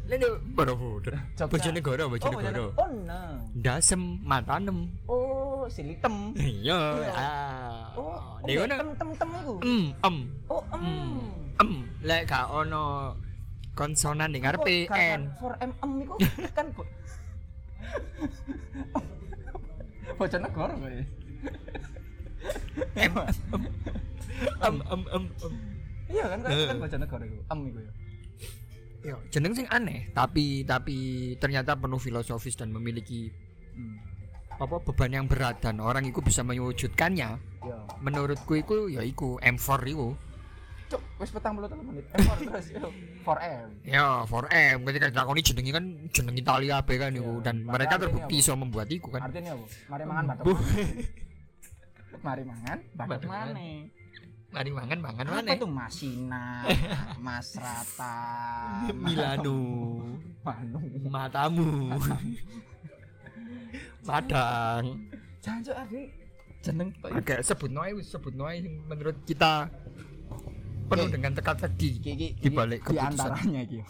Lalu 0.04 0.28
Borobudur. 0.52 1.12
Jogja. 1.34 1.44
Bojonegoro, 1.46 2.02
Oh, 2.02 2.10
Bojonegoro. 2.10 2.64
Oh 2.76 2.88
nah. 3.04 3.36
Dasem 3.54 4.00
mata 4.20 4.56
6. 4.56 4.72
Oh 5.04 5.64
silitem. 5.66 6.32
Iya. 6.34 6.80
Iya. 6.98 7.12
Ah. 7.12 7.92
Oh, 7.96 8.16
oh, 8.40 8.44
ngono. 8.44 8.74
tem 8.74 8.88
tem 8.96 9.08
tem 9.12 9.30
iku. 9.34 9.54
Em, 9.60 9.76
em, 9.92 10.16
Oh 10.48 10.64
em. 10.72 10.84
em. 11.60 11.70
Lek 12.00 12.24
gak 12.26 12.48
ono 12.48 13.12
konsonan 13.74 14.30
ning 14.30 14.44
ngarepe 14.44 14.86
Kok 14.86 14.96
N. 14.96 15.20
For 15.36 15.52
mm 15.56 15.92
iku 16.00 16.14
kan 16.56 16.66
bo- 16.72 16.88
Bojonegoro 20.14 20.74
kowe. 20.78 20.96
M. 22.94 23.12
Em, 24.64 24.76
em, 24.84 25.00
em, 25.12 25.24
em. 25.24 25.54
Iya 26.06 26.24
kan 26.26 26.38
kan 26.38 26.50
kan 26.50 26.76
Bojonegoro 26.78 27.24
iku. 27.24 27.38
Em 27.46 27.60
iku 27.64 27.78
ya. 27.80 27.92
Yo, 29.04 29.16
jeneng 29.28 29.52
sing 29.52 29.68
aneh, 29.68 30.08
tapi 30.10 30.64
tapi 30.64 30.96
ternyata 31.36 31.76
penuh 31.76 31.98
filosofis 31.98 32.54
dan 32.54 32.70
memiliki 32.70 33.28
Hmm. 33.70 33.98
apa 34.54 34.78
beban 34.80 35.10
yang 35.12 35.26
berat 35.26 35.58
dan 35.58 35.76
orang 35.78 36.04
itu 36.04 36.18
bisa 36.18 36.40
mewujudkannya. 36.40 37.30
Yo. 37.60 37.76
Menurutku 38.00 38.54
itu 38.54 38.88
ya 38.88 39.02
iku 39.02 39.36
M4 39.38 39.60
iku. 39.88 40.14
Cuk, 40.86 41.00
wis 41.16 41.28
43 41.28 41.74
menit. 41.82 42.04
Eh, 42.06 42.20
for 42.22 42.36
terus 42.38 42.66
yo. 42.70 42.88
For 43.20 43.36
M. 43.36 43.68
Ya, 43.82 44.22
4M 44.22 44.84
ketika 44.84 45.08
dilakoni 45.10 45.40
jenenge 45.40 45.70
kan 45.70 45.84
jeneng 46.08 46.36
Italia 46.36 46.78
abe 46.78 46.94
kan 46.94 47.10
iku 47.10 47.32
Iya. 47.34 47.44
dan 47.44 47.56
mereka 47.62 47.96
terbukti 47.98 48.34
iso 48.38 48.52
membuat 48.54 48.86
iku 48.86 49.08
kan. 49.10 49.20
Artinya 49.22 49.52
apa? 49.52 49.64
Mari 49.90 50.04
mangan 50.04 50.24
batuk. 50.30 50.44
Bu- 50.46 50.60
Mari 52.22 52.42
mangan 52.42 52.78
Batuk 52.94 53.20
maneh. 53.26 53.90
Mari 54.54 54.70
mangan 54.70 54.98
mangan 55.02 55.24
Apa 55.26 55.34
mana? 55.42 55.58
tuh 55.58 55.66
Masina, 55.66 56.62
Mas 57.26 57.58
Rata, 57.58 58.14
Milano, 58.94 59.58
Manu. 60.46 60.78
matamu. 61.10 61.90
Padang. 64.06 65.10
Jancuk 65.42 65.74
abi 65.74 66.06
jeneng 66.64 66.88
Oke, 67.02 67.42
sebut 67.42 67.68
noe 67.68 67.98
wis 67.98 68.08
sebut 68.08 68.32
sing 68.32 68.78
menurut 68.86 69.18
kita 69.26 69.68
penuh 70.86 71.08
dengan 71.10 71.34
teka-teki 71.34 72.00
iki 72.00 72.10
iki 72.14 72.28
di 72.38 72.48
balik 72.54 72.86
di 72.86 72.94
antaranya 72.94 73.60
iki. 73.66 73.82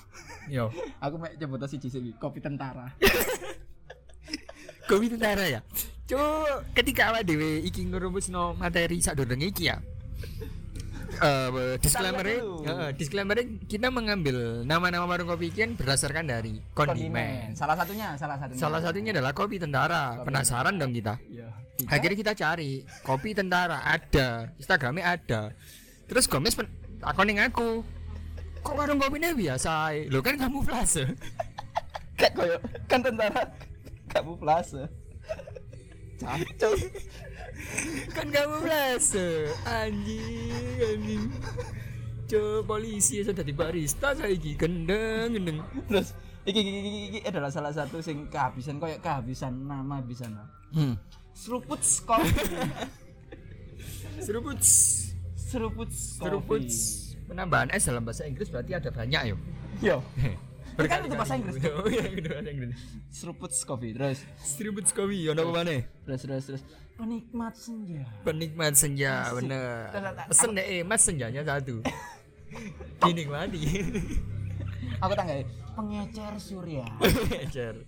Yo. 0.48 0.72
Aku 1.04 1.20
mek 1.20 1.36
nyebut 1.36 1.60
siji 1.68 1.92
siji 1.92 2.16
kopi 2.16 2.40
tentara. 2.40 2.88
Kopi 4.88 5.12
tentara 5.12 5.44
ya. 5.44 5.60
Cuk, 6.08 6.72
ketika 6.72 7.12
awak 7.12 7.28
dhewe 7.28 7.60
iki 7.68 7.84
ngurumusno 7.84 8.56
materi 8.56 8.96
sak 9.04 9.20
iki 9.20 9.68
ya. 9.68 9.76
Eh, 11.20 11.76
disclaimer 11.78 12.24
dulu. 12.26 12.66
disclaimer 12.96 13.36
kita 13.68 13.88
mengambil 13.88 14.66
nama-nama 14.66 15.06
warung 15.06 15.30
kopi 15.30 15.50
kan 15.54 15.78
berdasarkan 15.78 16.26
dari 16.26 16.58
kondimen. 16.74 17.54
Salah 17.54 17.78
satunya, 17.78 18.18
salah 18.18 18.36
satunya. 18.40 18.60
Salah 18.60 18.80
satunya 18.82 19.10
adalah 19.14 19.32
kopi 19.36 19.56
tentara. 19.62 20.20
Penasaran 20.22 20.74
dong 20.76 20.90
kita. 20.90 21.16
Iya. 21.30 21.48
Akhirnya 21.90 22.16
kita 22.16 22.32
cari 22.38 22.86
kopi 23.02 23.34
tentara 23.34 23.82
ada, 23.82 24.54
Instagramnya 24.58 25.04
ada. 25.18 25.40
Terus 26.06 26.30
Gomez 26.30 26.54
pen- 26.54 26.70
akoning 27.02 27.42
aku. 27.42 27.82
Kok 28.64 28.74
warung 28.78 28.96
kopinya 29.02 29.34
biasa? 29.34 29.92
Lo 30.08 30.22
kan 30.24 30.38
kamu 30.38 30.64
flase. 30.64 31.04
Kayak 32.18 32.32
koyo 32.38 32.56
kan 32.86 33.02
tentara 33.02 33.42
kamu 34.14 34.38
plase. 34.38 34.86
Cacuk. 36.22 36.78
Kan 38.12 38.26
kamu 38.30 38.56
flase. 38.64 39.50
Anjing, 39.66 40.76
anjing. 40.82 41.24
Coba 42.24 42.76
polisi 42.76 43.20
sudah 43.20 43.44
di 43.44 43.52
barista 43.52 44.16
saya 44.16 44.32
iki 44.32 44.56
gendeng 44.56 45.36
gendeng. 45.36 45.58
Terus 45.86 46.16
iki, 46.48 46.60
iki, 46.60 46.70
iki, 46.80 47.00
iki 47.12 47.20
adalah 47.28 47.52
salah 47.52 47.72
satu 47.72 48.00
sing 48.00 48.28
kehabisan 48.32 48.80
koyo 48.80 48.96
kehabisan 49.00 49.68
nama 49.68 50.00
bisa 50.00 50.26
Hmm. 50.74 50.98
Seruput 51.34 51.78
coffee. 52.02 52.66
Seruput. 54.18 54.58
Seruput 55.38 55.90
Seruput. 55.92 56.66
Penambahan 57.24 57.70
S 57.72 57.88
dalam 57.88 58.04
bahasa 58.04 58.26
Inggris 58.26 58.50
berarti 58.50 58.74
ada 58.74 58.90
banyak 58.90 59.22
yo. 59.32 59.36
Yo. 59.80 59.98
Kan 60.90 61.06
itu 61.06 61.14
bahasa 61.14 61.38
Inggris. 61.38 61.62
Oh 61.70 61.86
iya, 61.86 62.10
itu 62.10 62.26
bahasa 62.26 62.50
Inggris. 62.50 62.74
Seruput 63.14 63.52
coffee 63.54 63.94
terus 63.94 64.26
Seruput 64.42 64.86
kopi, 64.90 65.30
ono 65.30 65.46
apa 65.46 65.62
mana? 65.62 65.76
terus 66.02 66.20
terus 66.26 66.44
terus 66.50 66.62
penikmat 66.94 67.54
senja. 67.54 68.02
Penikmat 68.22 68.72
senja, 68.74 69.12
Asik. 69.26 69.34
bener. 69.42 69.90
Pesen 70.26 70.50
deh, 70.54 70.64
eh, 70.64 70.82
mas 70.82 71.02
senjanya 71.02 71.42
satu. 71.42 71.82
Dinikmati. 73.02 73.60
Aku 75.02 75.12
tangga 75.12 75.34
pengecer 75.74 76.34
surya. 76.38 76.86
Ecer. 77.42 77.82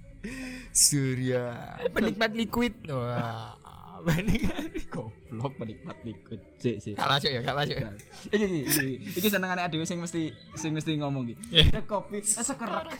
Surya. 0.75 1.55
Penikmat 1.95 2.35
liquid. 2.35 2.75
Wah. 2.91 3.55
Penikmat. 4.03 4.75
Goblok 4.91 5.53
penikmat 5.57 5.97
liquid. 6.03 6.41
Sik 6.59 6.77
sik. 6.83 6.95
Gak 6.99 7.09
masuk 7.09 7.31
ya, 7.31 7.41
gak 7.43 7.57
masuk. 7.57 7.77
ya. 7.79 7.91
Iki 8.35 8.45
iki 8.45 8.59
iki. 8.67 8.87
Iki 9.19 9.29
senengane 9.31 9.63
adewe 9.63 9.87
sing 9.87 10.03
mesti 10.03 10.31
sing 10.55 10.75
mesti 10.75 10.99
ngomong 10.99 11.31
iki. 11.31 11.35
Yeah. 11.55 11.71
Ada 11.71 11.83
kopi 11.87 12.19
eh, 12.19 12.45
sekerak. 12.45 12.91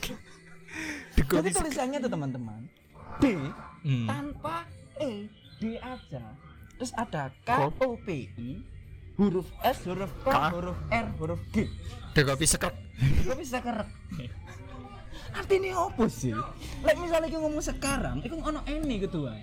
Jadi 1.15 1.21
kopi 1.27 1.49
tulisannya 1.51 1.99
tuh 1.99 2.11
teman-teman. 2.11 2.61
D 3.19 3.23
Hmm. 3.77 4.03
tanpa 4.09 4.65
E, 4.97 5.29
D 5.57 5.77
aja. 5.77 6.23
Terus 6.77 6.91
ada 6.93 7.33
K. 7.41 7.49
O 7.77 7.97
P 7.97 8.07
I 8.29 8.51
huruf 9.17 9.49
S, 9.59 9.81
huruf 9.83 10.13
K, 10.21 10.29
K. 10.29 10.37
huruf 10.53 10.77
R, 10.87 11.05
huruf 11.17 11.41
G. 11.49 11.65
The 12.13 12.21
kopi 12.21 12.45
sekrek. 12.45 12.75
Kopi 13.23 13.41
sekerak. 13.41 13.89
Artinya 15.33 15.89
apa 15.89 16.05
sih? 16.07 16.33
Lek 16.81 16.97
misalnya 16.97 17.27
kita 17.27 17.41
ngomong 17.41 17.61
sekarang, 17.61 18.21
itu 18.21 18.33
ono 18.35 18.61
ini 18.65 18.95
gitu 18.99 19.25
wae. 19.25 19.41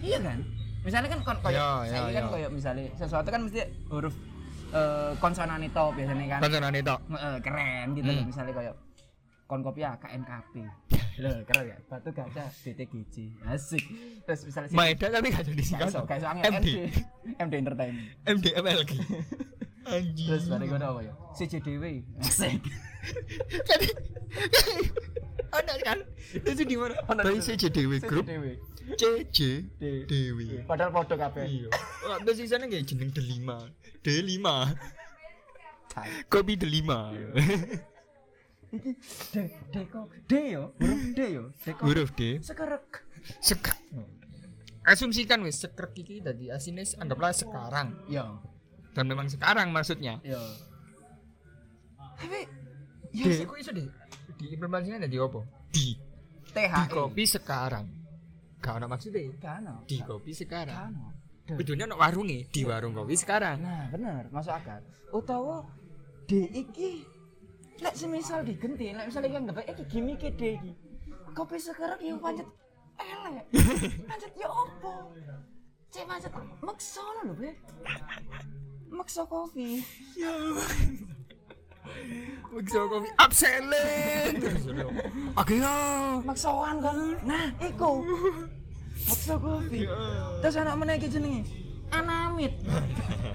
Iya 0.00 0.18
kan? 0.20 0.38
Misalnya 0.84 1.08
kan 1.10 1.20
kon 1.22 1.38
koyo 1.40 1.54
Ya, 1.54 1.68
ya, 1.84 1.90
saya 1.90 2.12
kan 2.12 2.24
ya. 2.24 2.28
koyo 2.28 2.48
misalnya 2.48 2.84
sesuatu 2.94 3.28
kan 3.28 3.40
mesti 3.44 3.60
huruf 3.88 4.14
eh, 4.68 5.12
konsonan 5.16 5.60
itu 5.60 5.84
biasanya 5.92 6.24
kan. 6.28 6.40
Konsonan 6.44 6.72
itu. 6.72 6.94
Eh, 7.08 7.38
keren 7.40 7.86
gitu 7.92 8.04
loh 8.06 8.14
Hmm. 8.16 8.28
misalnya 8.28 8.52
kayak 8.52 8.74
kon 9.48 9.64
kopi 9.64 9.80
ya 9.80 9.96
KNKP 9.96 10.52
loh 11.24 11.34
keren 11.42 11.64
ya 11.66 11.76
batu 11.88 12.12
gajah 12.12 12.46
BTGJ 12.62 13.14
asik 13.48 13.82
terus 14.22 14.46
misalnya 14.46 14.70
Maeda 14.70 15.06
tapi 15.08 15.32
gak 15.32 15.42
jadi 15.42 15.58
iso 15.58 15.74
singkat. 15.74 16.04
gak 16.04 16.16
iso 16.20 16.26
angin 16.28 16.42
MD. 16.46 16.54
MD 16.54 16.68
MD 17.40 17.54
Entertainment 17.58 18.06
MDMLG. 18.22 18.92
Anjing. 19.88 20.26
terus 20.28 20.44
bareng 20.46 20.68
gue 20.68 20.78
apa 20.78 21.00
ya 21.00 21.12
CJDW 21.34 21.84
asik 22.20 22.60
Jadi 23.68 23.88
ada 25.48 25.74
kan? 25.80 25.98
Itu 26.36 26.60
di 26.60 26.76
mana? 26.76 26.92
Di- 27.24 27.40
CJDW 27.40 27.92
Group 28.04 28.28
CJDW 28.94 30.04
Dewi. 30.04 30.48
padahal 30.64 30.92
podo 30.92 31.16
kabeh 31.16 31.44
Iya. 31.44 31.68
Oh, 32.04 32.16
terus 32.20 32.36
sisanya 32.38 32.68
kayak 32.68 32.84
jeneng 32.84 33.08
delima. 33.10 33.64
Delima. 34.00 34.76
Kopi 36.28 36.54
delima. 36.54 37.10
Iki 38.72 38.92
D 39.32 39.34
D 39.72 39.74
kok 39.88 40.06
D 40.28 40.32
yo 40.52 40.72
huruf 40.76 41.02
D 41.16 41.20
yo 41.32 41.44
D 41.64 41.66
kok 41.72 41.84
Huruf 41.84 42.10
D. 42.14 42.20
sekerek 42.44 42.86
Sekrek. 43.42 43.80
Asumsikan 44.88 45.44
wis 45.44 45.60
sekrek 45.60 45.92
iki 46.00 46.24
dadi 46.24 46.48
asine 46.48 46.86
anggaplah 46.96 47.34
sekarang. 47.34 47.92
yo 48.08 48.40
Dan 48.96 49.04
memang 49.08 49.28
sekarang 49.28 49.68
maksudnya. 49.72 50.20
yo 50.24 50.40
tapi 52.18 52.48
D 53.14 53.24
ya 53.24 53.46
iku 53.46 53.54
iso 53.56 53.70
di 53.70 53.86
diimplementasikan 54.38 55.04
dadi 55.06 55.16
apa? 55.18 55.40
Di. 55.70 55.94
Di 56.48 56.50
THE 56.56 56.82
kopi 56.88 57.24
sekarang. 57.28 57.86
Gak 58.58 58.80
ada 58.80 58.86
maksudnya. 58.90 59.22
kan 59.38 59.84
Di 59.84 60.00
kopi 60.02 60.32
sekarang. 60.32 60.96
Bedanya 61.48 61.88
ono 61.88 61.96
warungnya 61.96 62.44
di 62.48 62.60
warung 62.64 62.92
kopi 62.92 63.16
sekarang. 63.16 63.60
Nah, 63.64 63.88
bener, 63.88 64.28
masuk 64.28 64.52
akal. 64.52 64.80
Utawa 65.12 65.64
D 66.28 66.44
iki 66.52 67.04
lek 67.78 67.94
semisal 67.94 68.42
digenti, 68.42 68.90
lek 68.90 69.06
misal 69.06 69.22
iki 69.22 69.36
anggap 69.38 69.62
iki 69.62 69.84
gimmick 69.86 70.22
D 70.34 70.58
iki. 70.58 70.72
Kopi 71.34 71.56
sekarang 71.60 72.00
yo 72.02 72.18
pancet 72.18 72.48
elek. 72.98 73.44
Pancet 74.10 74.32
yo 74.34 74.48
opo? 74.50 75.14
Cek 75.94 76.04
pancet 76.04 76.32
maksa 76.60 77.04
lho, 77.22 77.32
Bre. 77.38 77.52
Maksa 78.88 79.22
kopi. 79.28 79.84
Maksa 82.50 82.80
kopi 82.88 83.08
abselen. 83.20 84.32
Oke 85.38 85.54
ya. 85.62 85.76
Maksaan 86.24 86.76
kan. 86.82 86.98
Nah, 87.22 87.46
iku. 87.62 88.02
Maksa 89.06 89.34
kopi. 89.38 89.86
Terus 90.42 90.58
anak 90.58 90.74
meneh 90.80 90.94
iki 90.98 91.08
jenenge 91.08 91.42
Anamit. 91.94 92.52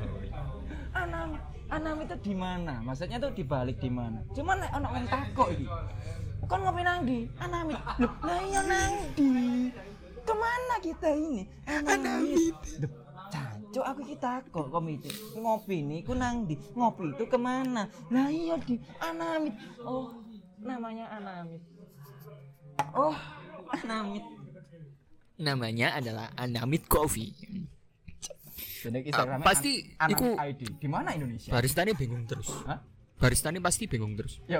Anamit. 1.02 1.53
Anamit 1.74 2.06
itu 2.06 2.18
di 2.30 2.34
mana? 2.38 2.86
Maksudnya 2.86 3.18
tuh 3.18 3.34
dibalik 3.34 3.82
di 3.82 3.90
mana? 3.90 4.22
Cuman 4.30 4.62
nek 4.62 4.72
ana 4.78 4.88
wong 4.94 5.06
takok 5.10 5.50
iki. 5.58 5.66
Kon 6.46 6.62
ngopi 6.62 6.82
nang 6.86 7.02
ndi? 7.02 7.26
Anamit. 7.42 7.82
Loh, 7.98 8.14
lah 8.22 8.40
iya 8.46 8.62
nang 8.62 8.92
ndi? 9.18 9.74
Ke 10.22 10.34
mana 10.38 10.76
kita 10.86 11.10
ini? 11.18 11.50
Anamit. 11.66 12.58
Loh, 12.78 12.92
Cancuk 13.34 13.86
aku 13.90 14.00
iki 14.06 14.16
takok 14.22 14.70
komite. 14.70 15.10
Ngopi 15.34 15.82
niku 15.82 16.14
nang 16.14 16.46
ndi? 16.46 16.62
Ngopi 16.78 17.18
itu 17.18 17.26
ke 17.26 17.42
mana? 17.42 17.90
Lah 18.14 18.30
iya 18.30 18.54
di 18.62 18.78
Anamit. 19.02 19.58
Oh, 19.82 20.14
namanya 20.62 21.10
Anamit. 21.10 21.62
Oh, 22.94 23.18
Anamit. 23.74 24.22
Namanya 25.42 25.98
adalah 25.98 26.30
Anamit 26.38 26.86
Coffee. 26.86 27.34
Jadi 28.84 29.08
Instagramnya 29.08 29.40
Ah, 29.40 29.48
pasti 29.48 29.72
An- 29.96 30.12
iku- 30.12 30.36
ID. 30.36 30.62
Di 30.76 30.88
mana 30.88 31.10
Indonesia? 31.12 31.50
Baristanya 31.50 31.94
bingung 31.94 32.24
terus. 32.26 32.52
Hah? 32.68 32.84
Baristanya 33.16 33.58
pasti 33.58 33.88
bingung 33.88 34.14
terus. 34.14 34.44
Ya. 34.44 34.60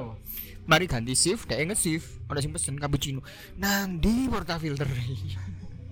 Mari 0.64 0.88
ganti 0.88 1.12
shift, 1.14 1.46
dia 1.46 1.60
nge 1.60 1.76
shift. 1.76 2.08
Ada 2.26 2.40
sing 2.40 2.50
pesen 2.50 2.80
cappuccino. 2.80 3.20
Nang 3.56 4.00
di 4.00 4.26
porta 4.26 4.56
filter. 4.56 4.88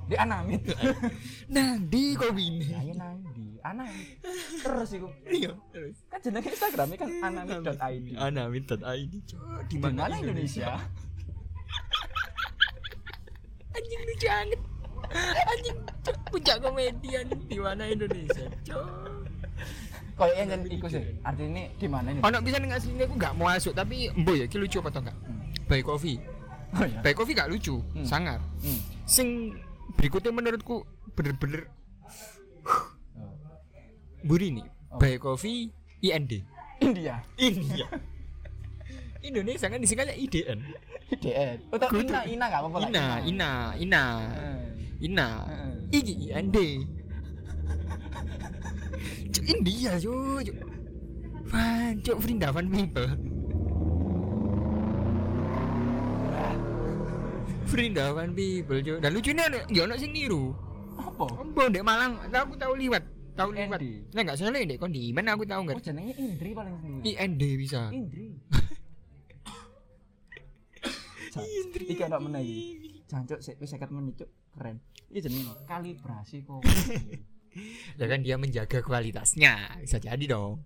Di 0.07 0.15
Anamit. 0.15 0.63
Nang 1.53 1.83
di 1.85 2.15
kopi 2.15 2.43
ini. 2.49 2.67
Ayo 2.69 2.91
nang 2.93 3.19
di 3.29 3.59
Anamit. 3.61 4.23
Terus 4.57 4.89
iku. 4.91 5.07
Iya, 5.23 5.51
terus. 5.69 5.95
Kan 6.07 6.19
jenenge 6.21 6.49
Instagramnya 6.49 6.95
kan 6.95 7.09
anamit.id. 7.21 8.05
Anamit.id. 8.15 9.13
Di 9.67 9.75
mana 9.77 10.07
Indonesia? 10.13 10.79
Anjing 13.71 14.01
lucu 14.01 14.27
banget. 14.27 14.59
Anjing 15.13 15.77
puncak 16.27 16.57
komedian 16.59 17.25
di 17.45 17.57
mana 17.59 17.83
Indonesia. 17.85 18.47
Cok. 18.63 18.85
Kayak 20.15 20.35
yang 20.37 20.49
yang 20.53 20.61
iku 20.69 20.85
sih. 20.85 21.03
Artinya 21.21 21.63
di 21.75 21.87
mana 21.89 22.07
ini? 22.13 22.19
Ono 22.21 22.37
bisa 22.39 22.57
ning 22.61 22.71
asline 22.71 23.01
aku 23.01 23.15
gak 23.17 23.33
mau 23.33 23.49
masuk 23.49 23.73
tapi 23.73 24.05
embo 24.07 24.37
ya 24.37 24.45
lucu 24.47 24.77
apa 24.77 24.89
toh 24.89 25.01
enggak? 25.01 25.17
Baik 25.65 25.83
coffee. 25.87 26.17
Oh 26.71 26.85
ya. 26.85 26.99
Baik 27.01 27.15
coffee 27.17 27.35
gak 27.35 27.49
lucu, 27.49 27.81
Hmm. 27.91 28.05
sangar. 28.05 28.39
Hmm. 28.61 28.79
Sing 29.03 29.57
berikutnya 29.97 30.31
menurutku 30.31 30.85
bener-bener 31.13 31.67
Oh. 32.61 33.33
buri 34.21 34.53
nih. 34.53 34.67
Oh. 34.93 34.99
Baik 35.01 35.19
coffee 35.19 35.73
IND. 35.99 36.45
India. 36.79 37.21
India. 37.37 37.87
Indonesia 39.21 39.69
kan 39.69 39.77
disingkatnya 39.77 40.17
IDN. 40.17 40.59
IDN. 41.11 41.57
Oh. 41.69 41.77
Ina, 41.77 42.19
Ina 42.25 42.45
enggak 42.45 42.61
apa-apa 42.61 42.77
lah. 42.77 42.89
Ina, 42.89 43.05
Ina, 43.21 43.51
Ina, 43.77 44.03
Eh. 44.33 44.50
Ina. 45.01 45.29
Iki 45.89 46.29
IND. 46.29 46.57
Cuk 49.33 49.45
India 49.49 49.91
cuk. 49.97 50.45
cuk. 50.45 50.57
Wah, 51.51 51.89
cuk 52.05 52.17
Vrindavan 52.21 52.65
people. 52.69 53.09
Vrindavan 57.65 58.29
people 58.37 58.79
cuk. 58.85 58.97
Dan 59.01 59.11
lucunya 59.17 59.45
ya 59.73 59.81
ono 59.89 59.97
sing 59.97 60.13
niru. 60.13 60.53
Apa? 61.01 61.25
Ombo 61.41 61.65
ndek 61.65 61.81
Malang, 61.81 62.21
aku 62.29 62.53
tahu 62.61 62.77
liwat 62.77 63.01
tahu 63.31 63.49
lewat 63.55 63.79
IND. 63.79 64.11
nah 64.11 64.21
nggak 64.27 64.37
salah 64.37 64.59
ini 64.59 64.75
kondimen 64.75 65.25
aku 65.31 65.47
tahu 65.47 65.63
Oh 65.63 65.65
nggak 65.65 65.81
jenenge 65.81 66.13
Indri 66.19 66.51
paling 66.53 66.75
dulu. 66.77 66.99
IND 67.01 67.43
bisa 67.57 67.89
Indri. 67.89 68.37
Indri. 71.63 71.85
Iki 71.95 72.03
ana 72.05 72.19
meneh 72.19 72.43
iki. 72.43 72.89
Jancuk 73.11 73.39
sik 73.39 73.59
wis 73.59 73.67
50 73.69 73.91
menit 73.91 74.15
cuk. 74.17 74.29
Keren. 74.51 74.79
Iki 75.09 75.19
jenenge 75.21 75.51
kalibrasi 75.65 76.37
kok. 76.41 76.63
ya 77.99 78.05
kan 78.07 78.19
dia 78.21 78.35
menjaga 78.35 78.79
kualitasnya 78.79 79.75
bisa 79.77 79.99
jadi 79.99 80.23
dong 80.25 80.63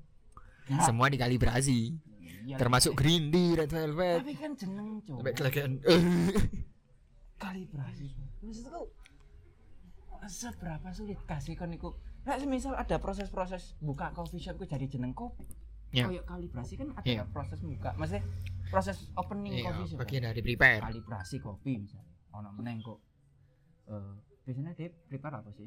Ya, 0.65 0.81
semua 0.81 1.09
dikalibrasi 1.09 1.93
iya, 2.41 2.57
termasuk 2.57 2.93
Green 2.93 3.29
Day 3.29 3.53
Red 3.55 3.69
Velvet 3.69 4.21
tapi 4.21 4.33
kan 4.33 4.53
jeneng 4.53 4.97
cuk. 4.99 5.17
sampai 5.19 5.33
kelakian 5.33 5.71
Kalibrasi. 7.37 8.07
Maksudku 8.39 8.81
seberapa 10.25 10.89
sulit 10.89 11.19
kasih 11.23 11.53
kon 11.53 11.69
iku. 11.69 11.93
Nah, 12.23 12.37
semisal 12.37 12.73
ada 12.73 12.97
proses-proses 12.97 13.77
buka 13.77 14.09
coffee 14.11 14.39
shop 14.39 14.57
ku 14.57 14.65
jadi 14.65 14.85
jeneng 14.85 15.13
kopi. 15.13 15.45
Ya. 15.89 16.09
Kayak 16.09 16.25
kalibrasi 16.25 16.73
kan 16.75 16.89
ada 16.91 17.05
Iya. 17.05 17.23
proses 17.29 17.61
buka. 17.61 17.93
Maksudnya 17.93 18.25
proses 18.67 18.97
opening 19.13 19.53
iya 19.55 19.65
coffee 19.65 19.85
shop. 19.85 19.95
kan? 19.95 20.01
bagian 20.01 20.23
dari 20.23 20.41
prepare 20.41 20.81
kalibrasi 20.81 21.35
kopi 21.37 21.73
misalnya 21.77 22.09
ono 22.35 22.49
meneng 22.51 22.83
kok. 22.83 22.99
Eh 23.87 24.13
biasanya 24.45 24.71
dia 24.77 24.93
prepare 25.09 25.41
apa 25.41 25.49
sih? 25.57 25.65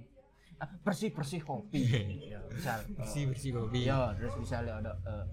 Ah, 0.58 0.70
bersih 0.82 1.10
bersih 1.10 1.42
kopi. 1.42 1.82
Ya 2.30 2.40
misal 2.46 2.78
eh, 2.86 2.94
bersih 2.94 3.22
bersih 3.30 3.50
kopi. 3.58 3.80
ya 3.86 4.14
terus 4.14 4.34
misalnya 4.38 4.72
ada 4.82 4.92
eh, 5.06 5.24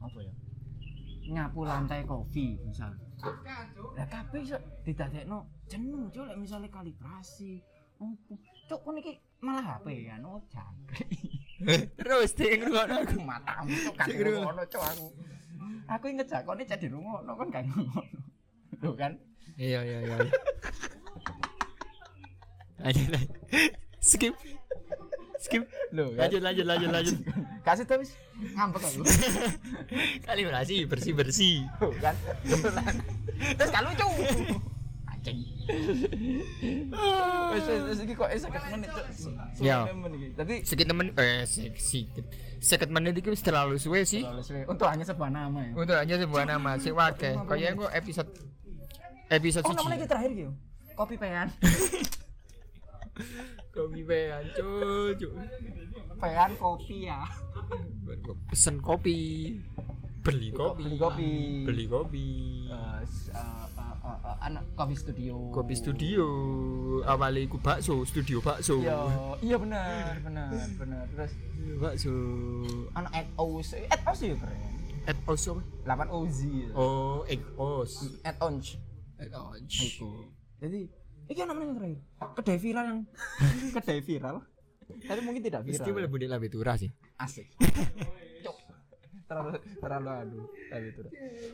apa 0.00 0.18
ya? 0.24 0.32
Nyapu 1.30 1.68
lantai 1.68 2.02
kopi 2.08 2.56
misal. 2.64 2.96
Lah 3.96 4.06
kabeh 4.08 4.40
iso 4.40 4.56
didadekno 4.82 5.68
jeneng 5.68 6.08
cuk. 6.08 6.24
Lek 6.26 6.38
misalnya 6.40 6.72
kalibrasi 6.72 7.60
opo? 8.00 8.40
Cuk 8.66 8.80
kon 8.80 8.96
iki 8.96 9.20
malah 9.44 9.76
HP 9.76 10.08
kan 10.08 10.24
oh 10.24 10.40
jangkrik. 10.48 11.12
Terus 12.00 12.32
dia 12.32 12.56
ngerungokno 12.56 12.94
aku. 13.04 13.16
Matamu 13.20 13.72
cuk 13.84 13.94
kan 14.00 14.06
ngono 14.08 14.62
cuk 14.64 14.82
aku. 14.84 15.06
Aku 15.90 16.04
inget 16.08 16.26
jakone 16.32 16.64
cek 16.64 16.88
dirungokno 16.88 17.32
kan 17.36 17.46
gak 17.52 17.64
ngono 17.68 18.00
lho 18.80 18.92
kan. 18.96 19.12
Iya 19.60 19.80
iya 19.84 19.98
iya 20.00 20.16
lanjut 22.80 23.06
lanjut. 23.12 23.30
Skip. 24.00 24.34
Skip. 25.40 25.62
Lho 25.92 26.16
kan? 26.16 26.28
Lanjut 26.28 26.40
lanjut 26.40 26.66
lanjut 26.66 26.90
lanjut. 26.90 27.16
kasih 27.60 27.84
tuh 27.84 28.00
wis 28.00 28.16
ngambek 28.56 28.80
aku. 28.80 29.04
Kalibrasi 30.26 30.88
bersih 30.88 31.12
bersih. 31.12 31.68
Kan? 32.00 32.16
Terus 33.36 33.68
gak 33.68 33.82
lucu. 33.84 34.08
Anjing. 35.12 35.38
Wis 37.52 37.64
wis 37.68 37.82
wis 37.84 37.98
iki 38.00 38.14
kok 38.16 38.30
esek 38.32 38.48
menit 38.72 38.88
Ya. 39.60 39.84
Suwe 39.84 39.92
menit 39.92 40.16
iki. 40.16 40.28
tapi 40.40 40.54
sedikit 40.64 40.86
temen 40.96 41.06
eh 41.20 41.44
sedikit 41.44 42.24
sedikit 42.64 42.88
menit 42.88 43.20
itu 43.20 43.28
wis 43.28 43.44
terlalu 43.44 43.76
suwe 43.76 44.08
sih. 44.08 44.24
Terlalu 44.24 44.40
suwe. 44.40 44.62
untuk 44.64 44.88
hanya 44.88 45.04
sebuah 45.04 45.28
nama 45.28 45.60
ya. 45.68 45.72
Untuk 45.76 45.96
aja 46.00 46.14
sebuah 46.16 46.44
nama 46.48 46.70
si 46.80 46.88
wake 46.96 47.36
kayaknya 47.44 47.76
gua 47.76 47.92
episode 47.92 48.32
episode 49.30 49.64
oh 49.64 49.72
namanya 49.72 50.02
kita 50.02 50.10
terakhir 50.18 50.30
gitu 50.34 50.52
kopi 51.00 51.16
pean. 51.16 51.48
Kopi 53.70 54.00
bean 54.04 54.44
cucu 54.52 55.28
pean 56.20 56.50
kopi 56.60 57.08
ya. 57.08 57.24
Pesen 58.52 58.76
kopi. 58.84 59.16
Beli 60.20 60.52
kopi. 60.52 60.84
Beli 60.84 60.96
kopi. 61.00 61.30
Beli 61.64 61.84
kopi. 61.88 62.26
Eh, 62.68 63.00
eh, 63.32 63.66
eh, 63.80 64.36
anak 64.44 64.64
kopi 64.76 64.94
studio. 64.96 65.48
Kopi 65.52 65.74
studio. 65.76 66.26
Awalnya 67.08 67.48
iku 67.48 67.56
bakso 67.60 68.04
studio 68.04 68.44
bakso. 68.44 68.80
Iya 68.84 69.00
iya 69.40 69.56
benar 69.56 70.20
benar 70.20 70.52
benar 70.76 71.04
terus 71.16 71.32
bakso. 71.80 72.12
anak 72.92 73.12
at 73.16 73.28
os 73.40 73.72
at 73.88 74.00
os 74.04 74.20
ya 74.20 74.36
keren 74.36 74.60
at 75.08 75.16
os 75.24 75.42
apa? 75.48 75.62
8 75.88 76.12
oz 76.12 76.36
ya. 76.44 76.68
oh 76.76 77.24
egg 77.24 77.40
os 77.56 77.92
at 78.20 78.36
ons 78.44 78.76
Iku. 79.68 80.10
Jadi, 80.60 80.80
iki 81.28 81.40
ana 81.40 81.52
meneh 81.52 81.74
terakhir. 81.76 82.00
Kedai 82.36 82.58
viral 82.58 82.84
yang 82.88 83.00
kedai 83.76 84.00
viral. 84.00 84.36
Tapi 84.90 85.20
mungkin 85.22 85.42
tidak 85.44 85.62
Mesti 85.62 85.80
viral. 85.86 85.94
boleh 85.94 86.08
budek 86.10 86.28
lebih 86.34 86.50
turah 86.50 86.74
sih 86.74 86.90
Asik. 87.14 87.46
Terlalu 89.30 89.62
terlalu 89.78 90.10
aduh. 90.10 90.46
Itu. 90.74 91.02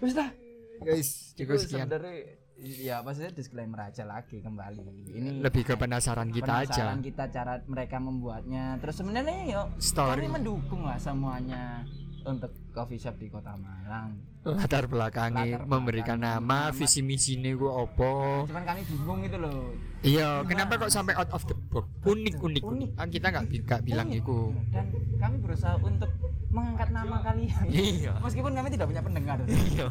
Wis 0.00 0.12
dah. 0.16 0.30
guys 0.76 1.08
Itu 1.36 1.44
cukup 1.44 1.56
sekian 1.60 1.88
sebenarnya 1.88 2.16
ya 2.56 3.04
maksudnya 3.04 3.32
disclaimer 3.32 3.80
aja 3.84 4.08
lagi 4.08 4.40
kembali. 4.40 5.12
Ini 5.12 5.30
lebih 5.44 5.64
ke 5.64 5.76
penasaran 5.76 6.32
kita 6.32 6.64
aja 6.64 6.72
penasaran 6.72 7.00
kita 7.04 7.24
cara 7.28 7.52
mereka 7.68 7.96
membuatnya. 8.00 8.80
Terus 8.80 8.96
sebenarnya 8.96 9.36
yuk 9.44 9.66
Story. 9.76 10.24
kami 10.24 10.40
mendukung 10.40 10.88
lah 10.88 10.96
semuanya 10.96 11.84
untuk 12.24 12.52
coffee 12.72 12.96
shop 12.96 13.20
di 13.20 13.28
Kota 13.28 13.52
Malang. 13.56 14.16
latar 14.57 14.86
belakangnya 14.86 15.59
Latar 15.59 15.66
memberikan 15.66 16.16
belakang, 16.16 16.40
nama 16.42 16.59
nama. 16.68 16.74
visi 16.74 17.01
misinya 17.01 17.51
gua 17.53 17.82
opo 17.82 18.47
Cuman 18.47 18.62
kami 18.62 18.80
bingung 18.86 19.20
itu 19.22 19.36
loh. 19.36 19.74
iya 20.01 20.40
kenapa 20.42 20.78
kok 20.78 20.90
sampai 20.90 21.14
out 21.14 21.30
of 21.30 21.42
the 21.44 21.57
box? 21.68 21.84
Unik 22.05 22.34
unik 22.38 22.62
Unik. 22.62 22.90
kan 22.94 23.09
kita 23.11 23.26
nggak 23.28 23.44
bi- 23.47 23.64
nggak 23.64 23.82
bilang 23.82 24.07
Unik. 24.07 24.20
itu 24.22 24.38
dan 24.70 24.86
kami 25.18 25.36
berusaha 25.42 25.74
untuk 25.78 26.11
mengangkat 26.47 26.88
nama 26.88 27.16
kalian. 27.20 27.64
Iya. 27.68 28.12
Meskipun 28.22 28.53
kami 28.55 28.68
tidak 28.70 28.86
punya 28.88 29.03
pendengar. 29.03 29.36
Iya. 29.44 29.86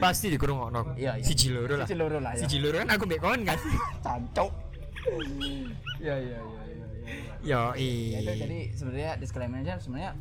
Pasti 0.00 0.32
dikurung 0.32 0.64
Iya, 0.96 1.20
iya. 1.20 1.24
si 1.24 1.32
Jiloro 1.36 1.74
lah. 1.76 1.84
Si 1.84 1.92
loro 1.92 2.18
lah 2.18 2.32
ya 2.32 2.40
si 2.40 2.46
Jiloro 2.48 2.80
kan 2.80 2.88
aku 2.88 3.04
mbek 3.04 3.20
kon 3.20 3.40
kan. 3.44 3.58
Cancok 4.04 4.52
ya 5.96 6.16
ya 6.16 6.16
ya 6.20 6.40
ya 6.68 6.86
yo 7.40 7.60
ya 7.72 8.20
itu 8.20 8.32
i 8.32 8.38
jadi 8.38 8.58
sebenarnya 8.76 9.12
disclaimer 9.16 9.60
sebenarnya 9.80 10.12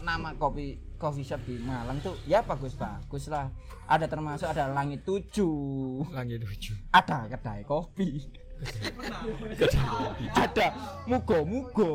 nama 0.00 0.36
kopi 0.36 0.76
coffee 1.00 1.24
shop 1.24 1.40
di 1.48 1.56
Malang 1.64 1.96
tuh 2.04 2.12
ya 2.28 2.44
bagus 2.44 2.76
bagus 2.76 3.32
lah 3.32 3.48
ada 3.90 4.06
termasuk 4.06 4.46
ada 4.46 4.70
langit 4.70 5.02
tujuh. 5.02 6.06
Langit 6.14 6.46
tujuh. 6.46 6.76
Ada 6.94 7.26
kedai 7.26 7.64
kopi. 7.66 8.22
Ada 10.36 10.68
mugo 11.08 11.38
mugo 11.48 11.90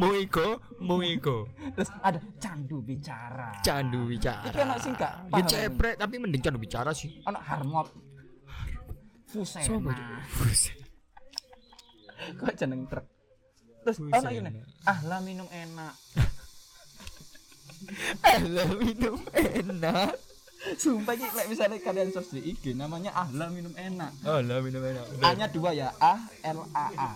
Moiko 0.00 0.64
Moiko 0.80 1.44
terus 1.76 1.92
ada 2.00 2.16
candu 2.40 2.80
bicara. 2.80 3.52
Candu 3.60 4.08
bicara. 4.08 4.48
Iki 4.48 4.60
anak 4.64 4.78
sing 4.80 4.96
gak 4.96 5.28
ya 5.28 5.44
ceprek 5.44 6.00
tapi 6.00 6.16
mending 6.16 6.40
candu 6.40 6.56
bicara 6.56 6.90
sih. 6.96 7.20
Anak 7.28 7.44
harmot. 7.44 7.92
Fusena. 9.28 9.68
Itu? 9.68 9.76
Buset. 10.40 10.78
kok 12.40 12.54
jeneng 12.56 12.88
truk? 12.88 13.06
Terus 13.84 13.96
Fusena. 14.00 14.18
ana 14.24 14.28
ngene 14.32 14.50
ahla 14.88 15.16
minum 15.20 15.46
enak 15.52 15.94
Alah 18.22 18.68
minum 18.76 19.16
enak. 19.30 20.12
Sumpah 20.76 21.14
iki 21.14 21.30
lek 21.30 21.46
misalnya 21.46 21.78
kalian 21.78 22.10
search 22.10 22.34
di 22.34 22.42
IG 22.42 22.74
namanya 22.74 23.14
ahla 23.14 23.46
minum 23.48 23.70
enak. 23.72 24.10
Alah 24.22 24.58
minum 24.58 24.82
enak 24.82 25.04
A 25.22 25.30
nya 25.32 25.46
dua 25.46 25.70
ya 25.70 25.94
A 25.96 26.18
L 26.42 26.66
A 26.74 26.86
A. 26.96 27.10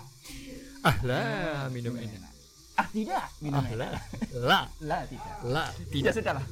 Alah 0.86 1.66
minum 1.68 1.94
enak. 1.94 2.30
Ah 2.78 2.86
tidak 2.88 3.26
minum 3.42 3.58
enak. 3.60 3.90
Alah 3.90 3.92
lah 4.38 4.64
lah 4.80 5.02
tidak. 5.06 5.34
Lah 5.42 5.68
ya 5.68 5.84
tidak. 5.90 6.12
sudah 6.14 6.32
lah. 6.38 6.46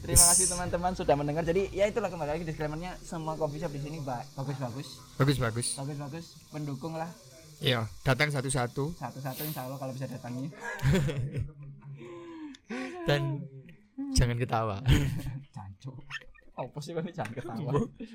Terima 0.00 0.24
kasih 0.32 0.46
teman-teman 0.48 0.92
sudah 0.96 1.12
mendengar. 1.12 1.42
Jadi 1.42 1.68
ya 1.70 1.84
itulah 1.84 2.08
kembali 2.08 2.30
lagi 2.30 2.44
disclaimernya. 2.46 2.96
Semua 3.02 3.36
coffee 3.36 3.60
shop 3.60 3.74
di 3.74 3.80
sini 3.82 3.98
ba- 4.00 4.24
bagus-bagus. 4.32 5.02
Bagus 5.18 5.36
bagus. 5.36 5.66
Bagus-bagus 5.76 6.24
pendukung 6.48 6.94
lah. 6.94 7.10
Iya 7.60 7.84
datang 8.00 8.32
satu-satu. 8.32 8.96
Satu-satu 8.96 9.44
insya 9.44 9.68
Allah 9.68 9.76
kalau 9.76 9.92
bisa 9.92 10.08
datangi 10.08 10.48
dan 13.04 13.42
jangan 14.14 14.36
ketawa 14.38 14.76
Cancuk. 15.54 15.96
Apa 16.56 16.78
sih 16.84 16.92
kan 16.92 17.04
jangan 17.08 17.32
ketawa. 17.32 17.70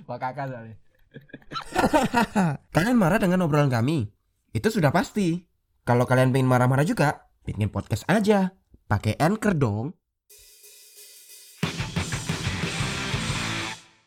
Wah 0.06 0.18
kakak 0.22 0.46
soalnya. 0.54 0.76
Kalian 2.76 2.98
marah 3.00 3.20
dengan 3.20 3.44
obrolan 3.48 3.72
kami? 3.72 4.12
Itu 4.52 4.72
sudah 4.72 4.92
pasti. 4.92 5.44
Kalau 5.86 6.10
kalian 6.10 6.34
pengen 6.34 6.50
marah-marah 6.50 6.82
juga, 6.82 7.30
bikin 7.46 7.70
podcast 7.70 8.10
aja. 8.10 8.58
Pakai 8.90 9.18
Anchor 9.22 9.54
dong. 9.54 9.94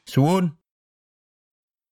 Suun. 0.08 0.58